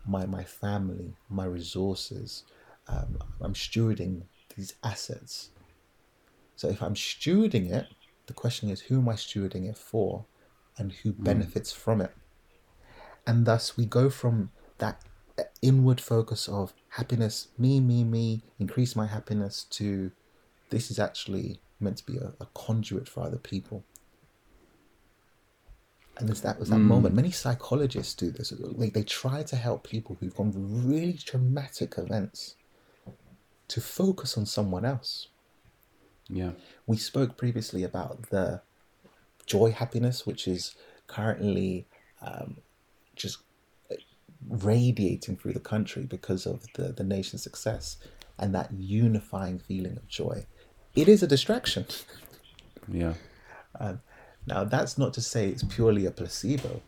my 0.06 0.26
my 0.26 0.43
family, 0.43 1.16
my 1.30 1.46
resources. 1.46 2.43
Um, 2.88 3.18
I'm 3.41 3.54
stewarding 3.54 4.24
these 4.56 4.76
assets. 4.84 5.50
So 6.56 6.70
if 6.70 6.82
I'm 6.82 6.93
stewarding 6.93 7.72
it, 7.72 7.88
the 8.28 8.34
question 8.34 8.70
is 8.70 8.82
who 8.82 9.00
am 9.00 9.10
I 9.10 9.14
stewarding 9.14 9.70
it 9.70 9.78
for, 9.78 10.26
and 10.78 10.91
who 10.91 11.12
benefits 11.12 11.72
from 11.72 12.02
it. 12.02 12.12
And 13.28 13.46
thus 13.46 13.76
we 13.76 13.86
go 13.86 14.10
from 14.10 14.52
that 14.78 15.02
inward 15.61 15.99
focus 15.99 16.47
of 16.47 16.73
happiness, 16.89 17.49
me, 17.57 17.79
me, 17.79 18.03
me, 18.03 18.41
increase 18.59 18.95
my 18.95 19.07
happiness, 19.07 19.65
to 19.71 20.11
this 20.69 20.89
is 20.89 20.99
actually 20.99 21.59
meant 21.79 21.97
to 21.97 22.05
be 22.05 22.17
a, 22.17 22.33
a 22.39 22.47
conduit 22.53 23.07
for 23.07 23.23
other 23.23 23.38
people. 23.38 23.83
And 26.17 26.29
there's 26.29 26.41
that 26.41 26.59
was 26.59 26.69
that 26.69 26.79
moment. 26.79 27.13
Many 27.13 27.31
psychologists 27.31 28.13
do 28.13 28.31
this. 28.31 28.53
They, 28.77 28.89
they 28.89 29.03
try 29.03 29.43
to 29.43 29.55
help 29.57 29.86
people 29.86 30.15
who've 30.19 30.36
gone 30.36 30.53
through 30.53 30.61
really 30.61 31.13
traumatic 31.13 31.95
events 31.97 32.55
to 33.67 33.81
focus 33.81 34.38
on 34.38 34.45
someone 34.45 34.86
else. 34.86 35.27
Yeah. 36.29 36.51
We 36.88 36.97
spoke 36.97 37.38
previously 37.38 37.83
about 37.83 38.29
the 38.29 38.61
joy 39.45 39.71
happiness, 39.71 40.25
which 40.25 40.47
is 40.47 40.75
currently 41.07 41.86
um, 42.21 42.57
just 43.15 43.39
radiating 44.50 45.38
through 45.38 45.54
the 45.54 45.60
country 45.60 46.04
because 46.04 46.46
of 46.46 46.66
the, 46.74 46.89
the 46.91 47.04
nation's 47.04 47.43
success 47.43 47.98
and 48.38 48.54
that 48.54 48.72
unifying 48.74 49.60
feeling 49.60 49.98
of 49.98 50.08
joy. 50.08 50.46
It 50.96 51.08
is 51.08 51.24
a 51.24 51.28
distraction. 51.28 51.86
Yeah. 52.88 53.16
Um, 53.80 54.02
now, 54.46 54.64
that's 54.64 54.96
not 54.96 55.14
to 55.16 55.22
say 55.22 55.48
it's 55.48 55.64
purely 55.64 56.06
a 56.06 56.12
placebo, 56.12 56.82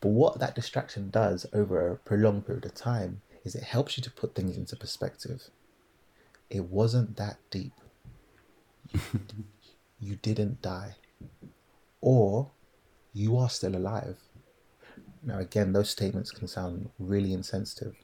but 0.00 0.10
what 0.10 0.38
that 0.38 0.54
distraction 0.54 1.10
does 1.10 1.46
over 1.52 1.90
a 1.90 1.96
prolonged 1.96 2.46
period 2.46 2.64
of 2.64 2.74
time 2.74 3.22
is 3.44 3.54
it 3.56 3.64
helps 3.64 3.96
you 3.96 4.04
to 4.04 4.10
put 4.10 4.36
things 4.36 4.56
into 4.56 4.76
perspective. 4.76 5.50
It 6.48 6.66
wasn't 6.66 7.16
that 7.16 7.38
deep. 7.50 7.72
you 10.00 10.16
didn't 10.16 10.62
die. 10.62 10.96
Or 12.00 12.50
you 13.12 13.36
are 13.36 13.50
still 13.50 13.74
alive. 13.74 14.18
Now, 15.24 15.38
again, 15.38 15.72
those 15.72 15.90
statements 15.90 16.30
can 16.30 16.48
sound 16.48 16.90
really 16.98 17.32
insensitive 17.32 17.94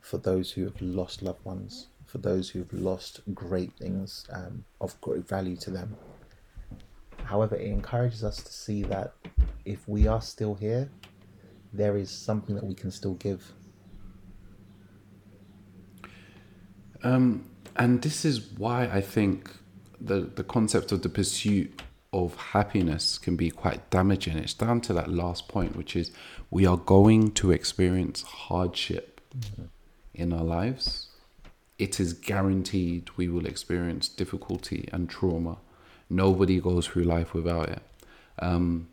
for 0.00 0.18
those 0.18 0.52
who 0.52 0.64
have 0.64 0.80
lost 0.80 1.22
loved 1.22 1.44
ones, 1.44 1.88
for 2.04 2.18
those 2.18 2.50
who 2.50 2.58
have 2.60 2.72
lost 2.72 3.20
great 3.34 3.72
things 3.78 4.26
um, 4.32 4.64
of 4.80 5.00
great 5.00 5.26
value 5.26 5.56
to 5.56 5.70
them. 5.70 5.96
However, 7.24 7.56
it 7.56 7.66
encourages 7.66 8.24
us 8.24 8.42
to 8.42 8.52
see 8.52 8.82
that 8.84 9.14
if 9.64 9.88
we 9.88 10.06
are 10.06 10.20
still 10.20 10.54
here, 10.54 10.90
there 11.72 11.96
is 11.96 12.10
something 12.10 12.54
that 12.56 12.64
we 12.64 12.74
can 12.74 12.90
still 12.90 13.14
give. 13.14 13.52
Um, 17.02 17.48
and 17.76 18.02
this 18.02 18.24
is 18.24 18.50
why 18.58 18.84
I 18.84 19.00
think 19.00 19.50
the 20.00 20.22
the 20.34 20.44
concept 20.44 20.92
of 20.92 21.02
the 21.02 21.08
pursuit 21.08 21.82
of 22.12 22.34
happiness 22.36 23.18
can 23.18 23.36
be 23.36 23.50
quite 23.50 23.88
damaging. 23.90 24.36
It's 24.36 24.54
down 24.54 24.80
to 24.82 24.92
that 24.94 25.10
last 25.10 25.48
point, 25.48 25.76
which 25.76 25.94
is 25.94 26.10
we 26.50 26.66
are 26.66 26.76
going 26.76 27.32
to 27.32 27.52
experience 27.52 28.22
hardship 28.22 29.20
in 30.14 30.32
our 30.32 30.42
lives. 30.42 31.08
It 31.78 32.00
is 32.00 32.12
guaranteed 32.12 33.10
we 33.16 33.28
will 33.28 33.46
experience 33.46 34.08
difficulty 34.08 34.88
and 34.92 35.08
trauma. 35.08 35.58
Nobody 36.08 36.60
goes 36.60 36.86
through 36.86 37.04
life 37.04 37.32
without 37.32 37.68
it. 37.68 37.82
Um, 38.40 38.88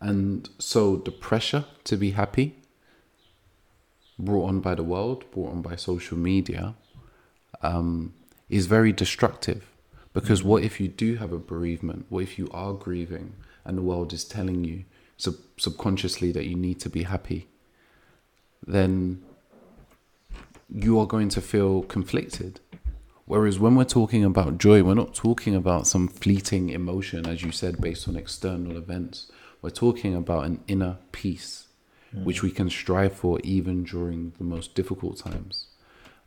and 0.00 0.48
so 0.58 0.96
the 0.96 1.12
pressure 1.12 1.64
to 1.84 1.96
be 1.96 2.10
happy, 2.12 2.56
brought 4.18 4.48
on 4.48 4.60
by 4.60 4.74
the 4.74 4.82
world, 4.82 5.30
brought 5.30 5.52
on 5.52 5.62
by 5.62 5.76
social 5.76 6.18
media, 6.18 6.74
um, 7.62 8.14
is 8.48 8.66
very 8.66 8.92
destructive. 8.92 9.66
Because 10.12 10.42
what 10.42 10.64
if 10.64 10.80
you 10.80 10.88
do 10.88 11.16
have 11.16 11.32
a 11.32 11.38
bereavement? 11.38 12.06
What 12.08 12.22
if 12.24 12.38
you 12.38 12.48
are 12.52 12.72
grieving 12.72 13.34
and 13.64 13.78
the 13.78 13.82
world 13.82 14.12
is 14.12 14.24
telling 14.24 14.64
you 14.64 14.84
sub- 15.16 15.36
subconsciously 15.56 16.32
that 16.32 16.46
you 16.46 16.56
need 16.56 16.80
to 16.80 16.90
be 16.90 17.04
happy? 17.04 17.46
Then 18.66 19.22
you 20.68 20.98
are 20.98 21.06
going 21.06 21.28
to 21.30 21.40
feel 21.40 21.82
conflicted. 21.82 22.60
Whereas 23.26 23.60
when 23.60 23.76
we're 23.76 23.84
talking 23.84 24.24
about 24.24 24.58
joy, 24.58 24.82
we're 24.82 24.94
not 24.94 25.14
talking 25.14 25.54
about 25.54 25.86
some 25.86 26.08
fleeting 26.08 26.70
emotion, 26.70 27.28
as 27.28 27.42
you 27.42 27.52
said, 27.52 27.80
based 27.80 28.08
on 28.08 28.16
external 28.16 28.76
events. 28.76 29.30
We're 29.62 29.70
talking 29.70 30.16
about 30.16 30.46
an 30.46 30.64
inner 30.66 30.98
peace, 31.12 31.68
which 32.12 32.42
we 32.42 32.50
can 32.50 32.68
strive 32.70 33.12
for 33.12 33.38
even 33.44 33.84
during 33.84 34.32
the 34.38 34.44
most 34.44 34.74
difficult 34.74 35.18
times. 35.18 35.68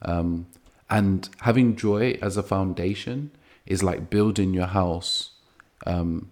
Um, 0.02 0.48
and 0.90 1.28
having 1.42 1.76
joy 1.76 2.18
as 2.22 2.38
a 2.38 2.44
foundation 2.44 3.32
is 3.66 3.82
like 3.84 4.10
building 4.10 4.54
your 4.54 4.68
house 4.68 5.32
um, 5.86 6.30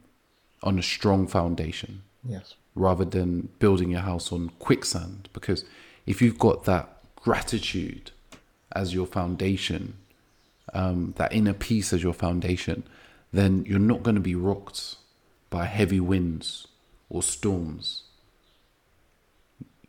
on 0.63 0.77
a 0.79 0.83
strong 0.83 1.27
foundation 1.27 2.01
Yes. 2.23 2.55
rather 2.75 3.05
than 3.05 3.49
building 3.59 3.91
your 3.91 4.01
house 4.01 4.31
on 4.31 4.49
quicksand. 4.59 5.29
Because 5.33 5.65
if 6.05 6.21
you've 6.21 6.37
got 6.39 6.65
that 6.65 6.97
gratitude 7.15 8.11
as 8.73 8.93
your 8.93 9.05
foundation, 9.07 9.95
um, 10.73 11.13
that 11.17 11.33
inner 11.33 11.53
peace 11.53 11.93
as 11.93 12.03
your 12.03 12.13
foundation, 12.13 12.83
then 13.33 13.65
you're 13.67 13.79
not 13.79 14.03
going 14.03 14.15
to 14.15 14.21
be 14.21 14.35
rocked 14.35 14.95
by 15.49 15.65
heavy 15.65 15.99
winds 15.99 16.67
or 17.09 17.21
storms. 17.23 18.03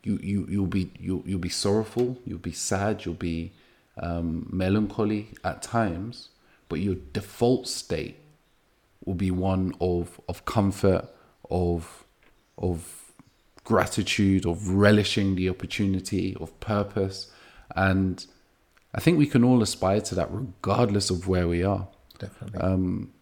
You 0.02 0.18
you 0.22 0.46
you'll 0.50 0.66
be 0.66 0.90
you'll 0.98 1.22
you'll 1.24 1.38
be 1.38 1.48
sorrowful. 1.48 2.18
You'll 2.26 2.38
be 2.38 2.52
sad. 2.52 3.04
You'll 3.04 3.14
be 3.14 3.52
um, 3.98 4.48
melancholy 4.50 5.28
at 5.44 5.62
times, 5.62 6.28
but 6.72 6.80
your 6.80 6.94
default 7.12 7.68
state 7.68 8.16
will 9.04 9.12
be 9.14 9.30
one 9.30 9.74
of 9.78 10.18
of 10.26 10.46
comfort, 10.46 11.06
of 11.50 12.06
of 12.56 13.12
gratitude, 13.62 14.46
of 14.46 14.70
relishing 14.70 15.34
the 15.34 15.50
opportunity, 15.50 16.34
of 16.40 16.58
purpose, 16.60 17.30
and 17.76 18.26
I 18.94 19.00
think 19.00 19.18
we 19.18 19.26
can 19.26 19.44
all 19.44 19.60
aspire 19.62 20.00
to 20.00 20.14
that, 20.14 20.28
regardless 20.30 21.10
of 21.10 21.28
where 21.28 21.46
we 21.46 21.62
are. 21.62 21.88
Definitely. 22.18 22.60
Um, 22.60 23.12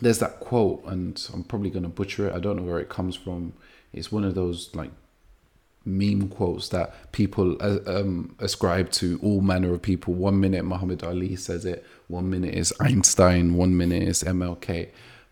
there's 0.00 0.20
that 0.20 0.38
quote, 0.38 0.84
and 0.84 1.20
I'm 1.32 1.42
probably 1.42 1.70
going 1.70 1.82
to 1.82 1.88
butcher 1.88 2.28
it. 2.28 2.32
I 2.32 2.38
don't 2.38 2.54
know 2.58 2.62
where 2.62 2.78
it 2.78 2.88
comes 2.88 3.16
from. 3.16 3.54
It's 3.92 4.12
one 4.12 4.22
of 4.22 4.36
those 4.36 4.72
like 4.72 4.92
meme 5.84 6.28
quotes 6.28 6.68
that 6.70 7.12
people 7.12 7.56
uh, 7.60 7.78
um, 7.86 8.34
ascribe 8.38 8.90
to 8.90 9.18
all 9.22 9.40
manner 9.40 9.72
of 9.72 9.82
people. 9.82 10.14
One 10.14 10.40
minute 10.40 10.64
Muhammad 10.64 11.02
Ali 11.02 11.36
says 11.36 11.64
it, 11.64 11.84
one 12.08 12.30
minute 12.30 12.54
is 12.54 12.72
Einstein, 12.80 13.54
one 13.54 13.76
minute 13.76 14.02
is 14.02 14.22
MLK. 14.22 14.88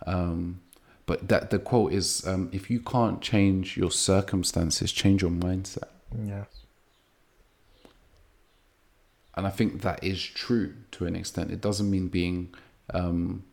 Um, 0.07 0.61
but 1.07 1.29
that 1.29 1.51
the 1.51 1.59
quote 1.59 1.93
is, 1.93 2.27
um, 2.27 2.49
if 2.53 2.71
you 2.71 2.81
can't 2.81 3.21
change 3.21 3.77
your 3.77 3.91
circumstances, 3.91 4.93
change 4.93 5.23
your 5.23 5.31
mindset. 5.31 5.89
yes. 6.25 6.47
And 9.35 9.47
I 9.47 9.51
think 9.51 9.81
that 9.81 10.05
is 10.05 10.23
true 10.23 10.75
to 10.93 11.07
an 11.07 11.17
extent. 11.17 11.51
It 11.51 11.61
doesn't 11.63 11.91
mean 11.91 12.09
being 12.09 12.55
um, 12.93 13.45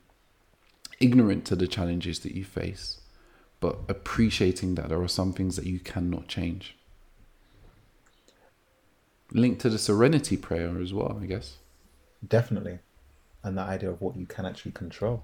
ignorant 1.00 1.46
to 1.46 1.56
the 1.56 1.68
challenges 1.68 2.20
that 2.20 2.36
you 2.36 2.44
face, 2.44 3.00
but 3.62 3.78
appreciating 3.88 4.76
that 4.76 4.90
there 4.90 5.02
are 5.02 5.08
some 5.08 5.32
things 5.32 5.56
that 5.56 5.66
you 5.66 5.80
cannot 5.80 6.28
change. 6.28 6.76
Linked 9.32 9.62
to 9.62 9.70
the 9.70 9.78
serenity 9.78 10.38
prayer 10.38 10.80
as 10.82 10.94
well, 10.94 11.20
I 11.22 11.26
guess. 11.26 11.58
Definitely. 12.28 12.80
And 13.44 13.58
the 13.58 13.62
idea 13.62 13.90
of 13.90 14.02
what 14.02 14.18
you 14.18 14.26
can 14.26 14.46
actually 14.46 14.72
control. 14.72 15.24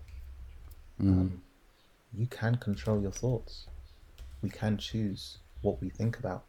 Um, 0.99 1.41
you 2.17 2.27
can 2.27 2.55
control 2.55 3.01
your 3.01 3.11
thoughts. 3.11 3.65
We 4.41 4.49
can 4.49 4.77
choose 4.77 5.39
what 5.61 5.81
we 5.81 5.89
think 5.89 6.17
about. 6.17 6.43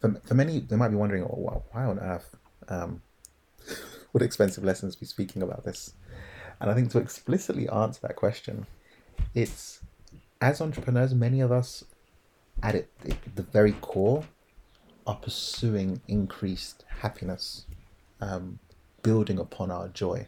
For, 0.00 0.20
for 0.26 0.34
many, 0.34 0.60
they 0.60 0.76
might 0.76 0.88
be 0.88 0.96
wondering, 0.96 1.22
oh, 1.22 1.36
wow, 1.36 1.62
why 1.70 1.84
on 1.84 1.98
earth 1.98 2.34
um, 2.68 3.02
would 4.12 4.22
expensive 4.22 4.64
lessons 4.64 4.96
be 4.96 5.06
speaking 5.06 5.42
about 5.42 5.64
this? 5.64 5.92
And 6.60 6.70
I 6.70 6.74
think 6.74 6.90
to 6.92 6.98
explicitly 6.98 7.68
answer 7.68 8.00
that 8.02 8.16
question, 8.16 8.66
it's 9.34 9.80
as 10.40 10.60
entrepreneurs, 10.60 11.14
many 11.14 11.40
of 11.40 11.52
us 11.52 11.84
at 12.64 12.74
it, 12.74 12.90
it, 13.04 13.36
the 13.36 13.42
very 13.42 13.72
core 13.72 14.24
are 15.06 15.16
pursuing 15.16 16.00
increased 16.08 16.84
happiness, 16.88 17.66
um, 18.20 18.58
building 19.02 19.38
upon 19.38 19.70
our 19.70 19.88
joy. 19.88 20.26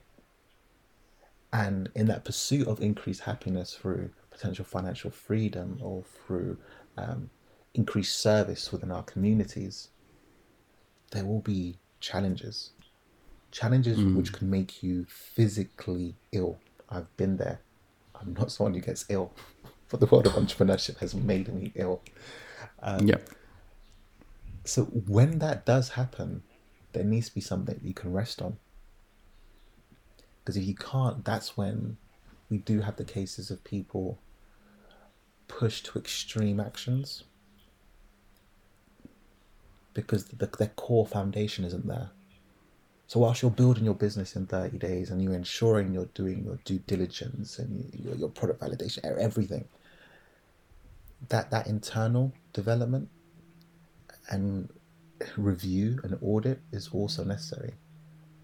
And 1.53 1.89
in 1.95 2.07
that 2.07 2.25
pursuit 2.25 2.69
of 2.69 2.83
increased 2.83 3.23
happiness 3.23 3.75
through 3.75 4.11
potential 4.31 4.67
financial 4.67 5.11
freedom 5.11 5.79
or 5.81 6.05
through 6.05 6.59
um, 6.99 7.31
increased 7.73 8.21
service 8.21 8.71
within 8.71 8.91
our 8.91 9.03
communities, 9.03 9.89
there 11.13 11.25
will 11.25 11.41
be 11.41 11.79
challenges. 12.01 12.73
Challenges 13.51 13.99
which 14.15 14.33
can 14.35 14.51
make 14.51 14.83
you 14.83 15.07
physically 15.09 16.15
ill. 16.33 16.59
I've 16.91 17.17
been 17.17 17.39
there. 17.39 17.61
I'm 18.21 18.35
not 18.35 18.53
someone 18.53 18.75
who 18.75 18.81
gets 18.81 19.07
ill, 19.09 19.33
but 19.89 20.01
the 20.01 20.07
world 20.07 20.27
of 20.27 20.33
entrepreneurship 20.33 20.99
has 20.99 21.15
made 21.15 21.53
me 21.53 21.73
ill. 21.75 22.03
Um, 22.83 23.07
yeah. 23.07 23.19
So 24.65 24.85
when 24.85 25.39
that 25.39 25.65
does 25.65 25.91
happen, 25.91 26.43
there 26.93 27.05
needs 27.05 27.29
to 27.29 27.35
be 27.35 27.41
something 27.41 27.75
that 27.75 27.85
you 27.85 27.95
can 27.95 28.13
rest 28.13 28.43
on. 28.43 28.57
Because 30.41 30.57
if 30.57 30.65
you 30.65 30.75
can't, 30.75 31.25
that's 31.25 31.57
when 31.57 31.97
we 32.49 32.59
do 32.59 32.81
have 32.81 32.97
the 32.97 33.05
cases 33.05 33.51
of 33.51 33.63
people 33.65 34.19
pushed 35.49 35.87
to 35.87 35.99
extreme 35.99 36.59
actions 36.61 37.25
because 39.95 40.27
the, 40.27 40.47
their 40.59 40.69
core 40.69 41.07
foundation 41.07 41.65
isn't 41.65 41.87
there. 41.87 42.11
So 43.09 43.21
whilst 43.21 43.43
you're 43.43 43.53
building 43.53 43.85
your 43.85 43.95
business 43.95 44.35
in 44.35 44.47
30 44.47 44.79
days 44.79 45.11
and 45.11 45.23
you're 45.23 45.35
ensuring 45.35 45.95
you're 45.95 46.09
doing 46.15 46.45
your 46.45 46.59
due 46.65 46.81
diligence 46.81 47.59
and 47.59 47.89
your, 47.95 48.15
your 48.17 48.29
product 48.29 48.61
validation, 48.61 49.05
everything, 49.05 49.67
that 51.29 51.51
that 51.51 51.67
internal 51.69 52.33
development 52.53 53.09
and 54.29 54.69
review 55.37 56.01
and 56.03 56.19
audit 56.21 56.61
is 56.73 56.89
also 56.93 57.23
necessary. 57.23 57.75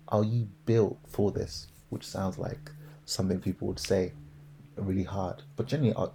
Are 0.09 0.25
you 0.25 0.49
built 0.65 0.99
for 1.09 1.33
this? 1.33 1.67
Which 1.91 2.07
sounds 2.07 2.39
like 2.39 2.71
something 3.05 3.41
people 3.41 3.67
would 3.69 3.81
say 3.81 4.13
really 4.77 5.03
hard, 5.03 5.43
but 5.57 5.67
generally, 5.67 5.93
are, 5.95 6.13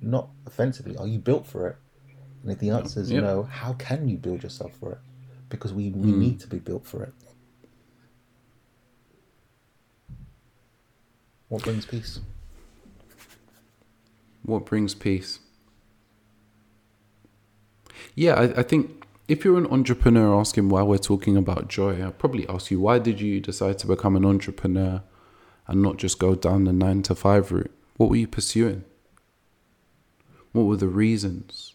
not 0.00 0.30
offensively, 0.46 0.96
are 0.96 1.06
you 1.06 1.18
built 1.18 1.46
for 1.46 1.68
it? 1.68 1.76
And 2.42 2.52
if 2.52 2.58
the 2.58 2.70
answer 2.70 3.00
is 3.00 3.10
Yeah. 3.10 3.20
no, 3.20 3.42
how 3.42 3.74
can 3.74 4.08
you 4.08 4.16
build 4.16 4.42
yourself 4.42 4.72
for 4.80 4.92
it? 4.92 4.98
Because 5.50 5.72
we, 5.74 5.90
we 5.90 6.10
hmm. 6.10 6.18
need 6.18 6.40
to 6.40 6.46
be 6.46 6.58
built 6.58 6.86
for 6.86 7.02
it. 7.02 7.12
What 11.50 11.64
brings 11.64 11.84
peace? 11.84 12.20
What 14.44 14.64
brings 14.64 14.94
peace? 14.94 15.40
Yeah, 18.14 18.34
I, 18.34 18.60
I 18.60 18.62
think 18.62 19.04
if 19.26 19.44
you're 19.44 19.58
an 19.58 19.66
entrepreneur 19.66 20.38
asking 20.38 20.68
why 20.68 20.82
we're 20.82 20.98
talking 20.98 21.36
about 21.36 21.66
joy, 21.66 22.00
I'll 22.00 22.12
probably 22.12 22.48
ask 22.48 22.70
you 22.70 22.78
why 22.78 23.00
did 23.00 23.20
you 23.20 23.40
decide 23.40 23.80
to 23.80 23.88
become 23.88 24.14
an 24.14 24.24
entrepreneur 24.24 25.02
and 25.66 25.82
not 25.82 25.96
just 25.96 26.20
go 26.20 26.36
down 26.36 26.64
the 26.64 26.72
nine 26.72 27.02
to 27.02 27.16
five 27.16 27.50
route? 27.50 27.72
What 27.96 28.10
were 28.10 28.16
you 28.16 28.28
pursuing? 28.28 28.84
What 30.52 30.66
were 30.66 30.76
the 30.76 30.86
reasons? 30.86 31.74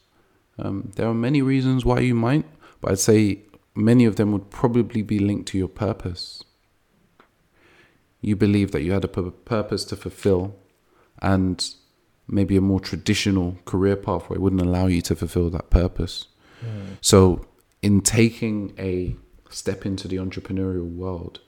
Um, 0.57 0.93
there 0.95 1.09
are 1.09 1.13
many 1.13 1.41
reasons 1.41 1.83
why 1.83 1.99
you 1.99 2.15
might, 2.15 2.45
but 2.79 2.93
I'd 2.93 2.99
say 2.99 3.41
many 3.75 4.05
of 4.05 4.15
them 4.15 4.31
would 4.31 4.49
probably 4.49 5.01
be 5.01 5.19
linked 5.19 5.49
to 5.49 5.57
your 5.57 5.67
purpose. 5.67 6.45
You 8.25 8.35
believe 8.35 8.71
that 8.71 8.81
you 8.81 8.91
had 8.91 9.03
a 9.03 9.07
purpose 9.07 9.85
to 9.85 9.95
fulfill, 9.95 10.55
and 11.21 11.63
maybe 12.27 12.57
a 12.57 12.61
more 12.61 12.79
traditional 12.79 13.59
career 13.65 13.95
pathway 13.95 14.39
wouldn't 14.39 14.63
allow 14.63 14.87
you 14.87 15.03
to 15.03 15.15
fulfill 15.15 15.51
that 15.51 15.69
purpose. 15.69 16.27
Mm. 16.65 16.97
So, 17.01 17.45
in 17.83 18.01
taking 18.01 18.73
a 18.79 19.15
step 19.51 19.85
into 19.85 20.07
the 20.07 20.15
entrepreneurial 20.15 20.89
world, 20.89 21.39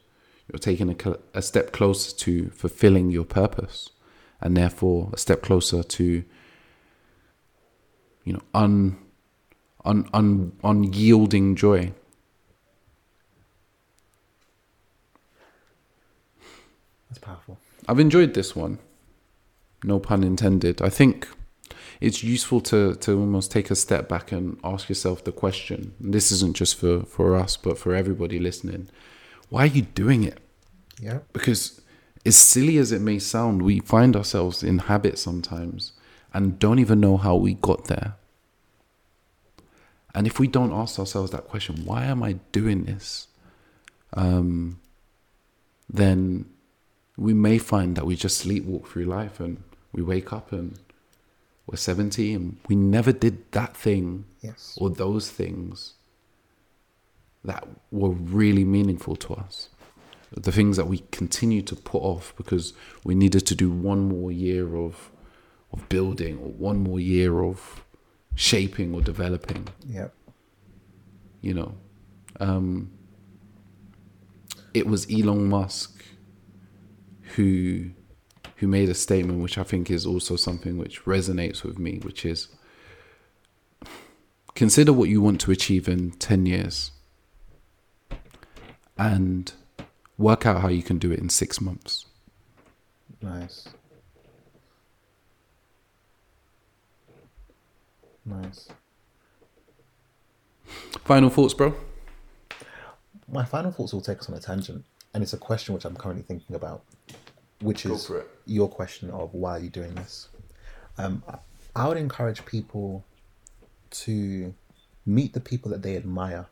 you're 0.48 0.60
taking 0.60 0.92
a, 0.92 1.18
a 1.34 1.42
step 1.42 1.72
closer 1.72 2.16
to 2.18 2.52
fulfilling 2.52 3.10
your 3.10 3.26
purpose, 3.26 3.90
and 4.40 4.56
therefore 4.56 5.10
a 5.14 5.18
step 5.18 5.42
closer 5.42 5.82
to, 5.82 6.24
you 8.24 8.34
know, 8.34 8.44
un, 8.54 9.00
un, 9.84 10.08
un, 10.14 10.52
unyielding 10.64 11.56
joy. 11.56 11.92
That's 17.10 17.20
powerful. 17.20 17.58
I've 17.88 18.00
enjoyed 18.00 18.34
this 18.34 18.56
one. 18.56 18.80
No 19.84 20.00
pun 20.00 20.24
intended. 20.24 20.82
I 20.82 20.90
think 20.90 21.28
it's 22.02 22.24
useful 22.24 22.62
to, 22.62 22.96
to 22.96 23.20
almost 23.20 23.52
take 23.52 23.72
a 23.72 23.76
step 23.76 24.10
back 24.10 24.32
and 24.32 24.60
ask 24.64 24.90
yourself 24.90 25.24
the 25.24 25.32
question. 25.32 25.94
and 26.00 26.14
This 26.14 26.32
isn't 26.32 26.56
just 26.56 26.76
for, 26.76 27.04
for 27.04 27.36
us, 27.36 27.58
but 27.58 27.78
for 27.78 27.96
everybody 27.96 28.40
listening. 28.40 28.90
Why 29.50 29.64
are 29.64 29.68
you 29.68 29.84
doing 29.84 30.24
it? 30.24 30.40
Yeah. 31.00 31.20
Because 31.34 31.82
as 32.26 32.36
silly 32.36 32.78
as 32.78 32.92
it 32.92 33.02
may 33.02 33.20
sound, 33.20 33.62
we 33.62 33.80
find 33.80 34.16
ourselves 34.16 34.64
in 34.64 34.80
habit 34.80 35.18
sometimes 35.18 35.94
and 36.34 36.60
don't 36.60 36.80
even 36.80 37.00
know 37.00 37.18
how 37.18 37.36
we 37.36 37.54
got 37.54 37.86
there. 37.86 38.16
And 40.14 40.28
if 40.28 40.40
we 40.40 40.48
don't 40.48 40.74
ask 40.74 41.00
ourselves 41.00 41.32
that 41.32 41.48
question, 41.48 41.86
why 41.86 42.06
am 42.06 42.24
I 42.24 42.34
doing 42.52 42.86
this? 42.86 43.28
Um, 44.14 44.80
then 45.90 46.46
we 47.18 47.34
may 47.34 47.58
find 47.58 47.96
that 47.98 48.06
we 48.06 48.16
just 48.16 48.46
sleepwalk 48.46 48.88
through 48.88 49.06
life 49.06 49.40
and 49.40 49.64
we 49.92 50.02
wake 50.04 50.32
up 50.32 50.52
and 50.52 50.78
we're 51.66 51.76
70 51.78 52.34
and 52.34 52.58
we 52.70 52.76
never 52.76 53.12
did 53.12 53.52
that 53.52 53.76
thing 53.76 54.26
Yes. 54.42 54.78
or 54.80 54.90
those 54.90 55.30
things 55.32 55.94
that 57.44 57.68
were 57.92 58.10
really 58.12 58.64
meaningful 58.64 59.16
to 59.16 59.34
us. 59.34 59.70
The 60.32 60.52
things 60.52 60.78
that 60.78 60.88
we 60.88 61.00
continue 61.12 61.62
to 61.64 61.76
put 61.76 62.02
off 62.04 62.34
because 62.38 62.74
we 63.04 63.16
needed 63.16 63.46
to 63.48 63.56
do 63.56 63.72
one 63.72 64.08
more 64.08 64.32
year 64.32 64.76
of 64.76 65.10
of 65.74 65.88
building 65.90 66.38
or 66.38 66.50
one 66.52 66.80
more 66.80 67.00
year 67.00 67.44
of 67.44 67.84
shaping 68.36 68.94
or 68.94 69.02
developing 69.02 69.68
Yeah. 69.86 70.10
you 71.42 71.54
know 71.54 71.76
um 72.40 72.90
it 74.74 74.88
was 74.88 75.08
Elon 75.12 75.50
Musk 75.50 75.97
who 77.36 77.92
who 78.58 78.68
made 78.68 78.90
a 78.90 78.94
statement 78.94 79.40
which 79.42 79.58
I 79.58 79.64
think 79.64 79.92
is 79.92 80.06
also 80.06 80.36
something 80.36 80.78
which 80.78 81.04
resonates 81.06 81.64
with 81.64 81.78
me, 81.78 82.00
which 82.00 82.26
is 82.26 82.48
consider 84.56 84.92
what 84.92 85.10
you 85.10 85.22
want 85.22 85.40
to 85.42 85.52
achieve 85.52 85.88
in 85.88 86.12
10 86.12 86.48
years 86.48 86.92
and 88.98 89.54
work 90.18 90.48
out 90.48 90.62
how 90.62 90.70
you 90.70 90.82
can 90.82 90.98
do 90.98 91.12
it 91.12 91.20
in 91.20 91.30
6 91.30 91.62
months. 91.62 92.08
Nice. 93.22 93.70
Nice. 98.26 98.70
Final 101.06 101.30
thoughts, 101.30 101.54
bro? 101.54 101.76
My 103.32 103.46
final 103.46 103.72
thoughts 103.72 103.94
will 103.94 104.02
take 104.02 104.20
us 104.20 104.30
on 104.30 104.36
a 104.36 104.40
tangent, 104.40 104.84
and 105.14 105.22
it's 105.22 105.34
a 105.34 105.38
question 105.38 105.76
which 105.76 105.86
I'm 105.86 105.96
currently 105.96 106.24
thinking 106.24 106.56
about, 106.56 106.84
which 107.60 107.84
Go 107.84 107.94
is 107.94 108.12
your 108.46 108.70
question 108.70 109.10
of 109.10 109.34
why 109.34 109.58
are 109.58 109.60
you 109.60 109.70
doing 109.70 109.94
this? 109.96 110.30
Um, 110.98 111.24
I- 111.76 111.88
would 111.88 111.98
encourage 111.98 112.46
people 112.46 113.06
to 113.90 114.54
meet 115.06 115.34
the 115.34 115.40
people 115.40 115.72
that 115.72 115.82
they 115.82 115.96
admire 115.96 116.48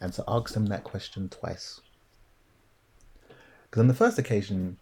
and 0.00 0.12
to 0.12 0.24
ask 0.28 0.54
them 0.54 0.66
that 0.66 0.84
question 0.84 1.28
twice. 1.28 1.80
Because 3.64 3.80
on 3.80 3.88
the 3.88 3.94
first 3.94 4.18
occasion, 4.18 4.78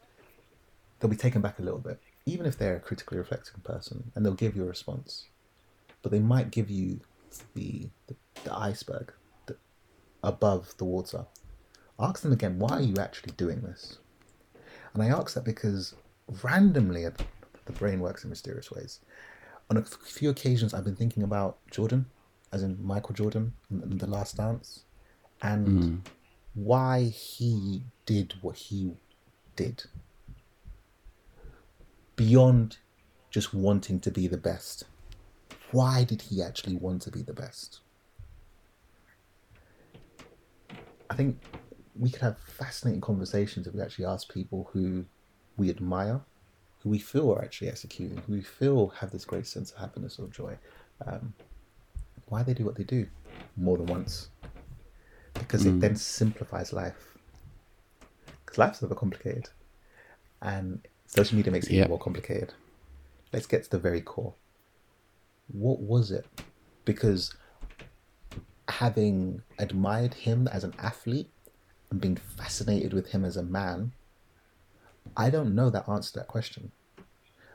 they'll 0.99 1.11
be 1.11 1.17
taken 1.17 1.41
back 1.41 1.59
a 1.59 1.63
little 1.63 1.79
bit, 1.79 1.99
even 2.27 2.45
if 2.47 2.59
they're 2.59 2.77
a 2.77 2.81
critically 2.81 3.19
reflecting 3.19 3.61
person, 3.63 4.13
and 4.15 4.25
they'll 4.25 4.35
give 4.35 4.55
you 4.55 4.63
a 4.65 4.67
response. 4.67 5.27
But 6.03 6.13
they 6.13 6.19
might 6.19 6.51
give 6.51 6.71
you 6.71 7.01
the 7.55 7.89
the, 8.09 8.17
the 8.45 8.55
iceberg 8.55 9.13
the, 9.47 9.57
above 10.23 10.75
the 10.77 10.85
water. 10.85 11.27
Ask 11.99 12.23
them 12.23 12.33
again, 12.33 12.59
why 12.59 12.71
are 12.71 12.83
you 12.83 12.97
actually 12.99 13.33
doing 13.37 13.61
this? 13.63 13.99
And 14.95 15.03
I 15.03 15.09
ask 15.09 15.35
that 15.35 15.45
because 15.45 15.95
randomly 16.43 17.05
the 17.05 17.73
brain 17.73 18.01
works 18.01 18.25
in 18.25 18.31
mysterious 18.31 18.71
ways. 18.71 19.01
On 19.71 19.77
a 19.77 19.83
few 19.83 20.31
occasions, 20.31 20.75
I've 20.75 20.85
been 20.85 20.97
thinking 20.97 21.23
about 21.23 21.59
Jordan, 21.71 22.07
as 22.53 22.63
in 22.63 22.85
Michael 22.85 23.15
Jordan 23.15 23.55
in 23.71 23.99
The 23.99 24.07
Last 24.07 24.37
Dance, 24.37 24.85
and 25.41 25.67
mm-hmm. 25.67 25.97
why 26.55 27.05
he 27.05 27.83
did 28.05 28.35
what 28.43 28.57
he 28.57 28.93
did. 29.57 29.85
Beyond 32.17 32.77
just 33.31 33.55
wanting 33.55 33.99
to 34.01 34.11
be 34.11 34.29
the 34.29 34.37
best. 34.37 34.85
Why 35.71 36.05
did 36.05 36.23
he 36.23 36.43
actually 36.43 36.77
want 36.77 37.01
to 37.03 37.11
be 37.11 37.23
the 37.23 37.33
best? 37.33 37.81
I 41.09 41.15
think 41.15 41.43
we 41.95 42.11
could 42.11 42.23
have 42.23 42.39
fascinating 42.39 43.01
conversations 43.01 43.67
if 43.67 43.75
we 43.75 43.81
actually 43.81 44.07
ask 44.07 44.33
people 44.33 44.71
who 44.73 45.05
we 45.57 45.71
admire, 45.71 46.21
who 46.81 46.89
we 46.91 46.99
feel 46.99 47.33
are 47.33 47.45
actually 47.45 47.69
executing, 47.69 48.19
who 48.19 48.33
we 48.33 48.43
feel 48.43 48.89
have 48.89 49.11
this 49.11 49.25
great 49.25 49.47
sense 49.47 49.71
of 49.71 49.79
happiness 49.79 50.19
or 50.19 50.29
joy, 50.29 50.57
um, 51.07 51.35
why 52.27 52.43
they 52.43 52.55
do 52.55 52.65
what 52.65 52.77
they 52.77 52.85
do 52.85 53.07
more 53.57 53.77
than 53.77 53.87
once. 53.87 54.29
Because 55.35 55.67
it 55.67 55.81
then 55.81 55.97
simplifies 55.97 56.73
life. 56.73 57.19
Because 58.45 58.59
life's 58.59 58.83
never 58.83 58.95
complicated. 58.95 59.49
And 60.41 60.87
social 61.07 61.37
media 61.37 61.53
makes 61.53 61.67
it 61.67 61.73
Yeah. 61.73 61.81
even 61.81 61.91
more 61.91 61.99
complicated. 61.99 62.55
Let's 63.33 63.47
get 63.47 63.65
to 63.65 63.71
the 63.71 63.79
very 63.79 64.01
core. 64.01 64.35
What 65.49 65.81
was 65.81 66.11
it? 66.11 66.27
Because 66.85 67.35
having 68.69 69.43
admired 69.59 70.15
him 70.15 70.49
as 70.49 70.65
an 70.65 70.75
athlete 70.79 71.32
and 71.93 72.01
being 72.01 72.17
fascinated 72.17 72.95
with 72.95 73.11
him 73.11 73.23
as 73.23 73.37
a 73.37 73.43
man, 73.43 73.93
I 75.15 75.29
don't 75.29 75.55
know 75.55 75.69
that 75.69 75.87
answer 75.87 76.13
to 76.13 76.19
that 76.21 76.27
question. 76.27 76.73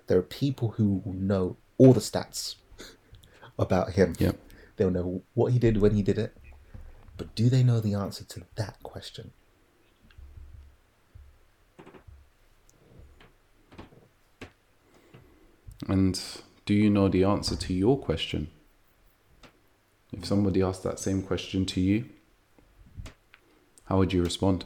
There 0.05 0.19
are 0.19 0.21
people 0.21 0.69
who 0.77 1.01
know 1.07 1.57
all 1.79 1.91
the 1.91 1.99
stats 1.99 2.55
about 3.59 3.93
him. 3.93 4.15
Yep. 4.19 4.37
They'll 4.75 4.91
know 4.91 5.23
what 5.33 5.53
he 5.53 5.59
did 5.59 5.81
when 5.81 5.95
he 5.95 6.03
did 6.03 6.19
it. 6.19 6.37
But 7.17 7.33
do 7.33 7.49
they 7.49 7.63
know 7.63 7.79
the 7.79 7.95
answer 7.95 8.23
to 8.25 8.43
that 8.57 8.77
question? 8.83 9.31
And 15.87 16.21
do 16.67 16.75
you 16.75 16.91
know 16.91 17.07
the 17.07 17.23
answer 17.23 17.55
to 17.55 17.73
your 17.73 17.97
question? 17.97 18.51
If 20.13 20.25
somebody 20.25 20.61
asked 20.61 20.83
that 20.83 20.99
same 20.99 21.23
question 21.23 21.65
to 21.65 21.81
you, 21.81 22.05
how 23.87 23.97
would 23.97 24.13
you 24.13 24.23
respond? 24.23 24.65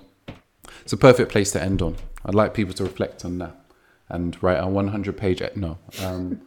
It's 0.81 0.93
a 0.93 0.97
perfect 0.97 1.31
place 1.31 1.51
to 1.51 1.61
end 1.61 1.81
on. 1.81 1.95
I'd 2.25 2.35
like 2.35 2.53
people 2.53 2.73
to 2.75 2.83
reflect 2.83 3.23
on 3.25 3.37
that 3.39 3.55
and 4.09 4.41
write 4.43 4.57
a 4.57 4.67
100 4.67 5.17
page. 5.17 5.41
No. 5.55 5.77
Um, 6.03 6.41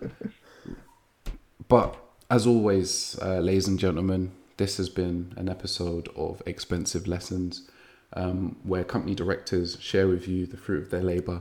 but 1.69 1.97
as 2.31 2.47
always, 2.47 3.19
uh, 3.23 3.39
ladies 3.39 3.69
and 3.69 3.79
gentlemen, 3.79 4.33
this 4.57 4.77
has 4.77 4.89
been 4.89 5.35
an 5.37 5.49
episode 5.49 6.09
of 6.17 6.43
Expensive 6.47 7.07
Lessons 7.07 7.69
um, 8.13 8.57
where 8.63 8.85
company 8.85 9.15
directors 9.15 9.77
share 9.81 10.09
with 10.09 10.29
you 10.29 10.47
the 10.47 10.57
fruit 10.57 10.83
of 10.83 10.91
their 10.91 11.03
labor, 11.03 11.41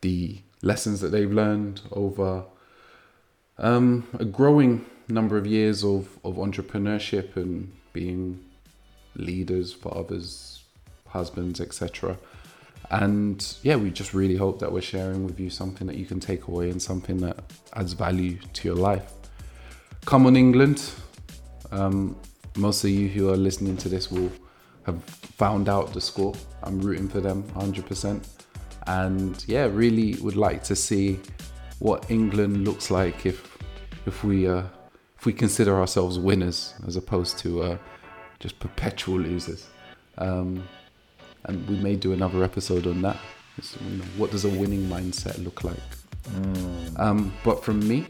the 0.00 0.40
lessons 0.62 1.00
that 1.00 1.08
they've 1.08 1.32
learned 1.32 1.80
over 1.92 2.44
um, 3.58 4.06
a 4.18 4.24
growing 4.24 4.84
number 5.08 5.36
of 5.36 5.46
years 5.46 5.84
of, 5.84 6.18
of 6.24 6.36
entrepreneurship 6.36 7.36
and 7.36 7.72
being 7.92 8.44
leaders, 9.16 9.72
fathers, 9.72 10.53
husbands, 11.14 11.60
etc. 11.60 12.18
And 12.90 13.56
yeah, 13.62 13.76
we 13.76 13.90
just 13.90 14.12
really 14.12 14.36
hope 14.36 14.58
that 14.58 14.70
we're 14.70 14.82
sharing 14.82 15.24
with 15.24 15.40
you 15.40 15.48
something 15.48 15.86
that 15.86 15.96
you 15.96 16.04
can 16.04 16.20
take 16.20 16.48
away 16.48 16.68
and 16.70 16.80
something 16.80 17.16
that 17.18 17.36
adds 17.72 17.94
value 17.94 18.38
to 18.52 18.68
your 18.68 18.76
life. 18.76 19.10
Come 20.04 20.26
on, 20.26 20.36
England. 20.36 20.92
Um, 21.70 22.16
most 22.56 22.84
of 22.84 22.90
you 22.90 23.08
who 23.08 23.30
are 23.30 23.36
listening 23.36 23.76
to 23.78 23.88
this 23.88 24.10
will 24.10 24.30
have 24.84 25.02
found 25.04 25.68
out 25.68 25.94
the 25.94 26.00
score. 26.00 26.34
I'm 26.62 26.78
rooting 26.78 27.08
for 27.08 27.20
them 27.20 27.42
100%. 27.54 28.28
And 28.86 29.42
yeah, 29.48 29.66
really 29.72 30.14
would 30.20 30.36
like 30.36 30.62
to 30.64 30.76
see 30.76 31.18
what 31.78 32.10
England 32.10 32.64
looks 32.64 32.90
like 32.90 33.26
if 33.26 33.38
if 34.06 34.22
we 34.22 34.46
uh, 34.46 34.62
if 35.18 35.24
we 35.24 35.32
consider 35.32 35.74
ourselves 35.78 36.18
winners 36.18 36.74
as 36.86 36.96
opposed 36.96 37.38
to 37.38 37.62
uh, 37.62 37.78
just 38.40 38.58
perpetual 38.58 39.18
losers. 39.18 39.68
Um, 40.18 40.68
and 41.46 41.68
we 41.68 41.76
may 41.76 41.96
do 41.96 42.12
another 42.12 42.42
episode 42.44 42.86
on 42.86 43.02
that. 43.02 43.16
You 43.80 43.98
know, 43.98 44.04
what 44.16 44.30
does 44.30 44.44
a 44.44 44.48
winning 44.48 44.88
mindset 44.88 45.42
look 45.42 45.64
like? 45.64 45.76
Um, 46.96 47.32
but 47.44 47.64
from 47.64 47.86
me, 47.86 48.06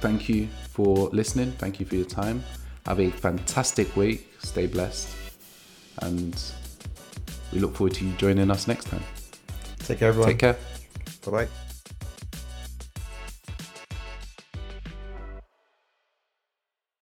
thank 0.00 0.28
you 0.28 0.48
for 0.70 1.08
listening. 1.10 1.52
Thank 1.52 1.80
you 1.80 1.86
for 1.86 1.96
your 1.96 2.06
time. 2.06 2.42
Have 2.86 3.00
a 3.00 3.10
fantastic 3.10 3.94
week. 3.96 4.32
Stay 4.38 4.66
blessed. 4.66 5.14
And 6.02 6.40
we 7.52 7.58
look 7.58 7.74
forward 7.74 7.94
to 7.94 8.04
you 8.04 8.12
joining 8.12 8.50
us 8.50 8.68
next 8.68 8.86
time. 8.86 9.02
Take 9.78 9.98
care, 9.98 10.08
everyone. 10.08 10.30
Take 10.30 10.38
care. 10.38 10.56
Bye 11.24 11.30
bye. 11.30 11.65